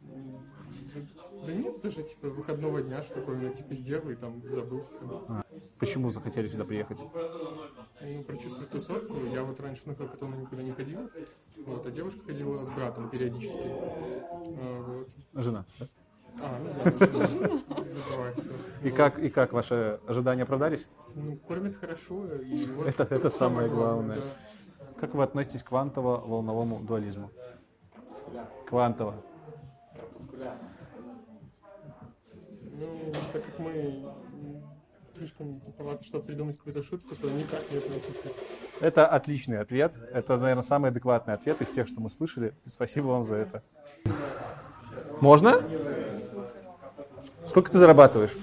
Да, 0.01 1.47
да 1.47 1.53
нет, 1.53 1.81
даже 1.83 2.03
типа 2.03 2.29
выходного 2.29 2.83
дня, 2.83 3.03
что 3.03 3.15
такое, 3.15 3.41
я 3.43 3.51
типа 3.51 3.75
сделал 3.75 4.11
и 4.11 4.15
там 4.15 4.43
забыл. 4.43 4.85
А, 5.29 5.43
Почему 5.79 6.11
захотели 6.11 6.47
сюда 6.49 6.65
приехать? 6.65 7.01
Ну, 8.01 8.23
прочувствовать 8.25 8.71
тусовку. 8.71 9.15
Я 9.33 9.45
вот 9.45 9.59
раньше 9.61 9.83
на 9.87 9.95
хакатоны 9.95 10.37
никуда 10.37 10.63
не 10.63 10.73
ходил. 10.73 11.11
Вот, 11.67 11.87
а 11.87 11.91
девушка 11.91 12.21
ходила 12.27 12.65
с 12.65 12.71
братом 12.71 13.09
периодически. 13.11 13.59
А, 13.63 14.83
вот. 14.87 15.09
Жена. 15.43 15.65
да? 15.79 15.87
А, 16.43 16.59
ну 16.59 17.09
да. 17.09 18.89
И 18.89 18.91
как, 18.91 19.19
и 19.19 19.29
как 19.29 19.53
ваши 19.53 20.01
ожидания 20.07 20.43
оправдались? 20.45 20.87
Ну, 21.15 21.37
кормят 21.37 21.77
хорошо, 21.77 22.25
и 22.37 22.67
вот 22.67 22.87
Это, 22.87 23.03
это 23.03 23.31
самое 23.31 23.69
главное. 23.69 24.17
да. 24.17 24.23
Как 25.01 25.15
вы 25.15 25.23
относитесь 25.23 25.63
к 25.63 25.71
квантово-волновому 25.71 26.81
дуализму? 26.81 27.31
Квантово. 28.67 29.15
Ну, 32.79 33.13
так 33.33 33.45
как 33.45 33.59
мы 33.59 34.05
слишком 35.17 35.61
туповаты, 35.61 36.05
чтобы 36.05 36.25
придумать 36.25 36.59
какую-то 36.59 36.83
шутку, 36.83 37.15
то 37.15 37.29
никак 37.31 37.63
не 37.71 37.79
относимся. 37.79 38.29
Это 38.81 39.07
отличный 39.07 39.59
ответ. 39.59 39.95
Это, 40.13 40.37
наверное, 40.37 40.63
самый 40.63 40.91
адекватный 40.91 41.35
ответ 41.35 41.61
из 41.63 41.71
тех, 41.71 41.89
что 41.89 42.01
мы 42.01 42.11
слышали. 42.11 42.55
И 42.65 42.69
спасибо 42.69 43.07
вам 43.07 43.25
за 43.25 43.37
это. 43.37 43.63
Можно? 45.21 45.63
Сколько 47.45 47.73
ты 47.73 47.79
зарабатываешь? 47.79 48.37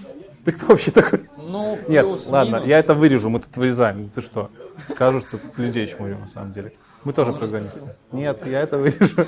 Ты 0.44 0.52
кто 0.52 0.68
вообще 0.68 0.92
такой? 0.92 1.30
Ну, 1.48 1.80
Нет, 1.88 2.06
плюс-минус. 2.06 2.28
ладно, 2.28 2.62
я 2.66 2.80
это 2.80 2.94
вырежу, 2.94 3.30
мы 3.30 3.40
тут 3.40 3.56
вырезаем. 3.56 4.10
Ты 4.10 4.22
что? 4.22 4.50
Скажу, 4.86 5.22
что 5.22 5.38
тут 5.38 5.58
людей 5.58 5.88
чмурю, 5.88 6.18
на 6.18 6.28
самом 6.28 6.52
деле. 6.52 6.74
Мы 7.06 7.14
тоже 7.14 7.32
программисты. 7.32 7.82
Нет, 8.12 8.46
я 8.46 8.62
это 8.62 8.78
вырежу. 8.78 9.26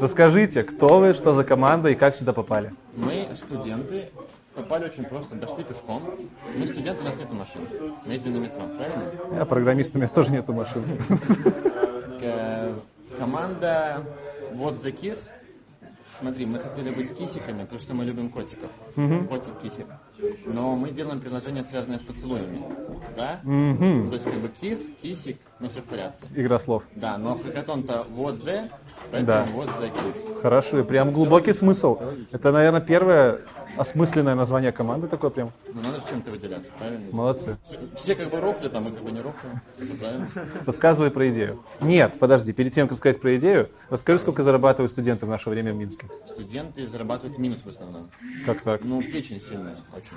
Расскажите, 0.00 0.62
кто 0.62 1.00
вы, 1.00 1.12
что 1.12 1.32
за 1.32 1.44
команда 1.44 1.90
и 1.90 1.94
как 1.94 2.16
сюда 2.16 2.32
попали? 2.32 2.72
Мы 2.96 3.28
студенты, 3.34 4.08
попали 4.54 4.86
очень 4.86 5.04
просто, 5.04 5.34
дошли 5.34 5.64
пешком. 5.64 6.02
Мы 6.56 6.66
студенты, 6.66 7.02
у 7.02 7.04
нас 7.04 7.16
нет 7.16 7.30
машин. 7.32 7.60
Мы 8.06 8.12
ездим 8.14 8.34
на 8.34 8.38
метро, 8.38 8.62
правильно? 8.76 9.36
Я 9.36 9.44
программист, 9.44 9.94
у 9.94 9.98
меня 9.98 10.08
тоже 10.08 10.32
нету 10.32 10.54
машин. 10.54 10.82
Э, 12.22 12.74
Команда 13.18 14.04
Вот 14.54 14.74
the 14.84 14.92
Kiss. 14.98 15.18
Смотри, 16.20 16.44
мы 16.46 16.58
хотели 16.58 16.90
быть 16.90 17.16
кисиками, 17.16 17.62
потому 17.62 17.80
что 17.80 17.94
мы 17.94 18.04
любим 18.04 18.30
котиков. 18.30 18.70
Мгм. 18.96 19.26
Но 20.46 20.76
мы 20.76 20.90
делаем 20.90 21.20
приложение, 21.20 21.64
связанное 21.64 21.98
с 21.98 22.02
поцелуями. 22.02 22.62
Да? 23.16 23.40
Мгм. 23.42 24.08
То 24.10 24.14
есть 24.14 24.24
как 24.24 24.34
бы 24.34 24.48
кис, 24.48 24.90
кисик, 25.02 25.38
но 25.58 25.68
все 25.68 25.80
в 25.80 25.84
порядке. 25.84 26.26
Игра 26.34 26.58
слов. 26.58 26.82
Да, 26.94 27.18
но 27.18 27.36
хакатон-то 27.36 28.06
вот 28.10 28.36
the, 28.36 28.70
Поэтому 29.10 29.26
Да. 29.26 29.46
вот 29.52 29.68
за 29.78 29.88
кейс. 29.88 30.40
Хорошо, 30.40 30.80
и 30.80 30.82
прям 30.82 31.12
глубокий 31.12 31.52
смысл. 31.52 31.98
Это, 32.32 32.52
наверное, 32.52 32.80
первое 32.80 33.40
осмысленное 33.76 34.34
название 34.34 34.72
команды 34.72 35.06
такое 35.06 35.30
прям. 35.30 35.50
Ну 35.72 35.80
надо 35.82 36.00
же 36.00 36.04
чем-то 36.08 36.30
выделяться, 36.30 36.70
правильно? 36.78 37.06
Молодцы. 37.12 37.56
Все 37.96 38.14
как 38.14 38.30
бы 38.30 38.40
рофлят, 38.40 38.74
а 38.76 38.80
мы 38.80 38.90
как 38.90 39.02
бы 39.02 39.10
не 39.10 39.20
рофлим. 39.20 39.60
Всё 39.78 39.94
правильно? 39.94 40.28
Рассказывай 40.66 41.10
про 41.10 41.30
идею. 41.30 41.62
Нет, 41.80 42.18
подожди, 42.18 42.52
перед 42.52 42.72
тем, 42.72 42.88
как 42.88 42.96
сказать 42.96 43.20
про 43.20 43.36
идею, 43.36 43.68
расскажи, 43.88 44.18
сколько 44.18 44.42
зарабатывают 44.42 44.90
студенты 44.90 45.26
в 45.26 45.28
наше 45.28 45.50
время 45.50 45.72
в 45.72 45.76
Минске. 45.76 46.08
Студенты 46.26 46.86
зарабатывают 46.86 47.38
минус 47.38 47.60
в 47.64 47.68
основном. 47.68 48.10
Как 48.46 48.60
так? 48.62 48.82
Ну, 48.84 49.02
печень 49.02 49.40
сильная, 49.40 49.78
очень. 49.94 50.16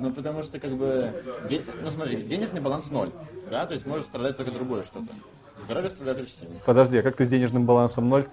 Ну, 0.00 0.12
потому 0.12 0.42
что, 0.42 0.60
как 0.60 0.72
бы, 0.72 1.12
ну, 1.82 1.88
смотри, 1.88 2.22
денежный 2.22 2.60
баланс 2.60 2.90
ноль, 2.90 3.10
да, 3.50 3.66
то 3.66 3.74
есть 3.74 3.86
может 3.86 4.06
страдать 4.06 4.36
только 4.36 4.52
другое 4.52 4.82
что-то. 4.82 5.08
Здоровье 5.62 5.90
сильно. 5.90 6.54
Подожди, 6.64 6.98
а 6.98 7.02
как 7.02 7.16
ты 7.16 7.24
с 7.24 7.28
денежным 7.28 7.64
балансом 7.66 8.08
ноль 8.08 8.24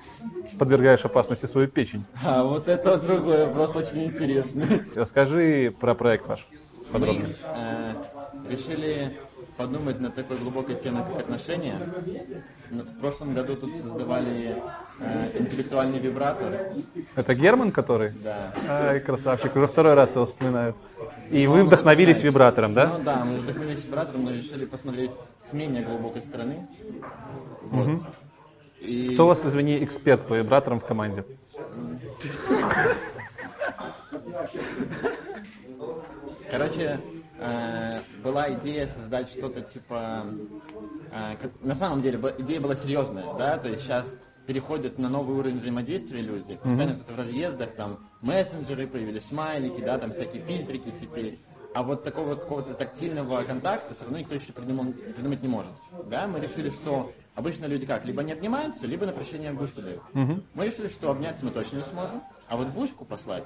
подвергаешь 0.58 1.04
опасности 1.06 1.46
свою 1.46 1.68
печень? 1.68 2.06
А 2.24 2.44
вот 2.44 2.68
это 2.68 2.98
другое, 2.98 3.48
просто 3.48 3.80
очень 3.80 4.06
интересно. 4.06 4.64
Расскажи 4.96 5.74
про 5.80 5.96
проект 5.96 6.28
ваш 6.28 6.48
подробнее. 6.92 7.36
Мы 7.44 8.50
э, 8.50 8.56
решили 8.56 9.18
подумать 9.58 10.00
над 10.00 10.16
такой 10.16 10.38
глубокой 10.38 10.76
темой, 10.76 11.04
как 11.04 11.22
отношения. 11.22 11.80
Ну, 12.72 12.84
В 12.84 13.00
прошлом 13.00 13.34
году 13.34 13.56
тут 13.56 13.76
создавали 13.78 14.62
э, 15.00 15.40
интеллектуальный 15.40 16.00
вибратор. 16.00 16.54
Это 17.16 17.36
Герман, 17.36 17.72
который? 17.72 18.12
Да. 18.24 18.54
Ай, 18.68 19.00
красавчик, 19.00 19.56
уже 19.56 19.68
второй 19.68 19.94
раз 19.94 20.16
его 20.16 20.26
вспоминаю. 20.26 20.76
И 21.32 21.48
Ну, 21.48 21.54
вы 21.54 21.64
вдохновились 21.64 22.22
вибратором, 22.24 22.74
да? 22.74 22.98
Ну 22.98 23.04
да, 23.04 23.24
мы 23.24 23.38
вдохновились 23.38 23.84
вибратором, 23.86 24.26
но 24.26 24.32
решили 24.32 24.66
посмотреть 24.66 25.12
с 25.50 25.54
менее 25.54 25.84
глубокой 25.84 26.22
стороны. 26.22 26.68
Вот. 27.72 27.88
Мгм. 27.88 28.06
И- 28.82 29.10
Кто 29.14 29.24
у 29.26 29.28
вас, 29.28 29.46
извини, 29.46 29.84
эксперт 29.84 30.28
по 30.28 30.36
вибраторам 30.36 30.80
в 30.80 30.86
команде? 30.86 31.24
Короче, 36.52 37.00
э, 37.40 38.00
была 38.24 38.54
идея 38.54 38.88
создать 38.88 39.30
что-то 39.30 39.62
типа... 39.62 40.26
э, 41.12 41.36
на 41.62 41.76
самом 41.76 42.02
деле 42.02 42.20
идея 42.40 42.62
была 42.62 42.76
серьезная, 42.76 43.34
да, 43.38 43.58
то 43.58 43.68
есть 43.70 43.82
сейчас 43.84 44.06
переходят 44.46 45.00
на 45.00 45.10
новый 45.10 45.36
уровень 45.38 45.58
взаимодействия 45.58 46.22
люди, 46.22 46.56
постоянно 46.56 46.94
Мгм. 46.94 47.00
тут 47.00 47.10
в 47.16 47.18
разъездах, 47.18 47.70
там 47.76 48.08
мессенджеры, 48.22 48.86
появились 48.88 49.26
смайлики, 49.26 49.82
да, 49.82 49.98
там 49.98 50.12
всякие 50.12 50.44
фильтрики 50.44 50.94
теперь. 51.02 51.40
А 51.74 51.84
вот 51.84 52.04
такого 52.04 52.36
какого-то 52.36 52.74
тактильного 52.76 53.42
контакта 53.44 53.94
все 53.96 54.04
равно 54.04 54.20
никто 54.20 54.36
еще 54.36 54.54
придумал, 54.54 54.94
придумать 54.94 55.42
не 55.42 55.50
может. 55.50 55.72
Да, 56.10 56.26
мы 56.28 56.40
решили, 56.40 56.70
что 56.70 57.12
обычно 57.36 57.66
люди 57.66 57.86
как, 57.86 58.06
либо 58.06 58.24
не 58.24 58.34
обнимаются, 58.34 58.88
либо 58.88 59.06
на 59.06 59.12
прощение 59.12 59.52
бушку 59.52 59.82
дают. 59.82 60.02
Мгм. 60.14 60.44
Мы 60.54 60.66
решили, 60.68 60.88
что 60.88 61.12
обняться 61.12 61.46
мы 61.46 61.52
точно 61.52 61.78
не 61.78 61.84
сможем, 61.84 62.24
а 62.48 62.58
вот 62.58 62.68
бушку 62.70 63.06
послать 63.06 63.46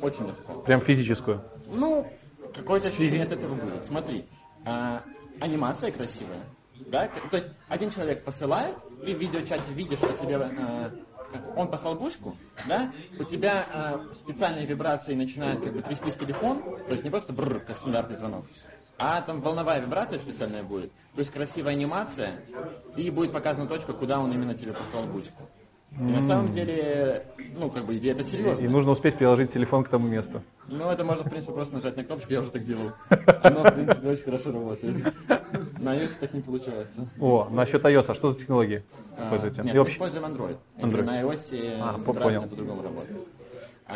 очень 0.00 0.26
легко. 0.26 0.60
Прям 0.60 0.80
физическую. 0.80 1.42
Ну, 1.66 2.06
какое-то 2.54 2.88
ощущение 2.88 3.24
от 3.24 3.32
этого 3.32 3.54
будет. 3.54 3.84
Смотри, 3.86 4.26
а, 4.64 5.02
анимация 5.40 5.90
красивая, 5.90 6.42
да? 6.86 7.08
То 7.30 7.36
есть 7.38 7.48
один 7.68 7.90
человек 7.90 8.24
посылает, 8.24 8.76
ты 9.04 9.14
в 9.14 9.18
видеочате 9.18 9.72
видишь, 9.72 9.98
что 9.98 10.12
тебе 10.12 10.36
а, 10.36 10.92
он 11.56 11.68
послал 11.68 11.94
бушку, 11.94 12.36
да? 12.66 12.92
У 13.18 13.24
тебя 13.24 13.66
а, 13.72 14.06
специальные 14.14 14.66
вибрации 14.66 15.14
начинают 15.14 15.62
как 15.62 15.72
бы 15.72 15.82
трястись 15.82 16.14
телефон, 16.14 16.62
то 16.62 16.90
есть 16.90 17.04
не 17.04 17.10
просто 17.10 17.32
бррр, 17.32 17.60
как 17.60 17.78
стандартный 17.78 18.16
звонок, 18.16 18.44
а 19.02 19.20
там 19.20 19.40
волновая 19.40 19.80
вибрация 19.80 20.18
специальная 20.20 20.62
будет, 20.62 20.92
то 21.14 21.18
есть 21.18 21.32
красивая 21.32 21.72
анимация, 21.72 22.36
и 22.96 23.10
будет 23.10 23.32
показана 23.32 23.66
точка, 23.66 23.92
куда 23.92 24.20
он 24.20 24.32
именно 24.32 24.54
тебе 24.54 24.72
послал 24.72 25.04
бушку. 25.06 25.42
И 25.98 26.04
на 26.04 26.22
самом 26.22 26.54
деле, 26.54 27.26
ну, 27.58 27.68
как 27.68 27.84
бы 27.84 27.98
идея 27.98 28.14
это 28.14 28.24
серьезно. 28.24 28.64
И 28.64 28.68
нужно 28.68 28.92
успеть 28.92 29.16
приложить 29.16 29.52
телефон 29.52 29.84
к 29.84 29.88
тому 29.88 30.08
месту. 30.08 30.40
Ну, 30.68 30.88
это 30.88 31.04
можно, 31.04 31.24
в 31.24 31.28
принципе, 31.28 31.52
просто 31.52 31.74
нажать 31.74 31.96
на 31.96 32.04
кнопочку, 32.04 32.32
я 32.32 32.40
уже 32.40 32.50
так 32.50 32.64
делал. 32.64 32.92
Оно, 33.42 33.62
в 33.64 33.74
принципе, 33.74 34.08
очень 34.08 34.22
хорошо 34.24 34.52
работает. 34.52 35.14
На 35.80 35.94
iOS 35.98 36.12
так 36.20 36.32
не 36.32 36.40
получается. 36.40 37.08
О, 37.20 37.48
насчет 37.50 37.84
iOS, 37.84 38.06
а 38.08 38.14
что 38.14 38.30
за 38.30 38.38
технологии 38.38 38.84
используете? 39.18 39.60
А, 39.60 39.64
Нет, 39.64 39.74
мы 39.74 39.80
вообще- 39.80 39.94
используем 39.96 40.24
Android. 40.24 40.56
Android. 40.78 41.02
На 41.04 41.22
iOS 41.22 41.78
А, 41.80 41.98
по-другому 41.98 42.82
работает. 42.82 43.20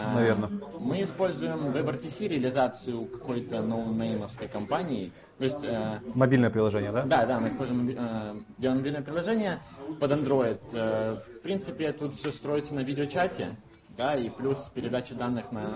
А, 0.00 0.14
Наверно. 0.14 0.50
Мы 0.78 1.02
используем 1.02 1.70
WebRTC 1.70 2.28
реализацию 2.28 3.06
какой-то 3.06 3.62
ноунеймовской 3.62 4.48
компании. 4.48 5.12
То 5.38 5.44
есть, 5.44 5.62
э, 5.62 6.00
Мобильное 6.14 6.50
приложение, 6.50 6.92
да? 6.92 7.02
да, 7.02 7.26
да, 7.26 7.40
мы 7.40 7.48
используем 7.48 7.88
э, 7.90 8.34
делаем 8.58 8.78
мобильное 8.78 9.02
приложение 9.02 9.60
под 10.00 10.12
Android. 10.12 10.58
Э, 10.72 11.16
в 11.38 11.42
принципе, 11.42 11.92
тут 11.92 12.14
все 12.14 12.32
строится 12.32 12.74
на 12.74 12.80
видеочате, 12.80 13.56
да, 13.96 14.14
и 14.14 14.28
плюс 14.28 14.58
передача 14.74 15.14
данных 15.14 15.50
на 15.52 15.70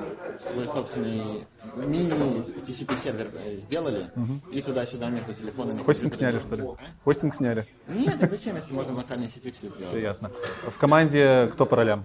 свой 0.51 0.67
собственный 0.67 1.47
мини 1.77 2.45
TCP 2.67 2.97
сервер 2.99 3.31
э, 3.35 3.57
сделали, 3.59 4.11
Мгм. 4.15 4.43
и 4.53 4.61
туда-сюда 4.61 5.09
между 5.09 5.33
телефонами. 5.35 5.83
Хостинг 5.83 6.15
сняли, 6.15 6.39
что 6.39 6.55
ли? 6.57 6.63
А? 6.63 6.77
Хостинг 7.05 7.35
сняли? 7.35 7.67
Нет, 7.89 8.19
так 8.19 8.31
зачем, 8.31 8.57
если 8.57 8.73
можно 8.75 8.93
в 8.93 8.97
локальной 8.97 9.29
сети 9.29 9.51
все 9.51 9.69
сделать? 9.69 9.89
Все 9.89 10.01
ясно. 10.01 10.31
В 10.69 10.77
команде 10.79 11.49
кто 11.53 11.65
по 11.67 11.77
ролям? 11.77 12.05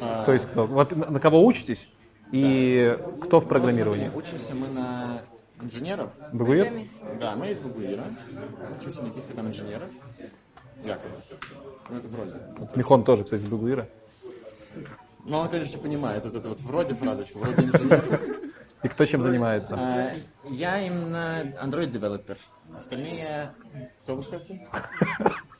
А. 0.00 0.24
То 0.24 0.32
есть 0.32 0.46
кто? 0.46 0.66
Вот 0.66 0.94
На 0.96 1.18
кого 1.20 1.44
учитесь? 1.44 1.88
И 2.32 2.98
кто 3.22 3.40
в 3.40 3.46
программировании? 3.48 4.10
Ну, 4.12 4.18
Учимся 4.18 4.54
мы 4.54 4.68
на 4.68 5.22
инженеров. 5.62 6.10
БГУИР? 6.32 6.86
Да, 7.20 7.36
мы 7.36 7.50
из 7.50 7.58
БГУИРа. 7.58 8.04
Учимся 8.80 9.02
на 9.02 9.08
каких-то 9.08 9.34
там 9.34 9.48
инженеров. 9.48 9.88
Якобы. 10.84 11.14
Ну, 11.88 11.98
это 11.98 12.08
вроде. 12.08 12.34
Михон 12.74 13.04
тоже, 13.04 13.24
кстати, 13.24 13.40
с 13.42 13.46
Бегуира. 13.46 13.88
Ну, 15.26 15.38
он, 15.38 15.48
конечно, 15.48 15.78
понимает 15.78 16.24
вот 16.24 16.34
это 16.36 16.48
вот 16.48 16.60
вроде 16.60 16.94
фразочку, 16.94 17.40
вроде 17.40 17.62
инженер. 17.64 18.20
И 18.82 18.88
кто 18.88 19.04
чем 19.04 19.22
занимается? 19.22 19.74
А, 19.76 20.10
Я 20.48 20.80
именно 20.86 21.52
Android 21.62 21.90
developer. 21.90 22.38
Остальные... 22.78 23.50
Кто 24.02 24.14
вы, 24.16 24.22
кстати? 24.22 24.66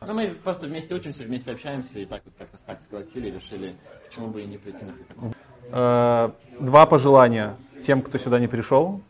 Ну, 0.07 0.15
мы 0.15 0.29
просто 0.29 0.67
вместе 0.69 0.95
учимся, 0.95 1.25
вместе 1.25 1.51
общаемся, 1.51 1.99
и 1.99 2.07
так 2.07 2.23
вот 2.25 2.35
как-то 2.39 2.59
так 2.65 2.81
сколотили, 2.81 3.31
решили, 3.31 3.75
почему 4.07 4.29
бы 4.29 4.43
и 4.43 4.47
не 4.47 4.57
прийти 4.59 4.85
на 4.85 4.93
хакатон. 4.93 5.35
Э, 5.73 6.31
Два 6.61 6.87
пожелания 6.87 7.57
тем, 7.81 8.03
кто 8.03 8.19
сюда 8.19 8.39
не 8.39 8.47
пришел. 8.47 9.01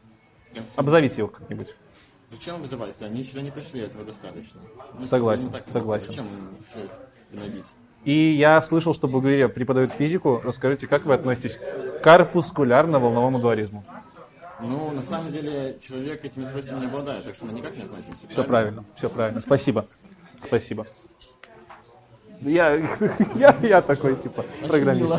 Обзовите 0.76 1.20
его 1.20 1.28
как-нибудь. 1.28 1.74
Зачем 2.30 2.62
вызывать? 2.62 2.94
Они 3.02 3.22
сюда 3.24 3.42
не 3.42 3.50
пришли, 3.50 3.80
этого 3.82 4.04
достаточно. 4.04 4.60
Ну, 4.98 5.04
Согласен, 5.04 5.50
ну, 5.52 5.58
согласен. 5.66 6.06
Зачем 6.06 6.26
все 6.70 6.88
гнобить? 7.30 7.66
И 8.06 8.12
я 8.12 8.62
слышал, 8.62 8.94
что 8.94 9.08
в 9.08 9.10
Богуире 9.10 9.48
преподают 9.48 9.90
физику. 9.90 10.40
Расскажите, 10.44 10.86
как 10.86 11.04
вы 11.06 11.14
относитесь 11.14 11.56
к 11.56 12.06
корпускулярно-волновому 12.06 13.40
дуализму? 13.40 13.84
Ну, 14.60 14.92
на 14.92 15.02
самом 15.02 15.32
деле, 15.32 15.76
человек 15.82 16.24
этими 16.24 16.44
свойствами 16.44 16.80
не 16.80 16.86
обладает, 16.86 17.24
так 17.24 17.34
что 17.34 17.46
мы 17.46 17.52
никак 17.52 17.76
не 17.76 17.82
относимся. 17.82 18.28
Все 18.28 18.44
правильно, 18.44 18.84
все 18.94 19.10
правильно. 19.10 19.40
Спасибо. 19.40 19.86
Спасибо. 20.38 20.86
Я, 22.42 22.76
я, 23.34 23.56
я 23.60 23.82
такой, 23.82 24.14
типа, 24.14 24.44
программист. 24.68 25.16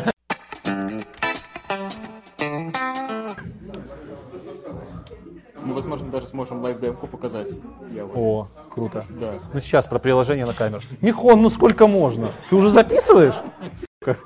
Сможем 6.38 6.62
лайв-демку 6.62 7.08
показать. 7.08 7.48
Я 7.92 8.04
вот. 8.04 8.16
О, 8.16 8.48
круто. 8.70 9.04
Да. 9.08 9.34
Ну 9.52 9.58
сейчас 9.58 9.88
про 9.88 9.98
приложение 9.98 10.46
на 10.46 10.54
камеру. 10.54 10.82
Михон, 11.00 11.42
ну 11.42 11.50
сколько 11.50 11.88
можно? 11.88 12.28
Ты 12.48 12.54
уже 12.54 12.70
записываешь? 12.70 13.34
Сука. 13.76 14.16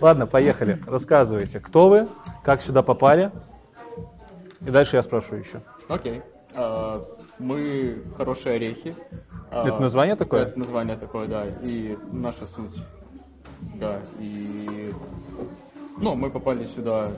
Ладно, 0.00 0.26
поехали. 0.26 0.80
Рассказывайте, 0.84 1.60
кто 1.60 1.88
вы, 1.88 2.08
как 2.42 2.60
сюда 2.60 2.82
попали. 2.82 3.30
И 4.62 4.70
дальше 4.70 4.96
я 4.96 5.02
спрошу 5.02 5.36
еще. 5.36 5.60
Окей. 5.88 6.22
А, 6.56 7.04
Мы 7.38 8.02
хорошие 8.16 8.56
орехи. 8.56 8.96
А, 9.52 9.68
Это 9.68 9.78
название 9.78 10.16
такое? 10.16 10.42
Это 10.42 10.58
название 10.58 10.96
такое, 10.96 11.28
да. 11.28 11.44
И 11.62 11.96
наша 12.10 12.48
суть. 12.48 12.82
Да. 13.76 14.00
И 14.18 14.92
ну, 15.98 16.16
мы 16.16 16.30
попали 16.30 16.66
сюда. 16.66 17.12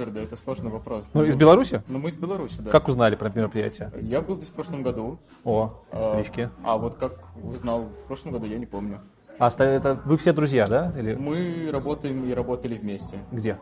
Черт, 0.00 0.14
да, 0.14 0.22
это 0.22 0.34
сложный 0.34 0.70
вопрос. 0.70 1.10
Ну, 1.12 1.24
из 1.24 1.36
Беларуси? 1.36 1.82
Ну, 1.86 1.98
мы 1.98 2.08
из 2.08 2.14
Беларуси, 2.14 2.54
да. 2.58 2.70
Как 2.70 2.88
узнали 2.88 3.16
про 3.16 3.28
мероприятие? 3.28 3.92
Я 4.00 4.22
был 4.22 4.36
здесь 4.38 4.48
в 4.48 4.52
прошлом 4.52 4.82
году. 4.82 5.18
О, 5.44 5.74
А, 5.92 6.00
стрички. 6.00 6.48
А 6.64 6.78
вот 6.78 6.94
как 6.94 7.18
узнал 7.44 7.82
в 7.82 8.06
прошлом 8.06 8.32
году, 8.32 8.46
я 8.46 8.56
не 8.56 8.64
помню. 8.64 9.02
А 9.38 9.50
это 9.62 10.00
вы 10.06 10.16
все 10.16 10.32
друзья, 10.32 10.66
да? 10.68 10.90
Или 10.96 11.16
Мы 11.16 11.68
работаем 11.70 12.24
и 12.24 12.32
работали 12.32 12.76
вместе. 12.76 13.18
где? 13.30 13.58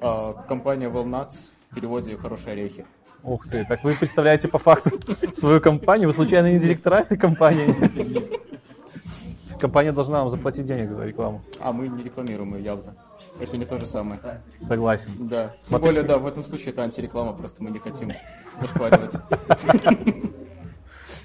А, 0.00 0.32
компания 0.48 0.88
Волнац 0.88 1.34
в 1.70 1.74
переводе 1.74 2.16
«Хорошие 2.16 2.52
орехи». 2.52 2.86
Ух 3.22 3.46
ты, 3.46 3.66
так 3.66 3.84
вы 3.84 3.92
представляете 3.96 4.48
по 4.48 4.58
факту 4.58 4.98
свою 5.34 5.60
компанию? 5.60 6.08
Вы 6.08 6.14
случайно 6.14 6.50
не 6.50 6.58
директора 6.58 7.00
этой 7.00 7.18
компании? 7.18 7.66
Компания 9.58 9.92
должна 9.92 10.20
вам 10.20 10.30
заплатить 10.30 10.64
денег 10.66 10.92
за 10.92 11.04
рекламу. 11.04 11.42
А 11.60 11.72
мы 11.72 11.88
не 11.88 12.02
рекламируем 12.02 12.56
ее 12.56 12.64
явно. 12.64 12.94
Это 13.40 13.56
не 13.56 13.64
то 13.64 13.78
же 13.78 13.86
самое. 13.86 14.20
Согласен. 14.60 15.10
Да. 15.18 15.48
Тем 15.48 15.56
Смотри- 15.60 15.86
более, 15.88 16.02
да, 16.02 16.18
в 16.18 16.26
этом 16.26 16.44
случае 16.44 16.70
это 16.70 16.82
антиреклама, 16.82 17.32
просто 17.32 17.62
мы 17.62 17.70
не 17.70 17.78
хотим 17.78 18.12
зашкваривать. 18.60 19.12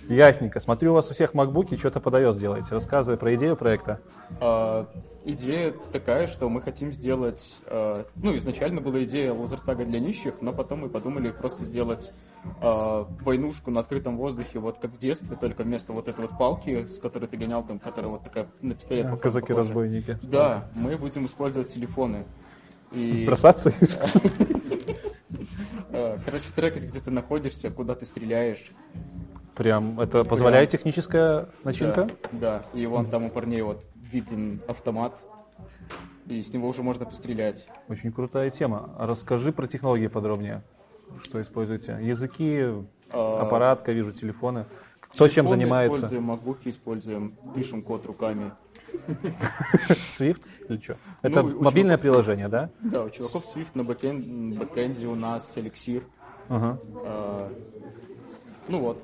Ясненько. 0.09 0.59
Смотрю, 0.59 0.91
у 0.91 0.95
вас 0.95 1.09
у 1.09 1.13
всех 1.13 1.33
макбуки, 1.33 1.77
что-то 1.77 1.99
под 1.99 2.15
iOS 2.15 2.37
делаете. 2.37 2.67
Рассказывай 2.71 3.17
про 3.17 3.33
идею 3.35 3.55
проекта. 3.55 3.99
Идея 5.23 5.73
такая, 5.91 6.27
что 6.27 6.49
мы 6.49 6.61
хотим 6.61 6.91
сделать... 6.93 7.55
А, 7.67 8.05
ну, 8.15 8.35
изначально 8.37 8.81
была 8.81 9.03
идея 9.03 9.33
лазертага 9.33 9.85
для 9.85 9.99
нищих, 9.99 10.35
но 10.41 10.51
потом 10.51 10.79
мы 10.81 10.89
подумали 10.89 11.29
просто 11.29 11.63
сделать 11.63 12.11
а, 12.59 13.07
войнушку 13.21 13.69
на 13.69 13.81
открытом 13.81 14.17
воздухе, 14.17 14.57
вот 14.57 14.79
как 14.79 14.91
в 14.91 14.97
детстве, 14.97 15.37
только 15.39 15.63
вместо 15.63 15.93
вот 15.93 16.07
этой 16.07 16.21
вот 16.21 16.37
палки, 16.39 16.85
с 16.85 16.97
которой 16.97 17.25
ты 17.25 17.37
гонял, 17.37 17.63
там, 17.63 17.77
которая 17.77 18.09
вот 18.09 18.23
такая 18.23 18.47
на 18.61 18.73
пистолет 18.73 19.05
А, 19.05 19.15
Казаки-разбойники. 19.15 20.17
Да, 20.23 20.69
мы 20.73 20.97
будем 20.97 21.27
использовать 21.27 21.69
телефоны. 21.69 22.25
И... 22.91 23.25
Бросаться 23.27 23.71
А, 25.91 26.17
Короче, 26.25 26.45
трекать, 26.55 26.85
где 26.85 26.99
ты 26.99 27.11
находишься, 27.11 27.69
куда 27.69 27.93
ты 27.93 28.05
стреляешь. 28.05 28.71
Прям 29.55 29.99
это 29.99 30.23
позволяет 30.23 30.69
техническая 30.69 31.49
начинка? 31.63 32.09
Да, 32.31 32.63
да. 32.63 32.63
И 32.73 32.87
вон 32.87 33.05
там 33.05 33.25
у 33.25 33.29
парней 33.29 33.61
вот 33.61 33.83
виден 34.11 34.61
автомат, 34.67 35.23
и 36.27 36.41
с 36.41 36.53
него 36.53 36.67
уже 36.69 36.83
можно 36.83 37.05
пострелять. 37.05 37.67
Очень 37.87 38.11
крутая 38.11 38.49
тема. 38.49 38.93
Расскажи 38.99 39.51
про 39.51 39.67
технологии 39.67 40.07
подробнее. 40.07 40.61
Что 41.23 41.41
используете? 41.41 41.97
Языки, 42.01 42.63
А, 43.11 43.41
аппаратка, 43.41 43.91
вижу, 43.91 44.11
телефоны. 44.13 44.65
Кто 45.01 45.27
чем 45.27 45.47
занимается? 45.47 45.97
Используем, 45.97 46.23
макбуки 46.23 46.69
используем, 46.69 47.35
пишем 47.53 47.81
код 47.81 48.05
руками. 48.05 48.51
Swift 50.09 50.41
или 50.69 50.77
что? 50.81 50.97
Это 51.21 51.43
Ну, 51.43 51.61
мобильное 51.61 51.97
чуваков- 51.97 52.01
приложение, 52.01 52.47
да? 52.47 52.69
Да, 52.81 53.03
у 53.03 53.09
чуваков 53.09 53.43
Swift 53.53 53.69
на 53.73 53.81
бэкэн- 53.81 54.57
бэкэнде 54.57 55.07
у 55.07 55.15
нас 55.15 55.51
эликсир. 55.55 56.03
Ага. 56.47 56.77
А, 57.05 57.51
ну 58.67 58.79
вот. 58.79 59.03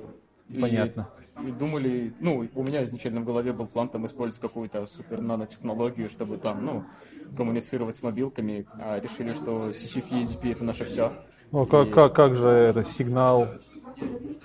Понятно. 0.60 1.08
И, 1.46 1.50
думали, 1.52 2.12
ну, 2.20 2.48
у 2.54 2.62
меня 2.62 2.84
изначально 2.84 3.20
в 3.20 3.24
голове 3.24 3.52
был 3.52 3.66
план 3.66 3.88
там 3.88 4.06
использовать 4.06 4.40
какую-то 4.40 4.86
супер 4.86 5.20
нанотехнологию, 5.20 6.10
чтобы 6.10 6.36
там, 6.36 6.64
ну, 6.64 6.84
коммуницировать 7.36 7.96
с 7.96 8.02
мобилками, 8.02 8.66
а 8.80 8.98
решили, 8.98 9.34
что 9.34 9.70
TCP 9.70 10.20
и 10.20 10.24
EDP 10.24 10.52
это 10.52 10.64
наше 10.64 10.84
все. 10.86 11.12
Ну, 11.52 11.64
как, 11.66 11.90
как, 11.90 12.14
как 12.14 12.34
же 12.36 12.48
это 12.48 12.82
сигнал? 12.82 13.46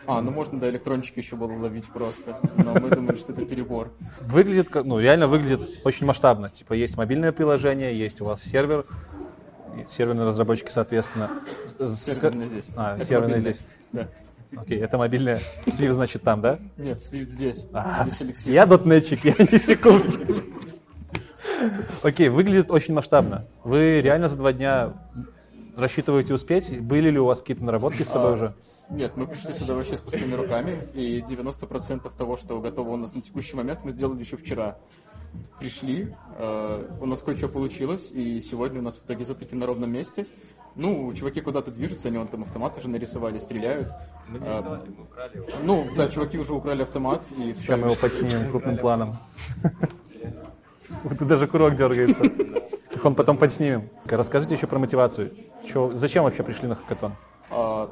А, 0.06 0.22
ну 0.22 0.32
можно 0.32 0.60
до 0.60 0.70
электрончики 0.70 1.20
еще 1.20 1.36
было 1.36 1.54
ловить 1.54 1.86
просто, 1.88 2.38
но 2.58 2.74
мы 2.74 2.90
думали, 2.90 3.18
что 3.18 3.34
это 3.34 3.46
перебор. 3.46 3.92
Выглядит, 4.22 4.70
ну, 4.74 5.00
реально 5.00 5.28
выглядит 5.28 5.62
очень 5.86 6.06
масштабно. 6.06 6.50
Типа 6.50 6.74
есть 6.74 6.98
мобильное 6.98 7.32
приложение, 7.32 7.98
есть 7.98 8.20
у 8.22 8.26
вас 8.26 8.42
сервер, 8.44 8.86
и 9.78 9.86
серверные 9.88 10.26
разработчики, 10.26 10.72
соответственно. 10.72 11.30
с- 11.80 12.14
Серверное 12.14 12.48
здесь. 12.48 12.66
А, 12.76 12.98
Это 12.98 13.14
мобильное. 13.16 13.40
здесь. 13.40 13.66
Да. 13.92 14.08
Окей, 14.56 14.80
это 14.80 14.98
мобильное. 14.98 15.42
Swift, 15.66 15.92
значит, 15.92 16.24
там, 16.24 16.42
да? 16.42 16.60
Нет, 16.78 17.00
Swift 17.00 17.28
здесь. 17.28 17.66
А, 17.74 18.06
Здесь. 18.08 18.46
Я 18.46 18.66
дотнетчик, 18.66 19.24
я 19.26 19.36
не 19.40 19.58
секундный. 19.58 20.44
Окей, 22.02 22.30
выглядит 22.30 22.72
очень 22.72 22.94
масштабно. 22.94 23.46
Вы 23.64 24.02
реально 24.02 24.28
за 24.28 24.36
два 24.38 24.54
дня 24.54 24.94
рассчитываете 25.78 26.34
успеть? 26.34 26.82
Были 26.82 27.10
ли 27.10 27.20
у 27.20 27.26
вас 27.26 27.42
какие-то 27.42 27.64
наработки 27.64 28.04
с 28.04 28.10
собой 28.10 28.32
А, 28.32 28.34
уже? 28.34 28.54
Нет, 28.90 29.14
мы 29.16 29.26
пришли 29.28 29.54
сюда 29.54 29.74
вообще 29.76 29.98
с 29.98 30.02
пустыми 30.02 30.36
руками, 30.36 30.78
и 30.94 31.22
90% 31.28 32.12
того, 32.18 32.38
что 32.38 32.60
готово 32.60 32.90
у 32.90 32.98
нас 32.98 33.16
на 33.16 33.22
текущий 33.22 33.56
момент, 33.56 33.80
мы 33.84 33.92
сделали 33.92 34.20
еще 34.20 34.38
вчера. 34.38 34.78
Пришли, 35.60 36.14
э, 36.38 36.88
у 37.02 37.06
нас 37.06 37.22
кое-что 37.22 37.48
получилось, 37.48 38.10
и 38.12 38.40
сегодня 38.42 38.80
у 38.80 38.84
нас 38.84 38.96
в 38.96 39.06
итоге 39.06 39.26
затыки 39.26 39.56
на 39.56 39.66
ровном 39.66 39.92
месте. 39.92 40.28
Ну, 40.76 41.14
чуваки 41.14 41.42
куда-то 41.42 41.70
движутся, 41.72 42.08
они 42.08 42.18
вон 42.18 42.28
там 42.28 42.44
автомат 42.44 42.78
уже 42.78 42.88
нарисовали, 42.88 43.38
стреляют. 43.38 43.90
Мы 44.28 44.40
А, 44.42 44.58
рисовали, 44.58 44.82
мы 44.98 45.04
украли 45.04 45.38
его. 45.38 45.48
Ну, 45.64 45.88
да, 45.96 46.08
чуваки 46.08 46.38
уже 46.40 46.54
украли 46.54 46.82
автомат 46.82 47.22
и 47.38 47.54
Сейчас 47.54 47.80
мы 47.80 47.88
его 47.88 47.96
подснимем 47.96 48.50
крупным 48.50 48.78
планом. 48.78 49.18
Вот 51.04 51.22
и 51.22 51.26
даже 51.26 51.48
курок 51.48 51.76
дергается. 51.76 52.24
Так 52.92 53.06
он 53.06 53.16
потом 53.16 53.38
подснимем. 53.38 53.84
Расскажите 54.06 54.56
еще 54.56 54.68
про 54.68 54.80
мотивацию. 54.80 55.32
Чё- 55.66 55.92
зачем 55.94 56.24
вообще 56.24 56.44
пришли 56.44 56.68
на 56.68 56.76
хакатон? 56.76 57.14
А, 57.52 57.90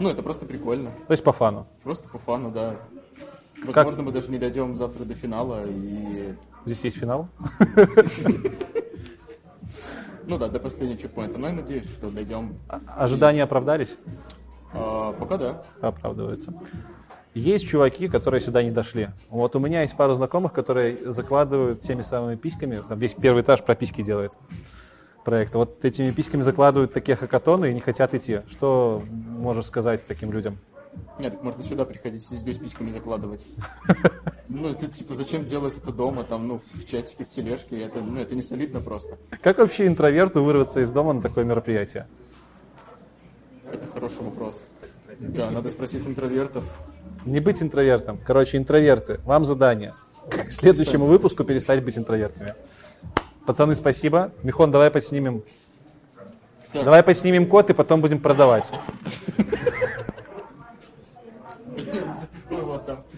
ну, 0.00 0.08
это 0.08 0.22
просто 0.22 0.46
прикольно. 0.46 0.90
То 1.06 1.12
есть 1.12 1.22
по 1.24 1.32
фану. 1.32 1.66
Просто 1.84 2.08
по 2.08 2.18
фану, 2.18 2.50
да. 2.50 2.76
Как- 3.66 3.76
Возможно, 3.76 4.02
мы 4.02 4.12
даже 4.12 4.28
не 4.30 4.38
дойдем 4.38 4.76
завтра 4.76 5.04
до 5.04 5.14
финала, 5.14 5.64
и... 5.66 6.34
Здесь 6.64 6.84
есть 6.84 6.98
финал? 6.98 7.28
Ну 10.26 10.38
да, 10.38 10.48
до 10.48 10.58
последнего 10.58 10.98
чекпоинта. 10.98 11.38
Но 11.38 11.48
я 11.48 11.52
надеюсь, 11.54 11.84
что 11.84 12.10
дойдем. 12.10 12.56
Ожидания 12.96 13.42
оправдались? 13.42 13.96
А, 14.74 15.12
пока 15.12 15.36
да. 15.36 15.62
Оправдываются. 15.80 16.52
Есть 17.34 17.66
чуваки, 17.66 18.08
которые 18.08 18.40
сюда 18.40 18.62
не 18.62 18.70
дошли. 18.70 19.08
Вот 19.30 19.56
у 19.56 19.58
меня 19.58 19.82
есть 19.82 19.96
пару 19.96 20.12
знакомых, 20.12 20.52
которые 20.52 21.10
закладывают 21.10 21.80
теми 21.80 22.02
самыми 22.02 22.36
письками. 22.36 22.82
Там 22.86 22.98
весь 22.98 23.14
первый 23.14 23.42
этаж 23.42 23.62
про 23.62 23.74
письки 23.74 24.02
делает 24.02 24.32
проект. 25.24 25.54
Вот 25.54 25.84
этими 25.84 26.10
письками 26.10 26.42
закладывают 26.42 26.92
такие 26.92 27.16
хакатоны 27.16 27.70
и 27.70 27.74
не 27.74 27.80
хотят 27.80 28.14
идти. 28.14 28.40
Что 28.48 29.02
можешь 29.10 29.66
сказать 29.66 30.06
таким 30.06 30.30
людям? 30.32 30.58
Нет, 31.18 31.32
так 31.32 31.42
можно 31.42 31.62
сюда 31.62 31.84
приходить 31.84 32.26
и 32.32 32.36
здесь 32.36 32.58
пичками 32.58 32.90
закладывать. 32.90 33.46
Ну, 34.54 34.68
это 34.68 34.86
типа, 34.86 35.14
зачем 35.14 35.46
делать 35.46 35.78
это 35.78 35.92
дома, 35.92 36.24
там, 36.24 36.46
ну, 36.46 36.60
в 36.74 36.84
чатике, 36.84 37.24
в 37.24 37.28
тележке, 37.30 37.80
это, 37.80 38.00
ну, 38.00 38.20
это 38.20 38.34
не 38.34 38.42
солидно 38.42 38.82
просто. 38.82 39.16
Как 39.40 39.56
вообще 39.56 39.86
интроверту 39.86 40.44
вырваться 40.44 40.80
из 40.80 40.90
дома 40.90 41.14
на 41.14 41.22
такое 41.22 41.44
мероприятие? 41.44 42.06
Это 43.72 43.86
хороший 43.94 44.20
вопрос. 44.20 44.66
Да, 45.20 45.50
надо 45.50 45.70
спросить 45.70 46.06
интровертов. 46.06 46.64
Не 47.24 47.40
быть 47.40 47.62
интровертом. 47.62 48.18
Короче, 48.26 48.58
интроверты, 48.58 49.20
вам 49.24 49.46
задание. 49.46 49.94
К 50.28 50.52
следующему 50.52 51.06
выпуску 51.06 51.44
перестать 51.44 51.82
быть 51.82 51.96
интровертами. 51.96 52.54
Пацаны, 53.46 53.74
спасибо. 53.74 54.32
Михон, 54.42 54.70
давай 54.70 54.90
подснимем. 54.90 55.42
Давай 56.74 57.02
подснимем 57.02 57.46
код 57.46 57.70
и 57.70 57.72
потом 57.72 58.02
будем 58.02 58.20
продавать. 58.20 58.70
Ну, 62.50 62.66
вот 62.66 62.84
там, 62.84 63.02
в 63.10 63.11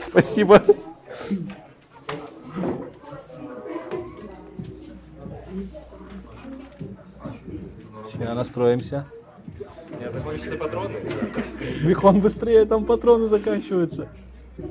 Спасибо. 0.00 0.62
Сейчас 8.12 8.34
настроимся. 8.36 9.06
Закончатся 10.12 10.56
патроны. 10.56 10.96
Михон, 11.82 12.20
быстрее, 12.20 12.64
там 12.64 12.84
патроны 12.84 13.26
заканчиваются. 13.26 14.08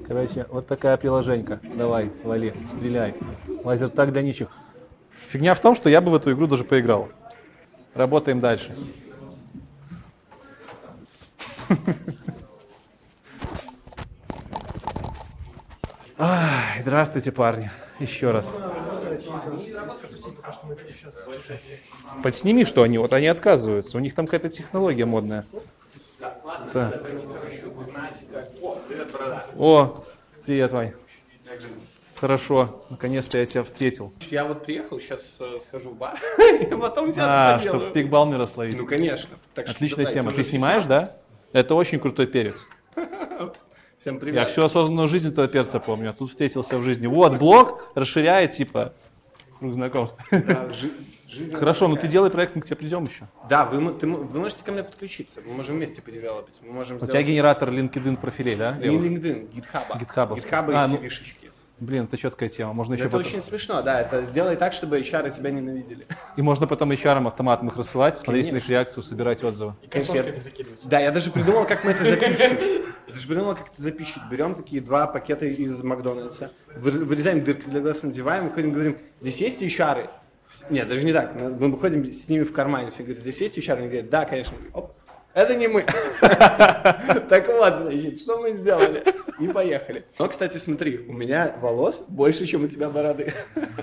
Короче, 0.08 0.46
вот 0.50 0.68
такая 0.68 0.96
приложенька. 0.98 1.60
Давай, 1.76 2.10
вали, 2.24 2.54
стреляй. 2.70 3.16
Лазер 3.64 3.90
так 3.90 4.14
для 4.14 4.22
нищих. 4.22 4.48
Фигня 5.28 5.54
в 5.56 5.60
том, 5.60 5.76
что 5.76 5.90
я 5.90 6.00
бы 6.00 6.12
в 6.12 6.16
эту 6.16 6.32
игру 6.32 6.48
даже 6.48 6.64
поиграл. 6.64 7.10
Работаем 7.94 8.40
дальше. 8.40 8.76
Ай, 16.20 16.82
здравствуйте, 16.82 17.32
парни. 17.32 17.72
Еще 18.00 18.32
раз. 18.32 18.56
Подсними, 22.22 22.66
что 22.66 22.84
они, 22.84 22.98
вот 22.98 23.14
они 23.14 23.28
отказываются. 23.28 23.98
У 23.98 24.00
них 24.00 24.14
там 24.14 24.26
какая-то 24.26 24.50
технология 24.50 25.06
модная. 25.06 25.46
Так. 26.72 27.02
О, 29.58 30.04
привет, 30.46 30.72
Вань. 30.72 30.94
Хорошо, 32.16 32.86
наконец-то 32.90 33.38
я 33.38 33.46
тебя 33.46 33.64
встретил. 33.64 34.14
Я 34.30 34.46
вот 34.46 34.64
приехал, 34.66 34.98
сейчас 35.00 35.38
схожу 35.68 35.90
в 35.90 35.98
бар, 35.98 36.18
и 36.62 36.66
потом 36.68 37.12
А, 37.18 37.58
взятку 37.58 37.68
чтобы 37.68 37.92
пик 37.92 38.10
Балмера 38.10 38.46
словить. 38.46 38.78
Ну, 38.80 38.86
конечно. 38.86 39.36
Так 39.54 39.68
что 39.68 39.76
Отличная 39.76 40.06
давай, 40.06 40.14
тема. 40.14 40.32
ты 40.32 40.44
снимаешь, 40.44 40.86
да? 40.86 41.18
Это 41.52 41.76
очень 41.76 42.00
крутой 42.00 42.28
перец. 42.28 42.66
Всем 44.04 44.20
привет. 44.20 44.36
Я 44.42 44.46
всю 44.48 44.64
осознанную 44.64 45.08
жизнь 45.08 45.30
этого 45.30 45.48
перца 45.48 45.80
помню, 45.80 46.10
а 46.10 46.12
тут 46.14 46.30
встретился 46.30 46.78
в 46.78 46.84
жизни. 46.84 47.08
Вот, 47.08 47.38
блог 47.38 47.90
расширяет, 47.96 48.52
типа, 48.52 48.92
круг 49.60 49.74
знакомств. 49.74 50.18
Да, 50.30 50.68
жи- 50.74 50.92
жизнь- 51.30 51.54
Хорошо, 51.56 51.88
ну 51.88 51.96
ты 51.96 52.10
делай 52.10 52.30
проект, 52.30 52.54
мы 52.54 52.62
к 52.64 52.66
тебе 52.66 52.76
придем 52.76 53.06
еще. 53.06 53.30
Да, 53.50 53.64
вы, 53.64 53.94
ты 53.94 54.06
вы 54.06 54.40
можете 54.42 54.62
ко 54.66 54.74
мне 54.74 54.84
подключиться, 54.84 55.40
мы 55.46 55.54
можем 55.54 55.78
вместе. 55.78 56.04
Мы 56.06 56.74
можем 56.74 56.98
У 56.98 57.00
тебя 57.00 57.08
сделать- 57.08 57.28
генератор 57.28 57.70
LinkedIn 57.70 58.18
профилей, 58.18 58.58
да? 58.58 58.74
Не 58.74 58.84
левых? 58.88 59.06
LinkedIn, 59.10 59.52
GitHub. 59.54 59.98
GitHub. 59.98 60.36
GitHub 60.36 60.72
и 60.72 60.76
А, 60.76 60.88
ну, 60.90 60.98
CV-шечки. 60.98 61.52
Блин, 61.80 62.04
это 62.06 62.18
четкая 62.18 62.50
тема. 62.50 62.72
Можно 62.74 62.94
еще 62.94 63.04
Это 63.06 63.18
потом- 63.18 63.28
очень 63.28 63.42
смешно, 63.42 63.82
да. 63.82 64.00
Это 64.02 64.24
сделай 64.24 64.56
так, 64.56 64.74
чтобы 64.74 65.00
HR 65.00 65.32
тебя 65.32 65.52
ненавидели. 65.52 66.06
И 66.38 66.42
можно 66.42 66.68
потом 66.68 66.92
HR 66.92 67.26
автоматом 67.28 67.68
их 67.68 67.76
рассылать, 67.78 68.18
смотреть 68.18 68.52
на 68.52 68.58
их 68.58 68.70
реакцию, 68.70 69.04
собирать 69.04 69.44
отзывы. 69.44 69.74
Конечно, 69.90 70.16
я- 70.16 70.26
Да, 70.84 71.00
я 71.00 71.12
даже 71.12 71.32
придумал, 71.32 71.66
как 71.66 71.84
мы 71.84 71.92
это 71.92 72.06
запишем. 72.06 72.58
Я 73.08 73.14
даже 73.14 73.28
придумал, 73.28 73.56
как 73.56 73.68
это 73.74 73.82
запишем. 73.82 74.22
Берем 74.32 74.56
такие 74.56 74.82
два 74.82 75.08
пакета 75.08 75.46
из 75.46 75.82
Макдональдса, 75.84 76.52
вы- 76.78 76.92
вырезаем 77.06 77.44
дырки 77.44 77.68
для 77.68 77.82
глаз, 77.82 78.02
надеваем, 78.04 78.48
выходим, 78.50 78.72
говорим, 78.72 78.98
здесь 79.22 79.42
есть 79.42 79.62
HR? 79.62 80.10
Нет, 80.70 80.88
даже 80.88 81.04
не 81.04 81.12
так. 81.14 81.36
Мы 81.36 81.72
выходим 81.72 82.06
с 82.12 82.30
ними 82.30 82.44
в 82.44 82.54
кармане, 82.54 82.92
все 82.92 83.04
говорят, 83.04 83.24
здесь 83.24 83.42
есть 83.42 83.58
HR? 83.58 83.78
Они 83.80 83.88
говорят, 83.88 84.10
да, 84.10 84.26
конечно. 84.26 84.56
Оп, 84.74 84.94
Это 85.34 85.56
не 85.56 85.68
мы. 85.68 85.82
Так 87.30 87.48
вот, 87.48 87.74
значит, 87.84 88.20
что 88.20 88.40
мы 88.40 88.54
сделали? 88.54 89.04
И 89.40 89.48
поехали. 89.48 90.06
Но, 90.20 90.30
кстати, 90.30 90.58
смотри, 90.58 91.00
у 91.08 91.14
меня 91.14 91.56
волос 91.60 92.04
больше, 92.08 92.46
чем 92.46 92.64
у 92.64 92.68
тебя 92.68 92.90
бороды. 92.90 93.34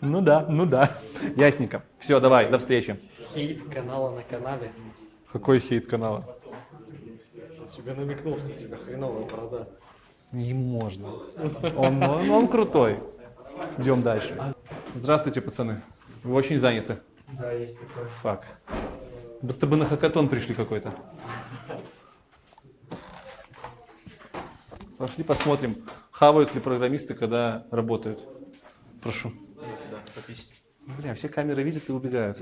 Ну 0.00 0.20
да, 0.20 0.44
ну 0.48 0.66
да. 0.66 0.98
Ясненько. 1.34 1.82
Все, 1.98 2.20
давай, 2.20 2.50
до 2.50 2.58
встречи. 2.58 2.98
Хейт 3.32 3.62
канала 3.72 4.10
на 4.10 4.22
канале. 4.22 4.70
Какой 5.32 5.60
хейт 5.60 5.86
канала? 5.86 6.36
Тебе 7.74 7.94
намекнул, 7.94 8.38
что 8.38 8.50
тебя 8.52 8.76
хреновая 8.76 9.24
борода. 9.24 9.68
Не 10.30 10.52
можно. 10.52 11.08
Он, 11.76 12.02
он, 12.02 12.30
он 12.30 12.48
крутой. 12.48 12.98
Идем 13.78 14.02
дальше. 14.02 14.54
Здравствуйте, 14.94 15.40
пацаны. 15.40 15.80
Вы 16.22 16.34
очень 16.34 16.58
заняты. 16.58 16.98
Да, 17.28 17.52
есть 17.52 17.78
такое. 17.78 18.06
Фак. 18.22 18.46
Будто 19.42 19.66
бы 19.66 19.76
на 19.76 19.86
хакатон 19.86 20.28
пришли 20.28 20.54
какой-то. 20.54 20.92
Пошли 24.98 25.24
посмотрим, 25.24 25.84
хавают 26.10 26.54
ли 26.54 26.60
программисты, 26.60 27.14
когда 27.14 27.66
работают. 27.70 28.24
Прошу. 29.02 29.32
Да, 29.90 29.98
подпишите. 30.14 30.58
Бля, 30.86 31.14
все 31.14 31.28
камеры 31.28 31.62
видят 31.62 31.88
и 31.88 31.92
убегают. 31.92 32.40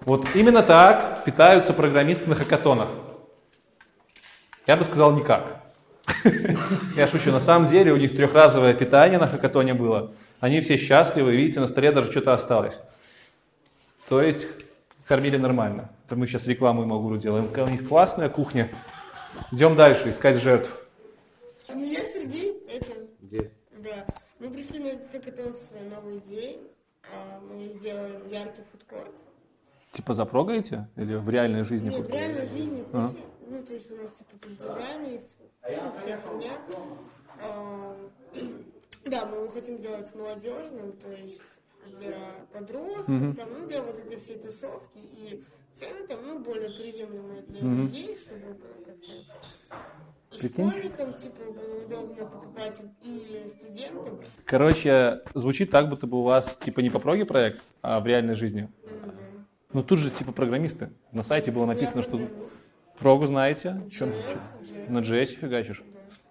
Вот 0.00 0.24
именно 0.34 0.62
так 0.62 1.24
питаются 1.24 1.72
программисты 1.72 2.28
на 2.28 2.36
хакатонах. 2.36 2.88
Я 4.66 4.76
бы 4.76 4.84
сказал 4.84 5.12
никак. 5.12 5.62
Я 6.96 7.06
шучу, 7.08 7.30
на 7.30 7.40
самом 7.40 7.68
деле 7.68 7.92
у 7.92 7.96
них 7.96 8.16
трехразовое 8.16 8.74
питание 8.74 9.18
на 9.18 9.28
хакатоне 9.28 9.74
было. 9.74 10.12
Они 10.40 10.60
все 10.60 10.76
счастливы, 10.76 11.34
видите, 11.34 11.60
на 11.60 11.66
столе 11.66 11.92
даже 11.92 12.10
что-то 12.10 12.32
осталось. 12.32 12.78
То 14.08 14.20
есть 14.22 14.46
кормили 15.06 15.36
нормально. 15.36 15.90
Это 16.06 16.16
мы 16.16 16.26
сейчас 16.26 16.46
рекламу 16.46 16.82
им 16.82 16.92
Агуру 16.92 17.16
делаем. 17.16 17.50
У 17.54 17.68
них 17.68 17.88
классная 17.88 18.28
кухня. 18.28 18.70
Идем 19.52 19.76
дальше, 19.76 20.10
искать 20.10 20.36
жертв. 20.36 20.70
Я 21.68 22.04
Сергей, 22.04 22.62
это... 22.68 22.92
Где? 23.20 23.50
Да. 23.82 24.06
Мы 24.38 24.50
пришли 24.50 24.78
на 24.78 24.88
своей 24.88 25.88
новой 25.90 26.18
идеей. 26.18 26.58
А, 27.12 27.40
Мы 27.40 27.68
сделаем 27.78 28.28
яркий 28.28 28.62
фудкорт. 28.72 29.10
Типа 29.92 30.14
запрогаете? 30.14 30.88
Или 30.96 31.14
в 31.14 31.28
реальной 31.30 31.62
жизни? 31.64 31.90
Нет, 31.90 32.06
в 32.06 32.10
реальной 32.10 32.46
жизни. 32.46 32.84
А. 32.92 33.12
Ну, 33.48 33.62
то 33.62 33.74
есть 33.74 33.90
у 33.90 33.96
нас 33.96 34.10
типа 34.12 34.46
дизайн 34.48 35.12
есть, 35.12 35.36
ну, 35.62 35.92
вся 36.00 36.18
хуйня. 36.18 36.50
Да, 39.06 39.24
мы 39.26 39.48
хотим 39.52 39.80
делать 39.80 40.12
молодежным, 40.14 40.92
то 40.92 41.12
есть 41.12 41.40
для 42.00 42.16
подростков, 42.52 43.08
Мгм. 43.08 43.34
там, 43.34 43.48
ну, 43.56 43.68
для 43.68 43.82
вот 43.82 43.98
этой 43.98 44.20
всей 44.20 44.38
тусовки, 44.38 44.98
и 44.98 45.42
цены 45.78 46.06
там, 46.08 46.18
ну, 46.26 46.38
более 46.40 46.70
приемлемые 46.70 47.42
для 47.42 47.62
Мгм. 47.62 47.84
людей, 47.86 48.16
чтобы 48.20 48.40
было 48.54 48.84
как-то 48.84 50.44
и 50.44 50.48
школьникам, 50.48 51.14
типа, 51.14 51.52
было 51.52 51.84
удобно 51.84 52.26
покупать, 52.26 52.74
и 53.04 53.52
студентам. 53.58 54.18
Короче, 54.44 55.20
звучит 55.34 55.70
так, 55.70 55.88
будто 55.88 56.06
бы 56.08 56.18
у 56.18 56.22
вас 56.22 56.56
типа 56.56 56.80
не 56.80 56.90
по 56.90 56.98
проге 56.98 57.24
проект, 57.24 57.60
а 57.82 58.00
в 58.00 58.06
реальной 58.06 58.34
жизни. 58.34 58.68
Ну 59.72 59.82
тут 59.82 59.98
же 60.00 60.10
типа 60.10 60.32
программисты. 60.32 60.90
На 61.12 61.22
сайте 61.22 61.50
было 61.52 61.66
написано, 61.66 62.02
что 62.02 62.28
прогу 62.98 63.26
знаете. 63.26 63.80
Чё- 63.90 64.06
чё- 64.06 64.92
на 64.92 64.98
JS 65.00 65.26
фигачишь. 65.34 65.82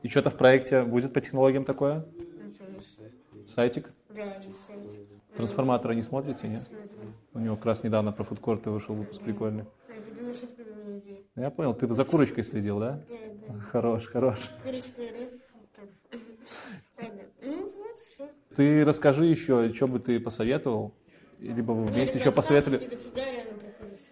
И 0.03 0.07
что-то 0.07 0.29
в 0.29 0.37
проекте 0.37 0.83
будет 0.83 1.13
по 1.13 1.21
технологиям 1.21 1.63
такое? 1.65 2.05
Сайтик? 3.47 3.91
Да. 4.09 4.23
Трансформатора 5.35 5.93
не 5.93 6.03
смотрите, 6.03 6.47
нет? 6.47 6.63
У 7.33 7.39
него 7.39 7.55
как 7.55 7.65
раз 7.65 7.83
недавно 7.83 8.11
про 8.11 8.23
фудкорты 8.23 8.69
вышел 8.69 8.95
выпуск 8.95 9.21
прикольный. 9.21 9.65
А 9.89 9.93
идею. 10.99 11.23
Я 11.35 11.49
понял, 11.49 11.73
ты 11.73 11.91
за 11.91 12.05
курочкой 12.05 12.43
следил, 12.43 12.79
да? 12.79 13.01
Да, 13.09 13.15
да. 13.47 13.59
Хорош, 13.59 14.05
хорош. 14.07 14.37
Курочка 14.63 15.01
и. 15.01 15.29
Ну. 17.43 17.71
Ты 18.55 18.85
расскажи 18.85 19.25
еще, 19.25 19.71
что 19.73 19.87
бы 19.87 19.99
ты 19.99 20.19
посоветовал? 20.19 20.93
Либо 21.39 21.73
вы 21.73 21.83
вместе 21.83 22.19
еще 22.19 22.31
посоветовали. 22.31 22.77
Приходится. 22.77 24.11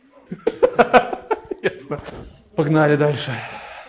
Ясно. 1.61 1.99
Погнали 2.55 2.97
дальше. 2.97 3.31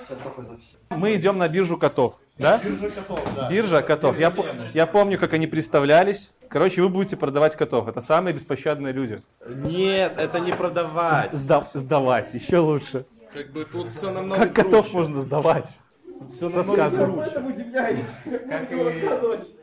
Сейчас 0.07 0.19
такой 0.19 0.45
запись. 0.45 0.77
Мы 0.91 1.15
идем 1.17 1.39
на 1.39 1.49
биржу 1.49 1.77
котов, 1.79 2.19
да? 2.39 2.61
Биржа 2.63 2.91
котов, 2.91 3.27
да. 3.37 3.51
Биржа 3.51 3.83
котов. 3.83 4.19
Я, 4.19 4.31
по- 4.31 4.45
я 4.75 4.87
помню, 4.87 5.19
как 5.19 5.33
они 5.33 5.47
представлялись. 5.47 6.31
Короче, 6.49 6.83
вы 6.83 6.89
будете 6.89 7.17
продавать 7.17 7.57
котов. 7.57 7.89
Это 7.89 8.01
самые 8.01 8.35
беспощадные 8.35 8.93
люди. 8.93 9.23
Нет, 9.49 10.15
это 10.19 10.41
не 10.41 10.53
продавать. 10.53 11.33
Сда- 11.33 11.67
сдавать, 11.75 12.35
еще 12.35 12.59
лучше. 12.59 13.07
Как 13.35 13.51
бы 13.51 13.65
тут 13.65 13.89
все 13.91 14.11
намного 14.11 14.47
Как 14.47 14.55
котов 14.55 14.93
можно 14.93 15.21
сдавать? 15.21 15.79
Все 16.33 16.49
намного 16.49 16.85
Рассказывай. 16.85 17.31
круче. 17.31 17.39
удивляюсь. 17.55 18.05
Как 18.49 18.69
Буду 18.71 18.85
рассказывать. 18.85 19.55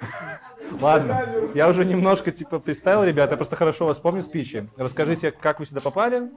Ладно, 0.79 1.25
я 1.53 1.69
уже 1.69 1.85
немножко 1.85 2.31
типа 2.31 2.59
представил, 2.59 3.03
ребята, 3.03 3.31
я 3.31 3.37
просто 3.37 3.55
хорошо 3.55 3.85
вас 3.87 3.99
помню 3.99 4.21
спичи. 4.21 4.67
Расскажите, 4.77 5.31
как 5.31 5.59
вы 5.59 5.65
сюда 5.65 5.81
попали? 5.81 6.29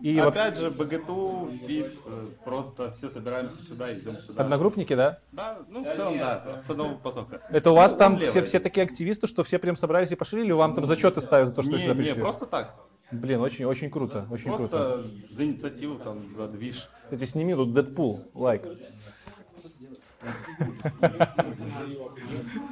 И 0.00 0.18
вот 0.18 0.28
Опять 0.28 0.56
же, 0.56 0.70
БГТУ, 0.70 1.50
ФИТ, 1.66 1.92
э, 2.06 2.26
просто 2.44 2.92
все 2.92 3.08
собираемся 3.08 3.62
сюда, 3.62 3.92
идем 3.92 4.18
сюда. 4.20 4.42
одногруппники, 4.42 4.94
да? 4.94 5.18
Да, 5.32 5.58
ну 5.68 5.84
в 5.84 5.94
целом, 5.94 6.18
да, 6.18 6.60
с 6.60 6.70
одного 6.70 6.96
потока. 6.96 7.42
Это 7.50 7.70
у 7.70 7.74
вас 7.74 7.94
там 7.94 8.14
Левый. 8.14 8.28
все, 8.28 8.42
все 8.42 8.60
такие 8.60 8.84
активисты, 8.84 9.26
что 9.26 9.42
все 9.42 9.58
прям 9.58 9.76
собрались 9.76 10.12
и 10.12 10.16
пошли, 10.16 10.42
или 10.44 10.52
вам 10.52 10.74
там 10.74 10.86
зачеты 10.86 11.20
ставят 11.20 11.48
за 11.48 11.54
то, 11.54 11.62
что 11.62 11.72
не, 11.72 11.76
вы 11.76 11.82
сюда 11.82 11.94
не, 11.94 12.00
пришли? 12.02 12.20
просто 12.20 12.46
так. 12.46 12.74
Блин, 13.10 13.40
очень, 13.42 13.66
очень 13.66 13.90
круто, 13.90 14.26
очень 14.30 14.44
круто. 14.44 14.68
Просто 14.68 15.04
за 15.30 15.44
инициативу, 15.44 15.98
там, 15.98 16.26
за 16.34 16.48
движ. 16.48 16.88
Кстати, 17.04 17.24
сними 17.28 17.54
тут 17.54 17.74
Дэдпул, 17.74 18.20
лайк. 18.32 18.62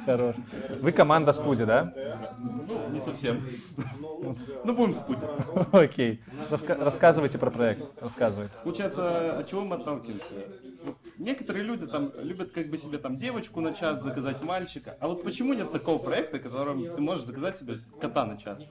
Хорош. 0.05 0.35
Вы 0.81 0.91
команда 0.91 1.31
Спуди, 1.31 1.65
да? 1.65 1.93
Ну, 2.39 2.89
не 2.89 2.99
совсем. 2.99 3.41
Ну, 4.63 4.75
будем 4.75 4.93
спутить. 4.93 5.27
Окей. 5.71 6.21
Рассказывайте 6.49 7.39
про 7.39 7.49
проект. 7.49 7.83
Рассказывай. 7.99 8.49
Получается, 8.63 9.39
от 9.39 9.49
чего 9.49 9.61
мы 9.61 9.77
отталкиваемся? 9.77 10.33
Ну, 10.83 10.95
Некоторые 11.17 11.63
люди 11.63 11.87
там 11.87 12.11
любят 12.19 12.51
как 12.51 12.67
бы 12.69 12.77
себе 12.77 12.97
там 12.97 13.17
девочку 13.17 13.61
на 13.61 13.73
час 13.73 14.01
заказать 14.01 14.41
мальчика. 14.41 14.97
А 14.99 15.07
вот 15.07 15.23
почему 15.23 15.53
нет 15.53 15.71
такого 15.71 15.97
проекта, 15.97 16.39
которым 16.39 16.83
ты 16.83 17.01
можешь 17.01 17.25
заказать 17.25 17.57
себе 17.57 17.77
кота 17.99 18.25
на 18.25 18.37
час? 18.37 18.63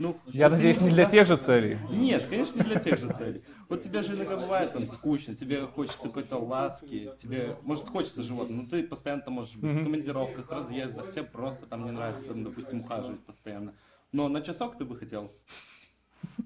Ну, 0.00 0.18
Я 0.32 0.48
вот 0.48 0.56
надеюсь, 0.56 0.80
не 0.80 0.88
для 0.88 1.04
тех 1.04 1.26
же 1.26 1.36
целей. 1.36 1.78
Нет, 1.90 2.26
конечно, 2.26 2.56
не 2.56 2.64
для 2.64 2.80
тех 2.80 2.98
же 2.98 3.12
целей. 3.12 3.44
Вот 3.68 3.82
тебе 3.82 4.02
же 4.02 4.14
иногда 4.14 4.38
бывает 4.38 4.72
там 4.72 4.86
скучно, 4.86 5.36
тебе 5.36 5.66
хочется 5.66 6.08
какой-то 6.08 6.38
ласки, 6.38 7.12
тебе, 7.20 7.54
может, 7.60 7.86
хочется 7.86 8.22
животного, 8.22 8.62
но 8.62 8.66
ты 8.66 8.82
постоянно 8.82 9.20
там 9.20 9.34
можешь 9.34 9.56
быть 9.56 9.70
в 9.70 9.74
Мгм. 9.74 9.84
командировках, 9.84 10.50
разъездах, 10.50 11.10
тебе 11.10 11.24
просто 11.24 11.66
там 11.66 11.84
не 11.84 11.90
нравится, 11.90 12.24
там, 12.26 12.42
допустим, 12.42 12.80
ухаживать 12.80 13.20
постоянно. 13.26 13.74
Но 14.10 14.30
на 14.30 14.40
часок 14.40 14.78
ты 14.78 14.86
бы 14.86 14.96
хотел. 14.96 15.30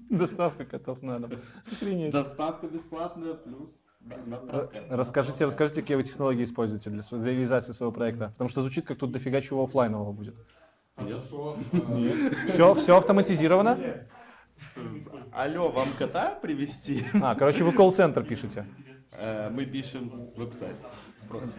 Доставка 0.09 0.65
котов 0.65 1.01
на 1.01 1.19
дом. 1.19 1.31
Охренеть. 1.71 2.11
Доставка 2.11 2.67
бесплатная, 2.67 3.35
плюс. 3.35 3.69
Расскажите, 4.89 5.45
расскажите, 5.45 5.81
какие 5.81 5.95
вы 5.95 6.03
технологии 6.03 6.43
используете 6.43 6.89
для, 6.89 7.03
для 7.03 7.31
реализации 7.31 7.71
своего 7.71 7.93
проекта. 7.93 8.29
Потому 8.31 8.49
что 8.49 8.59
звучит, 8.59 8.85
как 8.85 8.97
тут 8.97 9.11
дофига 9.11 9.39
чего 9.39 9.63
оффлайнового 9.63 10.11
будет. 10.11 10.35
Нет. 10.97 11.23
Нет. 11.89 12.33
Все, 12.47 12.73
все 12.73 12.97
автоматизировано? 12.97 13.77
Алло, 15.31 15.69
вам 15.69 15.89
кота 15.99 16.37
привезти? 16.41 17.03
А, 17.21 17.35
короче, 17.35 17.63
вы 17.63 17.73
колл-центр 17.73 18.23
пишете. 18.23 18.65
Э, 19.11 19.49
Мы 19.49 19.65
пишем 19.65 20.31
веб-сайт. 20.35 20.75
Просто. 21.29 21.51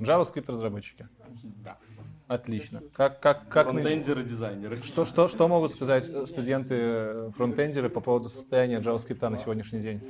JavaScript 0.00 0.44
разработчики. 0.48 1.08
Да. 1.42 1.78
Отлично. 2.26 2.82
Как, 2.92 3.20
как, 3.20 3.48
как 3.48 3.68
Фронтендеры, 3.70 4.22
дизайнеры. 4.22 4.78
Что, 4.82 5.04
что, 5.04 5.28
что 5.28 5.46
могут 5.48 5.72
сказать 5.72 6.08
э, 6.08 6.26
студенты, 6.26 6.74
э, 6.78 7.30
фронтендеры 7.36 7.88
по 7.90 8.00
поводу 8.00 8.28
состояния 8.28 8.78
JavaScript 8.78 9.28
на 9.28 9.36
сегодняшний 9.38 9.80
день? 9.80 10.00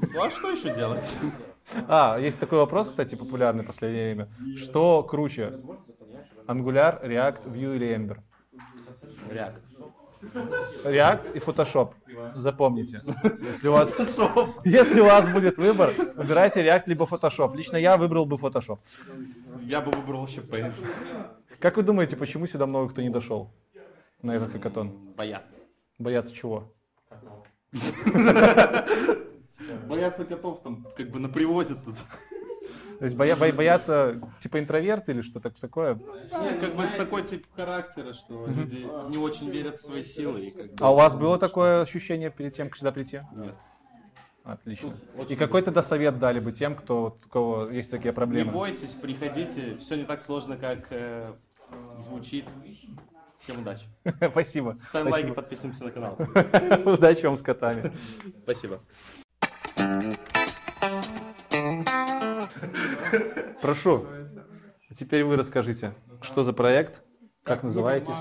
Ну 0.00 0.22
а 0.22 0.30
что 0.30 0.50
еще 0.50 0.74
делать? 0.74 1.10
А, 1.88 2.18
есть 2.18 2.38
такой 2.38 2.58
вопрос, 2.58 2.88
кстати, 2.88 3.14
популярный 3.14 3.64
в 3.64 3.66
последнее 3.66 4.14
время. 4.14 4.28
Что 4.56 5.02
круче? 5.02 5.58
Angular, 6.48 7.00
React, 7.02 7.52
Vue 7.52 7.76
или 7.76 7.94
Ember? 7.94 8.18
React. 9.30 9.60
React 10.84 11.36
и 11.36 11.38
Photoshop. 11.38 11.92
Запомните. 12.34 13.02
Если 13.42 13.68
у 13.68 13.72
вас, 13.72 13.94
если 14.64 15.00
у 15.00 15.04
вас 15.04 15.28
будет 15.28 15.58
выбор, 15.58 15.94
выбирайте 16.16 16.64
React 16.64 16.82
либо 16.86 17.04
Photoshop. 17.04 17.54
Лично 17.54 17.76
я 17.76 17.96
выбрал 17.96 18.24
бы 18.26 18.36
Photoshop. 18.36 18.78
Я 19.60 19.80
бы 19.80 19.92
выбрал 19.92 20.22
вообще 20.22 20.40
Paint. 20.40 20.74
Как 21.60 21.76
вы 21.76 21.82
думаете, 21.82 22.16
почему 22.16 22.46
сюда 22.46 22.66
много 22.66 22.88
кто 22.90 23.02
не 23.02 23.10
дошел 23.10 23.50
на 24.22 24.32
этот 24.32 24.50
хакатон? 24.52 24.90
Боятся. 25.16 25.60
Боятся 25.98 26.34
чего? 26.34 26.72
Боятся 29.86 30.24
котов 30.24 30.62
там 30.62 30.86
как 30.96 31.10
бы 31.10 31.18
на 31.20 31.28
привозе 31.28 31.74
тут. 31.74 31.96
То 32.98 33.04
есть 33.04 33.16
боя, 33.16 33.36
бо, 33.36 33.50
боятся 33.52 34.20
типа 34.40 34.58
интроверт 34.58 35.08
или 35.08 35.20
что-то 35.20 35.50
такое? 35.50 35.94
Нет, 35.94 36.60
как 36.60 36.74
бы 36.74 36.84
такой 36.96 37.22
тип 37.22 37.46
характера, 37.54 38.12
что 38.12 38.46
люди 38.46 38.86
не 39.08 39.18
очень 39.18 39.50
верят 39.50 39.76
в 39.76 39.84
свои 39.84 40.02
силы. 40.02 40.46
И 40.46 40.50
как 40.50 40.66
бы... 40.66 40.74
А 40.80 40.92
у 40.92 40.96
вас 40.96 41.14
было 41.14 41.38
такое 41.38 41.82
ощущение 41.82 42.30
перед 42.30 42.54
тем, 42.54 42.68
как 42.68 42.76
сюда 42.76 42.90
прийти? 42.90 43.20
Нет. 43.34 43.54
Отлично. 44.42 44.96
И 45.28 45.36
какой 45.36 45.62
тогда 45.62 45.82
совет 45.82 46.18
дали 46.18 46.40
бы 46.40 46.52
тем, 46.52 46.74
кто, 46.74 47.18
у 47.24 47.28
кого 47.28 47.68
есть 47.68 47.90
такие 47.90 48.12
проблемы? 48.12 48.46
Не 48.46 48.50
бойтесь, 48.50 48.94
приходите. 48.94 49.76
Все 49.76 49.96
не 49.96 50.04
так 50.04 50.22
сложно, 50.22 50.56
как 50.56 50.86
э, 50.90 51.34
звучит. 51.98 52.46
Всем 53.40 53.60
удачи. 53.60 53.84
Спасибо. 54.30 54.76
Ставим 54.88 55.12
лайки, 55.12 55.30
подписываемся 55.30 55.84
на 55.84 55.90
канал. 55.90 56.16
Удачи 56.86 57.26
вам 57.26 57.36
с 57.36 57.42
котами. 57.42 57.92
Спасибо. 58.42 58.80
Прошу. 63.62 64.06
Теперь 64.94 65.24
вы 65.24 65.36
расскажите, 65.36 65.94
что 66.22 66.42
за 66.42 66.52
проект, 66.52 67.02
как 67.42 67.62
называетесь? 67.62 68.16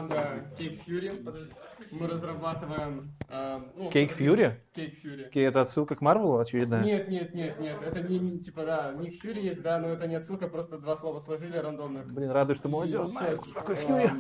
Cake 0.58 0.80
Fury. 0.86 1.58
Мы 1.92 2.08
разрабатываем... 2.08 3.14
э, 3.30 3.62
ну, 3.76 3.90
Cake 3.90 4.12
Fury? 4.18 4.56
Cake 4.76 4.96
Fury. 5.02 5.30
Это 5.34 5.62
отсылка 5.62 5.96
к 5.96 6.02
Марвелу 6.02 6.38
очередная? 6.38 6.84
Нет, 6.84 7.08
нет, 7.08 7.34
нет, 7.34 7.60
нет. 7.60 7.78
Это 7.82 8.02
не, 8.02 8.20
не, 8.20 8.40
типа, 8.40 8.66
да, 8.66 8.94
Ник 8.94 9.22
Фьюри 9.22 9.42
есть, 9.42 9.62
да, 9.62 9.80
но 9.80 9.88
это 9.90 10.06
не 10.08 10.16
отсылка, 10.16 10.48
просто 10.48 10.78
два 10.78 10.98
слова 10.98 11.20
сложили 11.20 11.56
рандомных. 11.58 12.12
Блин, 12.12 12.32
радуюсь, 12.32 12.60
что 12.60 12.68
молодежь 12.68 13.06
знает, 13.06 13.38
кто 13.38 13.54
такой 13.54 13.76
Фьюри. 13.76 14.12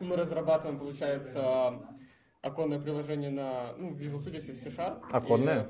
Мы 0.00 0.16
разрабатываем, 0.16 0.78
получается, 0.78 1.74
оконное 2.42 2.80
приложение 2.80 3.30
на, 3.30 3.72
ну, 3.76 3.90
Visual 3.90 4.18
Studio 4.18 4.40
C-Sharp. 4.40 5.02
Оконное? 5.12 5.68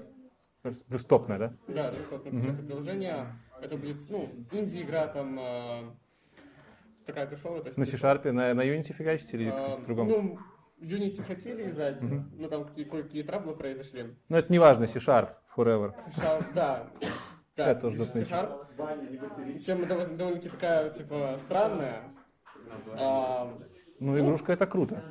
Десктопное, 0.89 1.39
да? 1.39 1.53
Да, 1.69 1.91
десктопное 1.91 2.33
получается, 2.33 2.63
приложение. 2.63 3.27
Это 3.63 3.77
будет, 3.77 3.97
ну, 4.11 4.29
инди-игра 4.53 5.07
там, 5.09 5.39
э, 5.39 5.83
такая 7.07 7.27
дешевая. 7.27 7.61
то 7.63 7.67
есть, 7.69 7.79
На 7.79 7.87
типа, 7.87 7.97
C-Sharp, 7.99 8.31
на, 8.33 8.55
на 8.55 8.63
Unity 8.63 8.93
фигачите 8.93 9.37
или 9.39 9.51
э, 9.51 9.77
в 9.79 9.87
другом? 9.87 10.09
Ну, 10.09 10.39
Unity 10.81 11.23
хотели 11.23 11.71
издать, 11.71 12.01
Мгм. 12.03 12.31
но 12.39 12.49
там 12.49 12.65
какие- 12.67 12.85
кое-какие 12.85 13.23
траблы 13.23 13.55
произошли. 13.57 14.15
Ну, 14.29 14.37
это 14.37 14.53
не 14.53 14.59
важно, 14.59 14.87
C-Sharp 14.87 15.31
forever. 15.57 15.95
C-Sharp, 16.05 16.45
да. 16.55 16.91
Да, 17.57 17.69
Я 17.69 17.75
тоже. 17.75 18.05
C-Sharp. 18.05 19.59
Тема 19.65 19.87
довольно- 19.87 20.17
довольно-таки 20.17 20.49
такая, 20.51 20.91
типа, 20.91 21.37
странная. 21.39 22.03
А, 22.99 23.59
Ну, 23.99 24.19
игрушка 24.19 24.53
это 24.53 24.67
круто. 24.67 25.03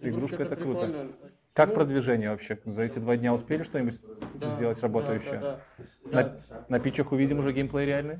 Игрушка 0.00 0.08
Игрушка 0.08 0.42
это 0.42 0.54
это 0.54 0.56
круто. 0.56 1.08
Как 1.54 1.68
Ну, 1.68 1.74
продвижение 1.74 2.30
вообще? 2.30 2.58
За 2.64 2.82
эти 2.82 2.98
два 2.98 3.16
дня 3.16 3.32
успели 3.32 3.62
что-нибудь 3.62 4.00
Да, 4.34 4.50
сделать 4.56 4.80
да, 4.80 4.82
работающее? 4.82 5.38
да, 5.40 5.60
На, 6.04 6.22
да. 6.24 6.64
на 6.68 6.80
питчах 6.80 7.12
увидим 7.12 7.38
уже 7.38 7.52
геймплей 7.52 7.86
реальный? 7.86 8.18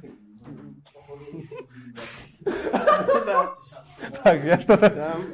Так, 4.22 4.44
я 4.44 4.60
что-то... 4.60 4.90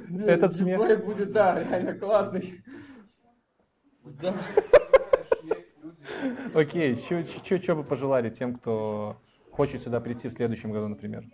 Да, 0.08 0.32
Этот 0.32 0.56
смех... 0.56 0.78
геймплей 0.78 0.96
будет, 0.96 1.32
да, 1.32 1.62
реально 1.62 1.94
классный. 1.94 2.62
Да. 4.04 4.34
Окей, 6.54 6.96
что 7.62 7.74
бы 7.74 7.84
пожелали 7.84 8.30
тем, 8.30 8.54
кто 8.56 9.18
хочет 9.50 9.82
сюда 9.82 10.00
прийти 10.00 10.28
в 10.28 10.32
следующем 10.32 10.72
году, 10.72 10.88
например? 10.88 11.24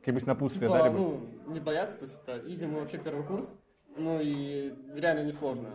Как-нибудь 0.00 0.26
напутствие 0.26 0.68
Типа, 0.68 0.78
дали 0.78 0.92
бы? 0.92 0.98
ну, 0.98 1.20
не 1.46 1.60
бояться, 1.60 1.94
то 1.96 2.04
есть 2.04 2.18
это 2.26 2.40
изи, 2.52 2.66
мы 2.66 2.80
вообще 2.80 2.98
первый 2.98 3.24
курс. 3.24 3.52
Ну 3.96 4.18
и 4.20 4.74
реально 4.94 5.24
несложно. 5.26 5.68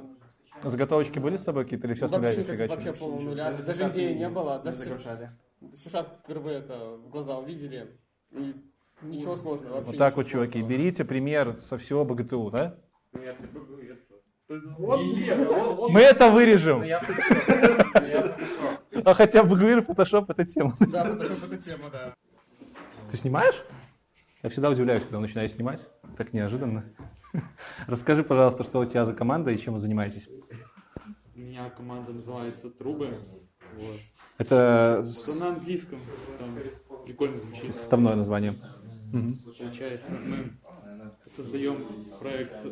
Заготовочки 0.63 1.19
были 1.19 1.37
с 1.37 1.43
собой 1.43 1.63
какие-то 1.63 1.87
или 1.87 1.93
все 1.93 2.07
с 2.07 2.11
нуля 2.11 2.27
Вообще, 2.27 2.41
здесь 2.41 2.69
вообще 2.69 2.93
полного 2.93 3.21
нуля. 3.21 3.51
Даже 3.51 3.89
идеи 3.89 4.13
не 4.13 4.29
было. 4.29 4.59
Даже 4.59 4.77
загружали. 4.77 5.31
Впервые 6.23 6.59
это 6.59 6.97
в 6.97 7.09
глаза 7.09 7.37
увидели. 7.37 7.99
И 8.31 8.55
ничего 9.01 9.35
сложного. 9.35 9.75
Вообще 9.75 9.87
Вот 9.87 9.97
так 9.97 10.15
вот, 10.15 10.27
чуваки, 10.27 10.61
берите 10.61 11.05
пример 11.05 11.57
со 11.61 11.77
всего 11.77 12.05
БГТУ, 12.05 12.51
да? 12.51 12.75
Нет, 13.13 13.35
Мы 14.47 16.01
это 16.01 16.31
вырежем. 16.31 16.83
Ну. 18.91 19.01
А 19.03 19.13
хотя 19.13 19.43
бы 19.43 19.57
говорю, 19.57 19.83
фотошоп 19.83 20.29
это 20.29 20.45
тема. 20.45 20.75
Да, 20.79 21.05
Photoshop 21.05 21.45
это 21.45 21.57
тема, 21.57 21.89
да. 21.91 22.13
Ты 23.11 23.17
снимаешь? 23.17 23.63
Я 24.41 24.49
всегда 24.49 24.69
удивляюсь, 24.69 25.03
когда 25.03 25.19
начинаю 25.19 25.49
снимать. 25.49 25.85
Так 26.17 26.33
неожиданно. 26.33 26.85
Расскажи, 27.87 28.23
пожалуйста, 28.23 28.63
что 28.63 28.79
у 28.79 28.85
тебя 28.85 29.05
за 29.05 29.13
команда 29.13 29.51
и 29.51 29.57
чем 29.57 29.73
вы 29.73 29.79
занимаетесь? 29.79 30.27
У 31.35 31.39
меня 31.39 31.69
команда 31.69 32.13
называется 32.13 32.69
Трубы. 32.69 33.19
Вот. 33.77 33.99
Это 34.37 35.01
Это 35.01 35.39
на 35.39 35.49
английском. 35.49 35.99
Там 36.39 36.57
прикольно 37.05 37.39
звучит. 37.39 37.73
составное 37.73 38.15
название. 38.15 38.55
Получается, 39.11 40.11
мы 40.11 40.53
создаем 41.25 42.05
проект 42.19 42.65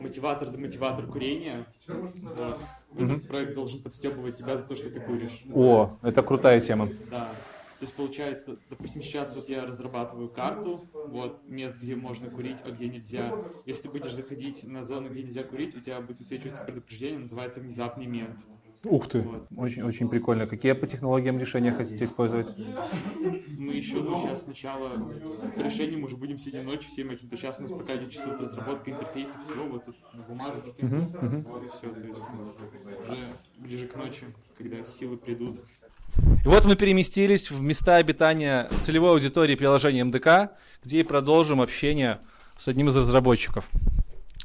мотиватор 0.00 0.50
да 0.50 0.58
мотиватор 0.58 1.06
курения. 1.06 1.66
Вот. 1.88 2.60
Этот 2.96 3.28
проект 3.28 3.54
должен 3.54 3.82
подстебывать 3.82 4.36
тебя 4.36 4.56
за 4.56 4.66
то, 4.66 4.74
что 4.74 4.90
ты 4.90 5.00
куришь. 5.00 5.44
О, 5.52 5.98
это 6.02 6.22
крутая 6.22 6.60
тема. 6.60 6.88
Да. 7.10 7.32
То 7.78 7.84
есть 7.84 7.94
получается, 7.94 8.58
допустим, 8.68 9.02
сейчас 9.02 9.36
вот 9.36 9.48
я 9.48 9.64
разрабатываю 9.64 10.28
карту, 10.28 10.84
вот, 10.92 11.48
мест, 11.48 11.76
где 11.80 11.94
можно 11.94 12.28
курить, 12.28 12.58
а 12.64 12.70
где 12.72 12.88
нельзя. 12.88 13.32
Если 13.66 13.82
ты 13.82 13.88
будешь 13.90 14.12
заходить 14.12 14.64
на 14.64 14.82
зону, 14.82 15.08
где 15.10 15.22
нельзя 15.22 15.44
курить, 15.44 15.76
у 15.76 15.80
тебя 15.80 16.00
будет 16.00 16.18
высвечиваться 16.18 16.62
предупреждение, 16.62 17.20
называется 17.20 17.60
внезапный 17.60 18.06
мент. 18.06 18.36
Ух 18.84 19.08
ты, 19.08 19.26
очень, 19.56 19.82
очень 19.82 20.08
прикольно. 20.08 20.46
Какие 20.46 20.72
по 20.72 20.86
технологиям 20.86 21.38
решения 21.38 21.72
хотите 21.72 22.04
использовать? 22.04 22.56
Мы 22.56 23.74
еще, 23.74 24.00
ну, 24.00 24.22
сейчас 24.22 24.44
сначала 24.44 24.90
по 25.54 25.60
решению 25.60 26.00
мы 26.00 26.06
уже 26.06 26.16
будем 26.16 26.38
сидеть 26.38 26.64
ночью 26.64 26.88
всем 26.90 27.10
этим, 27.10 27.28
то 27.28 27.36
сейчас 27.36 27.58
у 27.58 27.62
нас 27.62 27.70
пока 27.70 27.96
идет 27.96 28.10
чисто 28.10 28.30
вот 28.30 28.40
разработка 28.40 28.90
интерфейса, 28.90 29.38
всего, 29.40 29.66
вот 29.66 29.84
тут 29.84 29.96
на 30.14 30.22
бумажечке, 30.22 30.84
мгм. 30.84 31.42
вот 31.42 31.64
и 31.64 31.68
все, 31.68 31.92
то 31.92 32.00
есть 32.00 32.22
ну, 32.34 32.54
уже 33.02 33.36
ближе 33.56 33.86
к 33.86 33.96
ночи, 33.96 34.26
когда 34.56 34.82
силы 34.84 35.16
придут. 35.16 35.60
И 36.16 36.48
вот 36.48 36.64
мы 36.64 36.76
переместились 36.76 37.50
в 37.50 37.62
места 37.62 37.96
обитания 37.96 38.68
целевой 38.82 39.12
аудитории 39.12 39.54
приложения 39.54 40.04
МДК, 40.04 40.52
где 40.84 41.00
и 41.00 41.02
продолжим 41.02 41.60
общение 41.60 42.20
с 42.56 42.68
одним 42.68 42.88
из 42.88 42.96
разработчиков. 42.96 43.68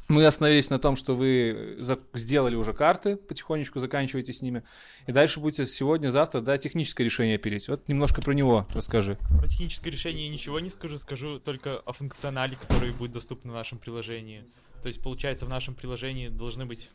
Мы 0.08 0.26
остановились 0.26 0.68
на 0.68 0.78
том, 0.78 0.96
что 0.96 1.14
вы 1.14 1.78
сделали 2.12 2.54
уже 2.56 2.74
карты, 2.74 3.16
потихонечку 3.16 3.78
заканчиваете 3.78 4.34
с 4.34 4.42
ними, 4.42 4.62
и 5.06 5.12
дальше 5.12 5.40
будете 5.40 5.64
сегодня-завтра 5.64 6.42
да, 6.42 6.58
техническое 6.58 7.04
решение 7.04 7.38
пилить. 7.38 7.68
Вот 7.68 7.88
немножко 7.88 8.20
про 8.20 8.32
него 8.32 8.66
расскажи. 8.74 9.18
Про 9.38 9.48
техническое 9.48 9.90
решение 9.90 10.26
я 10.26 10.32
ничего 10.32 10.60
не 10.60 10.68
скажу, 10.68 10.98
скажу 10.98 11.38
только 11.38 11.78
о 11.78 11.92
функционале, 11.94 12.56
который 12.56 12.92
будет 12.92 13.12
доступен 13.12 13.50
в 13.50 13.54
нашем 13.54 13.78
приложении. 13.78 14.44
То 14.82 14.88
есть, 14.88 15.00
получается, 15.02 15.46
в 15.46 15.48
нашем 15.48 15.74
приложении 15.74 16.28
должны 16.28 16.66
быть 16.66 16.90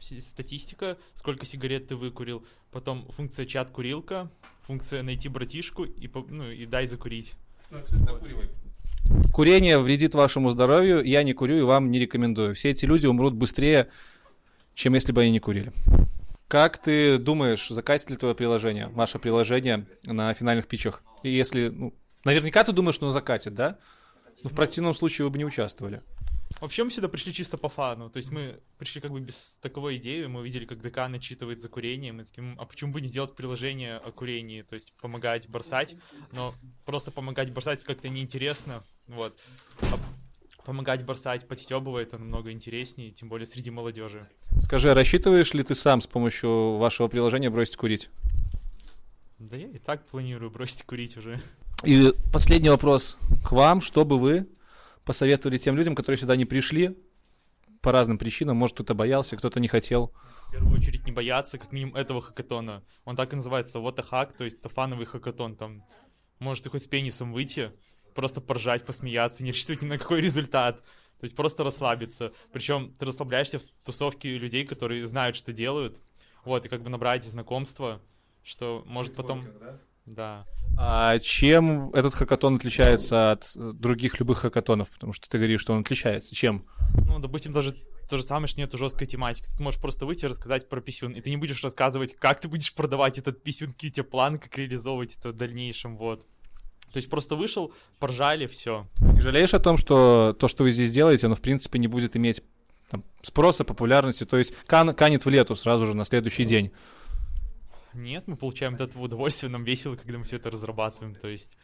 статистика, 0.00 0.96
сколько 1.14 1.46
сигарет 1.46 1.88
ты 1.88 1.96
выкурил, 1.96 2.44
потом 2.70 3.06
функция 3.10 3.46
чат-курилка, 3.46 4.30
функция 4.66 5.02
найти 5.02 5.28
братишку 5.28 5.84
и, 5.84 6.10
ну, 6.28 6.50
и 6.50 6.66
дай 6.66 6.86
закурить. 6.86 7.34
Курение 9.32 9.78
вредит 9.78 10.14
вашему 10.14 10.50
здоровью, 10.50 11.02
я 11.04 11.22
не 11.22 11.32
курю 11.32 11.58
и 11.58 11.62
вам 11.62 11.90
не 11.90 11.98
рекомендую. 11.98 12.54
Все 12.54 12.70
эти 12.70 12.84
люди 12.84 13.06
умрут 13.06 13.34
быстрее, 13.34 13.88
чем 14.74 14.94
если 14.94 15.12
бы 15.12 15.22
они 15.22 15.30
не 15.30 15.40
курили. 15.40 15.72
Как 16.48 16.78
ты 16.78 17.18
думаешь, 17.18 17.68
закатит 17.68 18.10
ли 18.10 18.16
твое 18.16 18.34
приложение, 18.34 18.88
ваше 18.88 19.18
приложение 19.18 19.86
на 20.04 20.32
финальных 20.34 20.68
питчах? 20.68 21.02
И 21.22 21.30
если, 21.30 21.68
ну, 21.68 21.94
наверняка 22.24 22.62
ты 22.62 22.72
думаешь, 22.72 22.94
что 22.94 23.06
оно 23.06 23.12
закатит, 23.12 23.54
да? 23.54 23.78
Ну, 24.42 24.50
в 24.50 24.54
противном 24.54 24.94
случае 24.94 25.24
вы 25.24 25.30
бы 25.30 25.38
не 25.38 25.44
участвовали. 25.44 26.02
Вообще 26.60 26.84
мы 26.84 26.90
сюда 26.90 27.08
пришли 27.08 27.34
чисто 27.34 27.58
по 27.58 27.68
фану. 27.68 28.08
То 28.08 28.16
есть 28.16 28.30
мы 28.30 28.60
пришли 28.78 29.00
как 29.00 29.12
бы 29.12 29.20
без 29.20 29.56
таковой 29.60 29.96
идеи. 29.96 30.24
Мы 30.26 30.40
увидели, 30.40 30.64
как 30.64 30.80
ДК 30.80 31.08
начитывает 31.08 31.60
за 31.60 31.68
курение. 31.68 32.12
Мы 32.12 32.24
такие, 32.24 32.42
«М, 32.42 32.56
а 32.58 32.64
почему 32.64 32.92
бы 32.92 33.00
не 33.00 33.08
сделать 33.08 33.34
приложение 33.34 33.96
о 33.96 34.10
курении? 34.10 34.62
То 34.62 34.74
есть 34.74 34.94
помогать 35.00 35.48
бросать. 35.48 35.96
Но 36.32 36.54
просто 36.84 37.10
помогать 37.10 37.52
бросать 37.52 37.82
как-то 37.84 38.08
неинтересно. 38.08 38.82
Вот. 39.06 39.38
А 39.82 39.98
помогать 40.64 41.04
бросать, 41.04 41.46
подстебывать, 41.46 42.08
это 42.08 42.18
намного 42.18 42.50
интереснее, 42.50 43.12
тем 43.12 43.28
более 43.28 43.46
среди 43.46 43.70
молодежи. 43.70 44.28
Скажи, 44.60 44.90
а 44.90 44.94
рассчитываешь 44.94 45.54
ли 45.54 45.62
ты 45.62 45.74
сам 45.74 46.00
с 46.00 46.06
помощью 46.08 46.78
вашего 46.78 47.06
приложения 47.08 47.50
бросить 47.50 47.76
курить? 47.76 48.10
Да 49.38 49.56
я 49.56 49.68
и 49.68 49.78
так 49.78 50.06
планирую 50.06 50.50
бросить 50.50 50.82
курить 50.82 51.16
уже. 51.16 51.40
И 51.84 52.12
последний 52.32 52.70
вопрос 52.70 53.16
к 53.44 53.52
вам, 53.52 53.80
что 53.80 54.04
бы 54.04 54.18
вы 54.18 54.46
посоветовали 55.06 55.56
тем 55.56 55.76
людям, 55.76 55.94
которые 55.94 56.18
сюда 56.18 56.36
не 56.36 56.44
пришли 56.44 56.98
по 57.80 57.92
разным 57.92 58.18
причинам, 58.18 58.56
может 58.56 58.74
кто-то 58.74 58.94
боялся, 58.94 59.36
кто-то 59.36 59.60
не 59.60 59.68
хотел. 59.68 60.12
В 60.48 60.52
первую 60.52 60.72
очередь 60.74 61.06
не 61.06 61.12
бояться, 61.12 61.58
как 61.58 61.72
минимум, 61.72 61.94
этого 61.94 62.20
хакатона. 62.20 62.82
Он 63.04 63.16
так 63.16 63.32
и 63.32 63.36
называется, 63.36 63.78
вот 63.78 63.98
hack, 63.98 64.36
то 64.36 64.44
есть 64.44 64.58
это 64.58 64.68
фановый 64.68 65.06
хакатон. 65.06 65.56
Там 65.56 65.84
может 66.40 66.64
ты 66.64 66.70
хоть 66.70 66.82
с 66.82 66.88
пенисом 66.88 67.32
выйти, 67.32 67.72
просто 68.14 68.40
поржать, 68.40 68.84
посмеяться, 68.84 69.44
не 69.44 69.52
рассчитывать 69.52 69.82
ни 69.82 69.86
на 69.86 69.98
какой 69.98 70.20
результат. 70.20 70.82
То 71.18 71.24
есть 71.24 71.36
просто 71.36 71.62
расслабиться. 71.64 72.32
Причем 72.52 72.92
ты 72.92 73.06
расслабляешься 73.06 73.60
в 73.60 73.62
тусовке 73.84 74.36
людей, 74.36 74.66
которые 74.66 75.06
знают, 75.06 75.36
что 75.36 75.52
делают. 75.52 76.00
Вот, 76.44 76.66
и 76.66 76.68
как 76.68 76.82
бы 76.82 76.90
набрать 76.90 77.24
знакомства, 77.24 78.02
что 78.42 78.82
может 78.86 79.14
потом... 79.14 79.44
Да. 79.60 79.80
А 80.78 81.18
чем 81.18 81.90
этот 81.94 82.14
хакатон 82.14 82.56
отличается 82.56 83.32
от 83.32 83.52
других 83.54 84.20
любых 84.20 84.38
хакатонов? 84.38 84.88
Потому 84.90 85.12
что 85.12 85.28
ты 85.28 85.38
говоришь, 85.38 85.60
что 85.60 85.72
он 85.72 85.80
отличается. 85.80 86.34
Чем? 86.34 86.66
Ну, 87.06 87.18
допустим, 87.18 87.52
даже 87.52 87.74
то 88.08 88.18
же 88.18 88.22
самое, 88.22 88.46
что 88.46 88.60
нету 88.60 88.78
жесткой 88.78 89.06
тематики. 89.06 89.48
Ты 89.56 89.62
можешь 89.62 89.80
просто 89.80 90.06
выйти 90.06 90.26
и 90.26 90.28
рассказать 90.28 90.68
про 90.68 90.80
писюн, 90.80 91.12
и 91.12 91.20
ты 91.20 91.30
не 91.30 91.36
будешь 91.36 91.62
рассказывать, 91.64 92.14
как 92.14 92.40
ты 92.40 92.48
будешь 92.48 92.72
продавать 92.74 93.18
этот 93.18 93.42
писюн, 93.42 93.72
какие 93.72 93.90
у 93.90 93.94
тебя 93.94 94.04
планы, 94.04 94.38
как 94.38 94.56
реализовывать 94.56 95.16
это 95.16 95.30
в 95.30 95.32
дальнейшем, 95.32 95.96
вот. 95.96 96.26
То 96.92 96.98
есть 96.98 97.10
просто 97.10 97.34
вышел, 97.34 97.72
поржали, 97.98 98.46
все. 98.46 98.86
Не 99.00 99.20
жалеешь 99.20 99.54
о 99.54 99.58
том, 99.58 99.76
что 99.76 100.36
то, 100.38 100.46
что 100.46 100.62
вы 100.62 100.70
здесь 100.70 100.92
делаете, 100.92 101.26
оно 101.26 101.34
в 101.34 101.40
принципе 101.40 101.78
не 101.78 101.88
будет 101.88 102.16
иметь 102.16 102.42
там, 102.90 103.02
спроса, 103.22 103.64
популярности, 103.64 104.24
то 104.24 104.36
есть 104.36 104.54
кан 104.66 104.94
канет 104.94 105.24
в 105.24 105.28
лету 105.28 105.56
сразу 105.56 105.86
же 105.86 105.94
на 105.94 106.04
следующий 106.04 106.44
день? 106.44 106.70
Нет, 107.96 108.24
мы 108.26 108.36
получаем 108.36 108.74
от 108.74 108.82
этого 108.82 109.04
удовольствие, 109.04 109.50
нам 109.50 109.64
весело, 109.64 109.96
когда 109.96 110.18
мы 110.18 110.24
все 110.24 110.36
это 110.36 110.50
разрабатываем, 110.50 111.14
то 111.14 111.28
есть 111.28 111.56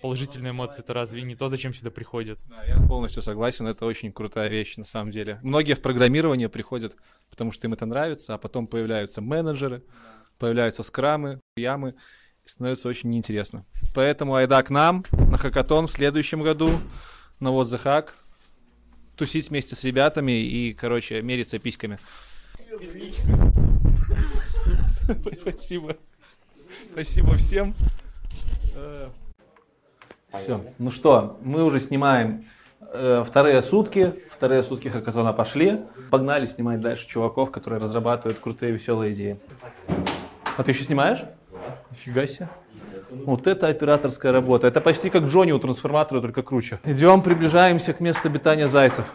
положительные 0.00 0.52
эмоции 0.52 0.82
это 0.82 0.94
разве 0.94 1.22
не 1.22 1.34
то, 1.34 1.48
зачем 1.48 1.74
сюда 1.74 1.90
приходят? 1.90 2.38
Да, 2.46 2.62
я 2.64 2.76
полностью 2.86 3.22
согласен, 3.22 3.66
это 3.66 3.84
очень 3.84 4.12
крутая 4.12 4.48
вещь 4.48 4.76
на 4.76 4.84
самом 4.84 5.10
деле. 5.10 5.40
Многие 5.42 5.74
в 5.74 5.82
программирование 5.82 6.48
приходят, 6.48 6.96
потому 7.28 7.50
что 7.50 7.66
им 7.66 7.72
это 7.72 7.86
нравится, 7.86 8.34
а 8.34 8.38
потом 8.38 8.68
появляются 8.68 9.20
менеджеры, 9.20 9.82
появляются 10.38 10.84
скрамы, 10.84 11.40
ямы, 11.56 11.96
и 12.44 12.48
становится 12.48 12.88
очень 12.88 13.10
неинтересно. 13.10 13.64
Поэтому 13.94 14.36
айда 14.36 14.62
к 14.62 14.70
нам 14.70 15.04
на 15.10 15.38
хакатон 15.38 15.86
в 15.86 15.92
следующем 15.92 16.42
году, 16.42 16.70
на 17.40 17.50
вот 17.50 17.66
the 17.66 17.82
hack, 17.82 18.10
тусить 19.16 19.50
вместе 19.50 19.74
с 19.74 19.82
ребятами 19.82 20.32
и, 20.32 20.72
короче, 20.72 21.20
мериться 21.22 21.58
письками. 21.58 21.98
Спасибо. 25.40 25.96
Спасибо 26.92 27.36
всем. 27.36 27.74
Все. 30.40 30.60
Ну 30.78 30.90
что, 30.90 31.38
мы 31.42 31.62
уже 31.64 31.78
снимаем 31.78 32.44
э, 32.92 33.22
вторые 33.26 33.62
сутки. 33.62 34.14
Вторые 34.32 34.62
сутки 34.62 34.88
хакатона 34.88 35.32
пошли. 35.32 35.80
Погнали 36.10 36.46
снимать 36.46 36.80
дальше 36.80 37.06
чуваков, 37.06 37.50
которые 37.50 37.80
разрабатывают 37.80 38.40
крутые 38.40 38.72
веселые 38.72 39.12
идеи. 39.12 39.38
А 40.56 40.62
ты 40.62 40.72
еще 40.72 40.84
снимаешь? 40.84 41.22
Нифига 41.90 42.26
себе. 42.26 42.48
Вот 43.10 43.46
это 43.46 43.68
операторская 43.68 44.32
работа. 44.32 44.66
Это 44.66 44.80
почти 44.80 45.08
как 45.08 45.24
Джонни 45.24 45.52
у 45.52 45.58
трансформатора, 45.58 46.20
только 46.20 46.42
круче. 46.42 46.80
Идем, 46.84 47.22
приближаемся 47.22 47.92
к 47.92 48.00
месту 48.00 48.26
обитания 48.26 48.66
зайцев. 48.66 49.06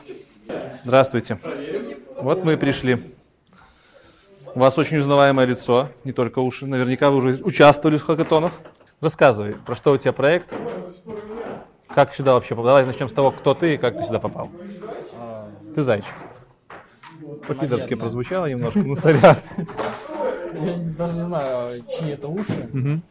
Здравствуйте. 0.85 1.37
Вот 2.21 2.45
мы 2.45 2.53
и 2.53 2.55
пришли. 2.55 2.97
У 4.55 4.59
вас 4.59 4.77
очень 4.77 4.97
узнаваемое 4.97 5.45
лицо, 5.45 5.89
не 6.03 6.11
только 6.11 6.39
уши. 6.39 6.65
Наверняка 6.65 7.11
вы 7.11 7.17
уже 7.17 7.43
участвовали 7.43 7.97
в 7.97 8.03
хакатонах. 8.03 8.51
Рассказывай, 9.01 9.53
про 9.53 9.75
что 9.75 9.91
у 9.91 9.97
тебя 9.97 10.13
проект? 10.13 10.53
Как 11.87 12.13
сюда 12.13 12.33
вообще 12.33 12.49
попал? 12.55 12.65
Давай 12.65 12.85
начнем 12.85 13.09
с 13.09 13.13
того, 13.13 13.31
кто 13.31 13.53
ты 13.53 13.75
и 13.75 13.77
как 13.77 13.97
ты 13.97 14.03
сюда 14.03 14.19
попал. 14.19 14.49
Ты 15.73 15.81
зайчик. 15.81 16.13
По-пидорски 17.47 17.93
прозвучало 17.93 18.47
немножко, 18.47 18.79
ну 18.79 18.95
сорян. 18.95 19.37
Я 20.61 20.75
даже 20.97 21.13
не 21.13 21.23
знаю, 21.23 21.83
чьи 21.97 22.09
это 22.09 22.27
уши. 22.27 22.69
Мгм. 22.73 23.03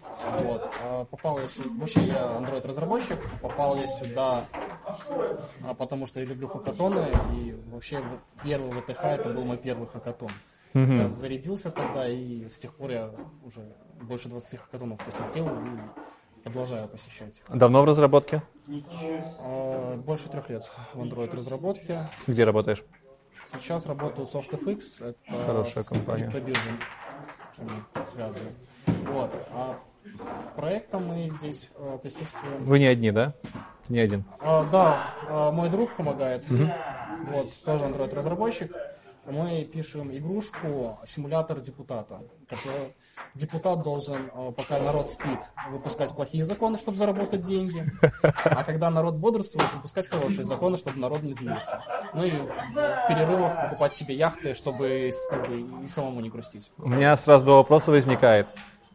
Вот. 0.42 0.70
А 0.84 1.04
Попал 1.04 1.38
я 1.38 1.48
сюда, 1.48 1.70
вообще 1.78 2.00
я 2.00 2.36
Android-разработчик, 2.38 3.18
попал 3.40 3.76
я 3.76 3.86
сюда, 3.86 4.44
а, 5.64 5.74
потому 5.74 6.06
что 6.06 6.20
я 6.20 6.26
люблю 6.26 6.48
хакатоны, 6.48 7.06
и 7.34 7.54
вообще 7.70 8.02
первый 8.42 8.72
ВТХ 8.72 9.04
это 9.04 9.28
был 9.30 9.44
мой 9.44 9.56
первый 9.56 9.86
хакатон. 9.86 10.30
Я 10.86 11.14
зарядился 11.14 11.70
тогда, 11.70 12.08
и 12.08 12.48
с 12.48 12.58
тех 12.58 12.74
пор 12.74 12.90
я 12.90 13.10
уже 13.44 13.60
больше 14.02 14.28
20 14.28 14.58
хакатонов 14.58 14.98
посетил 15.04 15.46
и 15.48 16.42
продолжаю 16.44 16.88
посещать. 16.88 17.40
Давно 17.48 17.82
в 17.82 17.84
разработке? 17.84 18.42
А, 19.40 19.96
Больше 19.96 20.28
трех 20.28 20.48
лет 20.50 20.70
в 20.94 21.00
Android-разработке. 21.00 21.98
Где 22.26 22.44
работаешь? 22.44 22.84
Сейчас 23.60 23.86
работаю 23.86 24.26
в 24.26 24.34
SoftFX, 24.34 24.82
это 25.00 25.44
Хорошая 25.46 25.82
с 25.82 25.86
компания. 25.86 26.30
связано. 28.12 28.50
Вот. 29.06 29.30
А 29.52 29.78
с 30.04 30.56
проектом 30.56 31.06
мы 31.06 31.30
здесь 31.40 31.68
э, 31.74 31.98
присутствуем. 32.02 32.60
Вы 32.60 32.78
не 32.78 32.86
одни, 32.86 33.10
да? 33.10 33.34
Не 33.88 34.00
один. 34.00 34.24
А, 34.40 34.64
да, 34.70 35.10
а, 35.28 35.50
мой 35.50 35.70
друг 35.70 35.94
помогает. 35.96 36.48
Мгм. 36.50 36.70
Вот, 37.30 37.52
тоже 37.64 37.84
Android-разработчик. 37.84 38.72
Мы 39.30 39.64
пишем 39.64 40.10
игрушку 40.16 40.98
симулятор 41.06 41.60
депутата. 41.60 42.22
Депутат 43.34 43.82
должен, 43.82 44.30
э, 44.32 44.52
пока 44.56 44.78
народ 44.78 45.10
спит, 45.10 45.40
выпускать 45.70 46.14
плохие 46.14 46.42
законы, 46.42 46.78
чтобы 46.78 46.96
заработать 46.96 47.42
деньги. 47.42 47.84
А 48.22 48.64
когда 48.64 48.90
народ 48.90 49.16
бодрствует, 49.16 49.70
выпускать 49.74 50.08
хорошие 50.08 50.44
законы, 50.44 50.78
чтобы 50.78 50.98
народ 50.98 51.22
не 51.22 51.34
злился. 51.34 51.82
Ну 52.14 52.24
и 52.24 52.30
в 52.30 53.08
перерывах 53.08 53.62
покупать 53.62 53.94
себе 53.94 54.14
яхты, 54.14 54.54
чтобы 54.54 55.12
самому 55.94 56.20
не 56.20 56.30
грустить. 56.30 56.70
У 56.78 56.88
меня 56.88 57.16
сразу 57.16 57.44
два 57.44 57.56
вопроса 57.56 57.90
возникает. 57.90 58.48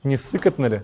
Не 0.03 0.17
сыкотно 0.17 0.65
ли? 0.65 0.83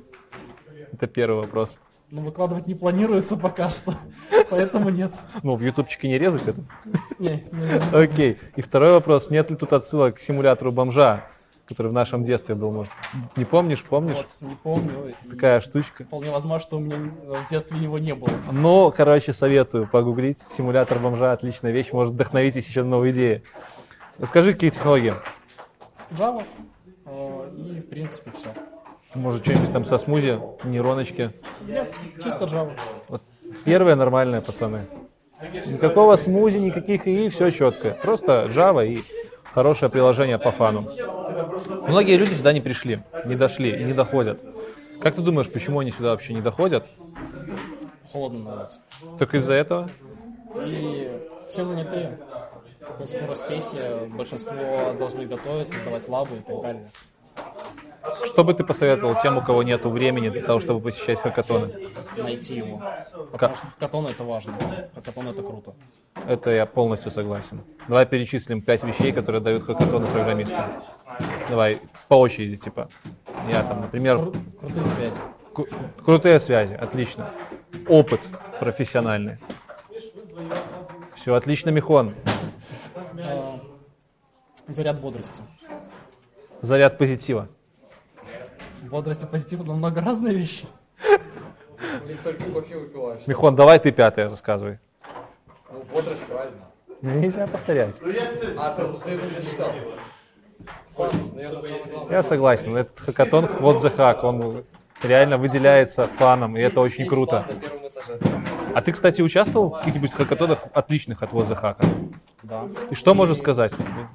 Это 0.92 1.08
первый 1.08 1.42
вопрос. 1.42 1.80
Но 2.12 2.22
выкладывать 2.22 2.66
не 2.66 2.74
планируется 2.74 3.38
пока 3.38 3.70
что, 3.70 3.94
поэтому 4.50 4.90
нет. 4.90 5.12
Ну, 5.44 5.56
в 5.56 5.62
ютубчике 5.62 6.08
не 6.08 6.18
резать 6.18 6.48
это? 6.48 6.62
Не, 7.20 7.44
не 7.52 7.62
резать. 7.72 7.94
Окей. 7.94 8.38
И 8.56 8.62
второй 8.62 8.94
вопрос. 8.94 9.30
Нет 9.30 9.52
ли 9.52 9.56
тут 9.56 9.74
отсылок 9.74 10.16
к 10.16 10.20
симулятору 10.20 10.72
бомжа, 10.72 11.26
который 11.68 11.90
в 11.90 11.94
нашем 11.94 12.24
детстве 12.24 12.56
был, 12.56 12.72
может? 12.72 12.92
Не 13.36 13.46
помнишь? 13.46 13.84
Помнишь? 13.84 14.18
Вот, 14.18 14.50
не 14.50 14.56
помню. 14.56 15.14
Такая 15.30 15.62
штучка. 15.62 16.04
Вполне 16.06 16.32
возможно, 16.32 16.66
что 16.66 16.78
у 16.78 16.80
меня 16.80 16.98
в 16.98 17.48
детстве 17.52 17.78
его 17.78 18.00
не 18.00 18.16
было. 18.16 18.32
Ну, 18.52 18.92
короче, 18.96 19.32
советую 19.32 19.88
погуглить. 19.88 20.40
Симулятор 20.50 20.98
бомжа 20.98 21.32
отличная 21.34 21.72
вещь, 21.72 21.92
может 21.92 22.14
вдохновитесь 22.14 22.68
еще 22.68 22.82
на 22.82 22.90
новые 22.90 23.14
идеи. 23.14 23.44
Расскажи, 24.18 24.54
какие 24.54 24.72
технологии? 24.72 25.14
Java. 26.10 26.44
э, 27.06 27.50
И, 27.56 27.82
в 27.82 27.88
принципе, 27.90 28.32
все. 28.32 28.50
Может, 29.16 29.44
что-нибудь 29.44 29.72
там 29.72 29.86
со 29.86 29.98
смузи, 29.98 30.40
нейроночки? 30.64 31.32
Нет, 31.68 31.92
чисто 32.24 32.46
Java. 32.46 32.72
Вот 33.08 33.24
первое 33.66 33.96
нормальное, 33.96 34.42
пацаны. 34.42 34.86
Никакого 35.66 36.16
смузи, 36.16 36.60
никаких 36.60 37.08
ИИ, 37.08 37.30
все 37.30 37.50
четко. 37.50 37.98
Просто 38.02 38.46
Java 38.50 38.86
и 38.86 39.04
хорошее 39.52 39.90
приложение 39.90 40.38
по 40.38 40.52
фану. 40.52 40.88
Многие 41.88 42.18
люди 42.18 42.34
сюда 42.34 42.54
не 42.54 42.62
пришли, 42.62 43.02
не 43.26 43.36
дошли 43.36 43.72
и 43.72 43.84
не 43.84 43.94
доходят. 43.94 44.42
Как 45.02 45.16
ты 45.16 45.22
думаешь, 45.22 45.50
почему 45.50 45.80
они 45.80 45.92
сюда 45.92 46.12
вообще 46.12 46.34
не 46.34 46.42
доходят? 46.42 46.86
Холодно 48.12 48.40
на 48.40 48.56
улице. 48.62 48.80
Только 49.18 49.38
из-за 49.38 49.54
этого? 49.54 49.90
И 50.66 51.10
все 51.52 51.66
занятые. 51.66 52.20
То 52.80 53.04
есть 53.04 53.16
скоро 53.16 53.36
сессия, 53.36 54.06
большинство 54.06 54.94
должны 54.98 55.26
готовиться, 55.26 55.80
сдавать 55.80 56.08
лабы 56.08 56.38
и 56.38 56.40
так 56.42 56.62
далее. 56.62 56.92
Что 58.26 58.44
бы 58.44 58.54
ты 58.54 58.64
посоветовал 58.64 59.16
тем, 59.22 59.38
у 59.38 59.42
кого 59.42 59.64
нет 59.64 59.86
времени 59.86 60.30
для 60.30 60.42
того, 60.44 60.60
чтобы 60.60 60.80
посещать 60.80 61.20
хакатоны? 61.22 61.90
Найти 62.18 62.56
его. 62.56 62.82
Как? 63.38 63.56
Хакатон 63.56 64.08
это 64.08 64.24
важно. 64.24 64.54
Хакатон 64.96 65.28
это 65.28 65.42
круто. 65.42 65.74
Это 66.28 66.50
я 66.52 66.66
полностью 66.66 67.12
согласен. 67.12 67.62
Давай 67.88 68.06
перечислим 68.06 68.62
пять 68.62 68.84
вещей, 68.84 69.12
которые 69.12 69.42
дают 69.42 69.64
хакатоны 69.64 70.06
программистам. 70.08 70.66
Давай 71.50 71.80
по 72.08 72.16
очереди, 72.16 72.56
типа. 72.58 72.90
Я 73.50 73.64
там, 73.64 73.82
например... 73.82 74.18
Кру- 74.18 74.36
крутые 74.60 74.86
связи. 74.86 75.20
Крутые 76.06 76.40
связи, 76.40 76.74
отлично. 76.74 77.32
Опыт 77.88 78.22
профессиональный. 78.60 79.38
Все, 81.16 81.34
отлично, 81.34 81.70
Михон. 81.70 82.14
Э, 83.18 83.58
Заряд 84.68 85.00
бодрости. 85.02 85.42
Заряд 86.62 86.98
позитива. 86.98 87.50
Бодрость 88.90 89.24
и 89.24 89.26
позитив 89.26 89.62
это 89.62 89.72
много 89.72 90.02
разные 90.02 90.34
вещи. 90.34 90.68
Здесь 92.02 92.18
только 92.20 92.44
кофе 92.46 92.78
выпиваешь. 92.78 93.28
Михон, 93.28 93.56
давай 93.56 93.80
ты 93.80 93.92
пятое 93.92 94.30
рассказывай. 94.30 94.80
Ну, 95.72 95.84
бодрость 95.94 96.24
правильно. 96.26 96.58
Нельзя 97.02 97.48
повторять. 97.48 98.00
А, 98.58 98.70
то 98.72 98.88
ты 98.88 99.12
это 99.12 99.24
самое 101.62 101.84
главное. 101.86 102.12
Я 102.12 102.24
согласен. 102.24 102.76
Этот 102.76 103.00
хакатон, 103.00 103.48
вот 103.60 103.78
the 103.78 103.96
hack, 103.96 104.22
он 104.24 104.66
реально 105.04 105.38
выделяется 105.38 106.08
фаном, 106.08 106.58
и 106.58 106.62
это 106.62 106.82
очень 106.82 107.08
круто. 107.08 107.46
А 108.74 108.82
ты, 108.82 108.92
кстати, 108.92 109.22
участвовал 109.22 109.70
в 109.70 109.78
каких-нибудь 109.78 110.14
хакатонах 110.14 110.64
отличных 110.74 111.24
от 111.24 111.32
вот 111.32 111.48
the 111.48 111.60
hack? 111.62 111.86
Да. 112.44 112.68
И 112.90 112.96
что 112.96 113.14
можешь 113.14 113.38
сказать? 113.38 113.74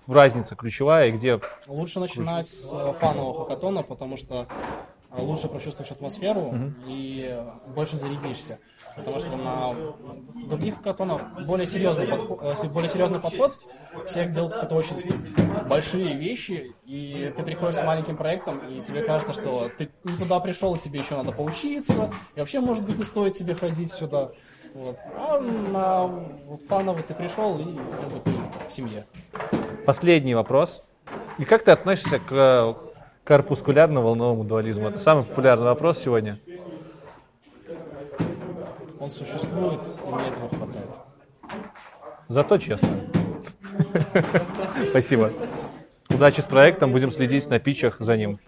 Разница 0.09 0.57
ключевая 0.57 1.09
и 1.09 1.13
где? 1.13 1.41
Лучше 1.67 2.01
начинать 2.01 2.49
с 2.49 2.71
э, 2.73 2.95
фанового 2.99 3.45
хакатона, 3.45 3.83
потому 3.83 4.17
что 4.17 4.47
э, 5.11 5.21
лучше 5.23 5.49
прочувствуешь 5.49 5.91
атмосферу 5.91 6.53
Мгм. 6.53 6.75
и 6.87 7.45
больше 7.75 7.97
зарядишься. 7.97 8.59
Потому 8.97 9.19
что 9.19 9.37
на 9.37 9.75
других 10.47 10.77
хакатонах 10.77 11.21
более 11.47 11.67
серьезный 11.67 12.07
подход, 12.07 12.39
э, 12.43 12.69
более 12.69 12.89
серьезный 12.89 13.21
подход, 13.21 13.59
все 14.07 14.27
делают 14.27 14.55
какие-то 14.55 14.75
очень 14.77 14.97
большие 15.69 16.17
вещи, 16.17 16.75
и 16.85 17.33
ты 17.37 17.43
приходишь 17.43 17.77
с 17.77 17.85
маленьким 17.85 18.17
проектом, 18.17 18.59
и 18.69 18.81
тебе 18.83 19.03
кажется, 19.03 19.33
что 19.33 19.71
ты 19.77 19.91
не 20.05 20.17
туда 20.17 20.41
пришел, 20.41 20.77
тебе 20.77 21.01
еще 21.01 21.17
надо 21.17 21.33
поучиться, 21.33 22.11
и 22.35 22.41
вообще, 22.41 22.61
может 22.61 22.85
быть, 22.85 22.97
не 22.99 23.05
стоит 23.05 23.35
тебе 23.37 23.55
ходить 23.55 23.93
сюда. 23.93 24.31
Вот. 24.75 24.99
А 25.17 25.39
на 25.39 26.07
вот, 26.07 26.61
фановый 26.69 27.05
ты 27.05 27.15
пришел, 27.15 27.59
и 27.61 27.77
как 28.01 28.11
бы 28.11 28.19
ты 28.25 28.31
в 28.69 28.73
семье. 28.73 29.07
Последний 29.87 30.35
вопрос. 30.35 30.83
И 31.39 31.45
как 31.45 31.63
ты 31.63 31.71
относишься 31.71 32.19
к 32.19 32.33
э, 32.33 32.75
корпускулярно-волновому 33.25 34.43
дуализму? 34.43 34.89
Это 34.89 34.99
самый 34.99 35.23
популярный 35.23 35.67
вопрос 35.67 36.01
сегодня. 36.01 36.41
Он 38.99 39.11
существует, 39.13 39.81
и 39.87 40.11
мне 40.11 40.27
этого 40.27 40.49
хватает. 40.49 40.91
Зато 42.27 42.59
честно. 42.59 42.89
Спасибо. 44.91 45.31
Удачи 46.11 46.41
с 46.41 46.47
проектом, 46.47 46.91
будем 46.91 47.13
следить 47.13 47.49
на 47.49 47.61
питчах 47.61 47.99
за 48.01 48.17
ним. 48.17 48.41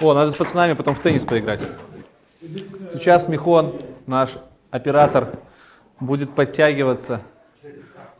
О, 0.00 0.14
надо 0.14 0.30
с 0.30 0.34
пацанами 0.34 0.72
потом 0.72 0.94
в 0.94 1.00
теннис 1.00 1.24
поиграть. 1.26 1.66
Сейчас 2.90 3.28
Михон, 3.28 3.80
наш 4.06 4.36
оператор, 4.70 5.38
будет 6.00 6.34
подтягиваться. 6.34 7.22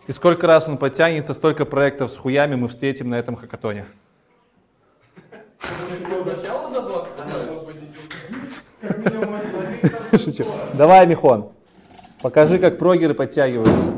И 0.07 0.13
сколько 0.13 0.47
раз 0.47 0.69
он 0.69 0.79
подтянется, 0.79 1.35
столько 1.35 1.65
проектов 1.65 2.11
с 2.11 2.17
хуями 2.17 2.55
мы 2.55 2.69
встретим 2.69 3.11
на 3.11 3.17
этом 3.17 3.37
хакатоне. 3.37 3.87
Шучу. 10.13 10.45
Давай, 10.75 11.07
Михон, 11.07 11.51
покажи, 12.23 12.59
как 12.59 12.79
прогеры 12.79 13.15
подтягиваются. 13.15 13.93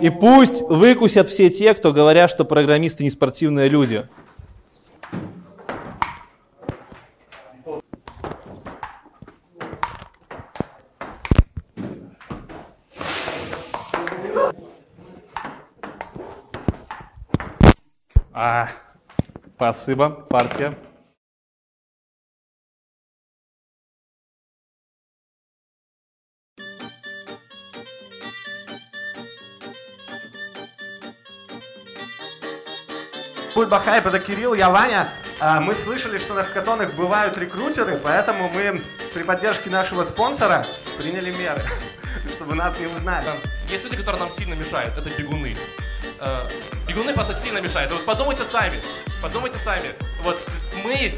И 0.00 0.10
пусть 0.10 0.62
выкусят 0.62 1.28
все 1.28 1.50
те, 1.50 1.74
кто 1.74 1.92
говорят, 1.92 2.30
что 2.30 2.44
программисты 2.44 3.02
не 3.02 3.10
спортивные 3.10 3.68
люди. 3.68 4.08
А, 18.40 18.70
спасибо, 19.56 20.10
партия. 20.10 20.72
Бульбахайп, 33.56 34.06
это 34.06 34.20
Кирилл, 34.20 34.54
я 34.54 34.70
Ваня. 34.70 35.12
А, 35.40 35.60
Мы 35.60 35.74
слышали, 35.74 36.18
что 36.18 36.34
на 36.34 36.44
хакатонах 36.44 36.94
бывают 36.94 37.36
рекрутеры, 37.38 37.98
поэтому 37.98 38.48
мы 38.50 38.84
при 39.12 39.24
поддержке 39.24 39.68
нашего 39.68 40.04
спонсора 40.04 40.64
приняли 40.96 41.32
меры, 41.32 41.64
чтобы 42.32 42.54
нас 42.54 42.78
не 42.78 42.86
узнали. 42.86 43.42
Есть 43.68 43.82
люди, 43.82 43.96
которые 43.96 44.20
нам 44.20 44.30
сильно 44.30 44.54
мешают, 44.54 44.96
это 44.96 45.10
бегуны. 45.10 45.56
Бегуны 46.88 47.12
просто 47.12 47.34
сильно 47.34 47.58
мешают. 47.58 47.92
Вот 47.92 48.06
подумайте 48.06 48.46
сами, 48.46 48.82
подумайте 49.20 49.58
сами. 49.58 49.94
Вот 50.22 50.40
мы 50.82 51.14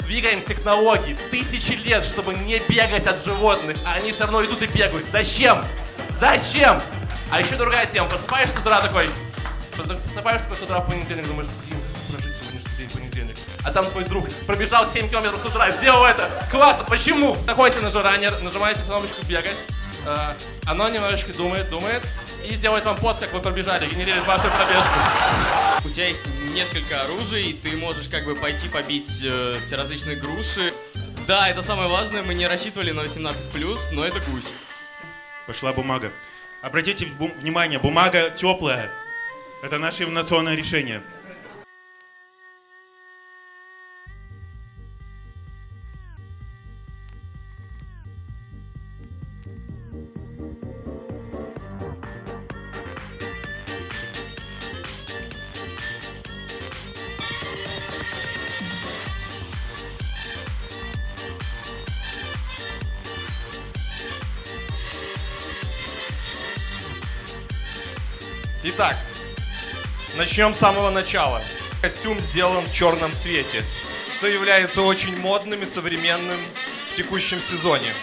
двигаем 0.00 0.44
технологии 0.44 1.16
тысячи 1.30 1.72
лет, 1.72 2.04
чтобы 2.04 2.34
не 2.34 2.58
бегать 2.58 3.06
от 3.06 3.24
животных, 3.24 3.78
а 3.86 3.94
они 3.94 4.12
все 4.12 4.24
равно 4.24 4.44
идут 4.44 4.60
и 4.60 4.66
бегают. 4.66 5.06
Зачем? 5.10 5.64
Зачем? 6.10 6.82
А 7.30 7.40
еще 7.40 7.56
другая 7.56 7.86
тема. 7.86 8.10
Просыпаешься 8.10 8.56
с 8.56 8.60
утра 8.60 8.82
такой, 8.82 9.08
просыпаешься 9.74 10.46
такой 10.46 10.56
с 10.58 10.62
утра 10.62 10.80
в 10.80 10.86
понедельник, 10.86 11.26
думаешь, 11.26 11.48
блин, 11.66 11.80
прожить 12.10 12.36
сегодняшний 12.36 12.76
день 12.76 12.90
понедельник. 12.90 13.36
А 13.64 13.72
там 13.72 13.86
твой 13.86 14.04
друг 14.04 14.28
пробежал 14.46 14.86
7 14.86 15.08
километров 15.08 15.40
с 15.40 15.46
утра, 15.46 15.70
сделал 15.70 16.04
это. 16.04 16.28
Классно, 16.50 16.84
почему? 16.84 17.36
Заходите 17.46 17.80
на 17.80 17.88
жиранер, 17.88 18.38
нажимаете 18.42 18.82
кнопочку 18.84 19.24
бегать, 19.24 19.64
э, 20.04 20.34
оно 20.66 20.88
немножечко 20.90 21.32
думает, 21.32 21.70
думает, 21.70 22.06
и 22.44 22.54
делает 22.56 22.84
вам 22.84 22.96
пост, 22.96 23.20
как 23.20 23.32
вы 23.32 23.40
пробежали, 23.40 23.86
генерирует 23.88 24.26
вашу 24.26 24.48
пробежку. 24.48 24.98
У 25.84 25.88
тебя 25.90 26.08
есть 26.08 26.22
несколько 26.54 27.02
оружий, 27.02 27.52
ты 27.62 27.76
можешь 27.76 28.08
как 28.08 28.24
бы 28.24 28.34
пойти 28.34 28.68
побить 28.68 29.20
э, 29.24 29.56
все 29.64 29.76
различные 29.76 30.16
груши. 30.16 30.72
Да, 31.26 31.48
это 31.48 31.62
самое 31.62 31.88
важное, 31.88 32.22
мы 32.22 32.34
не 32.34 32.46
рассчитывали 32.46 32.90
на 32.92 33.00
18+, 33.00 33.78
но 33.92 34.04
это 34.04 34.18
гусь. 34.30 34.48
Пошла 35.46 35.72
бумага. 35.72 36.12
Обратите 36.62 37.06
бу- 37.06 37.36
внимание, 37.40 37.78
бумага 37.78 38.30
теплая. 38.30 38.90
Это 39.62 39.78
наше 39.78 40.04
инновационное 40.04 40.54
решение. 40.54 41.02
Начнем 70.20 70.52
с 70.52 70.58
самого 70.58 70.90
начала. 70.90 71.40
Костюм 71.80 72.20
сделан 72.20 72.66
в 72.66 72.72
черном 72.74 73.10
цвете, 73.14 73.64
что 74.12 74.26
является 74.26 74.82
очень 74.82 75.16
модным 75.18 75.62
и 75.62 75.64
современным 75.66 76.38
в 76.90 76.94
текущем 76.94 77.40
сезоне. 77.40 77.94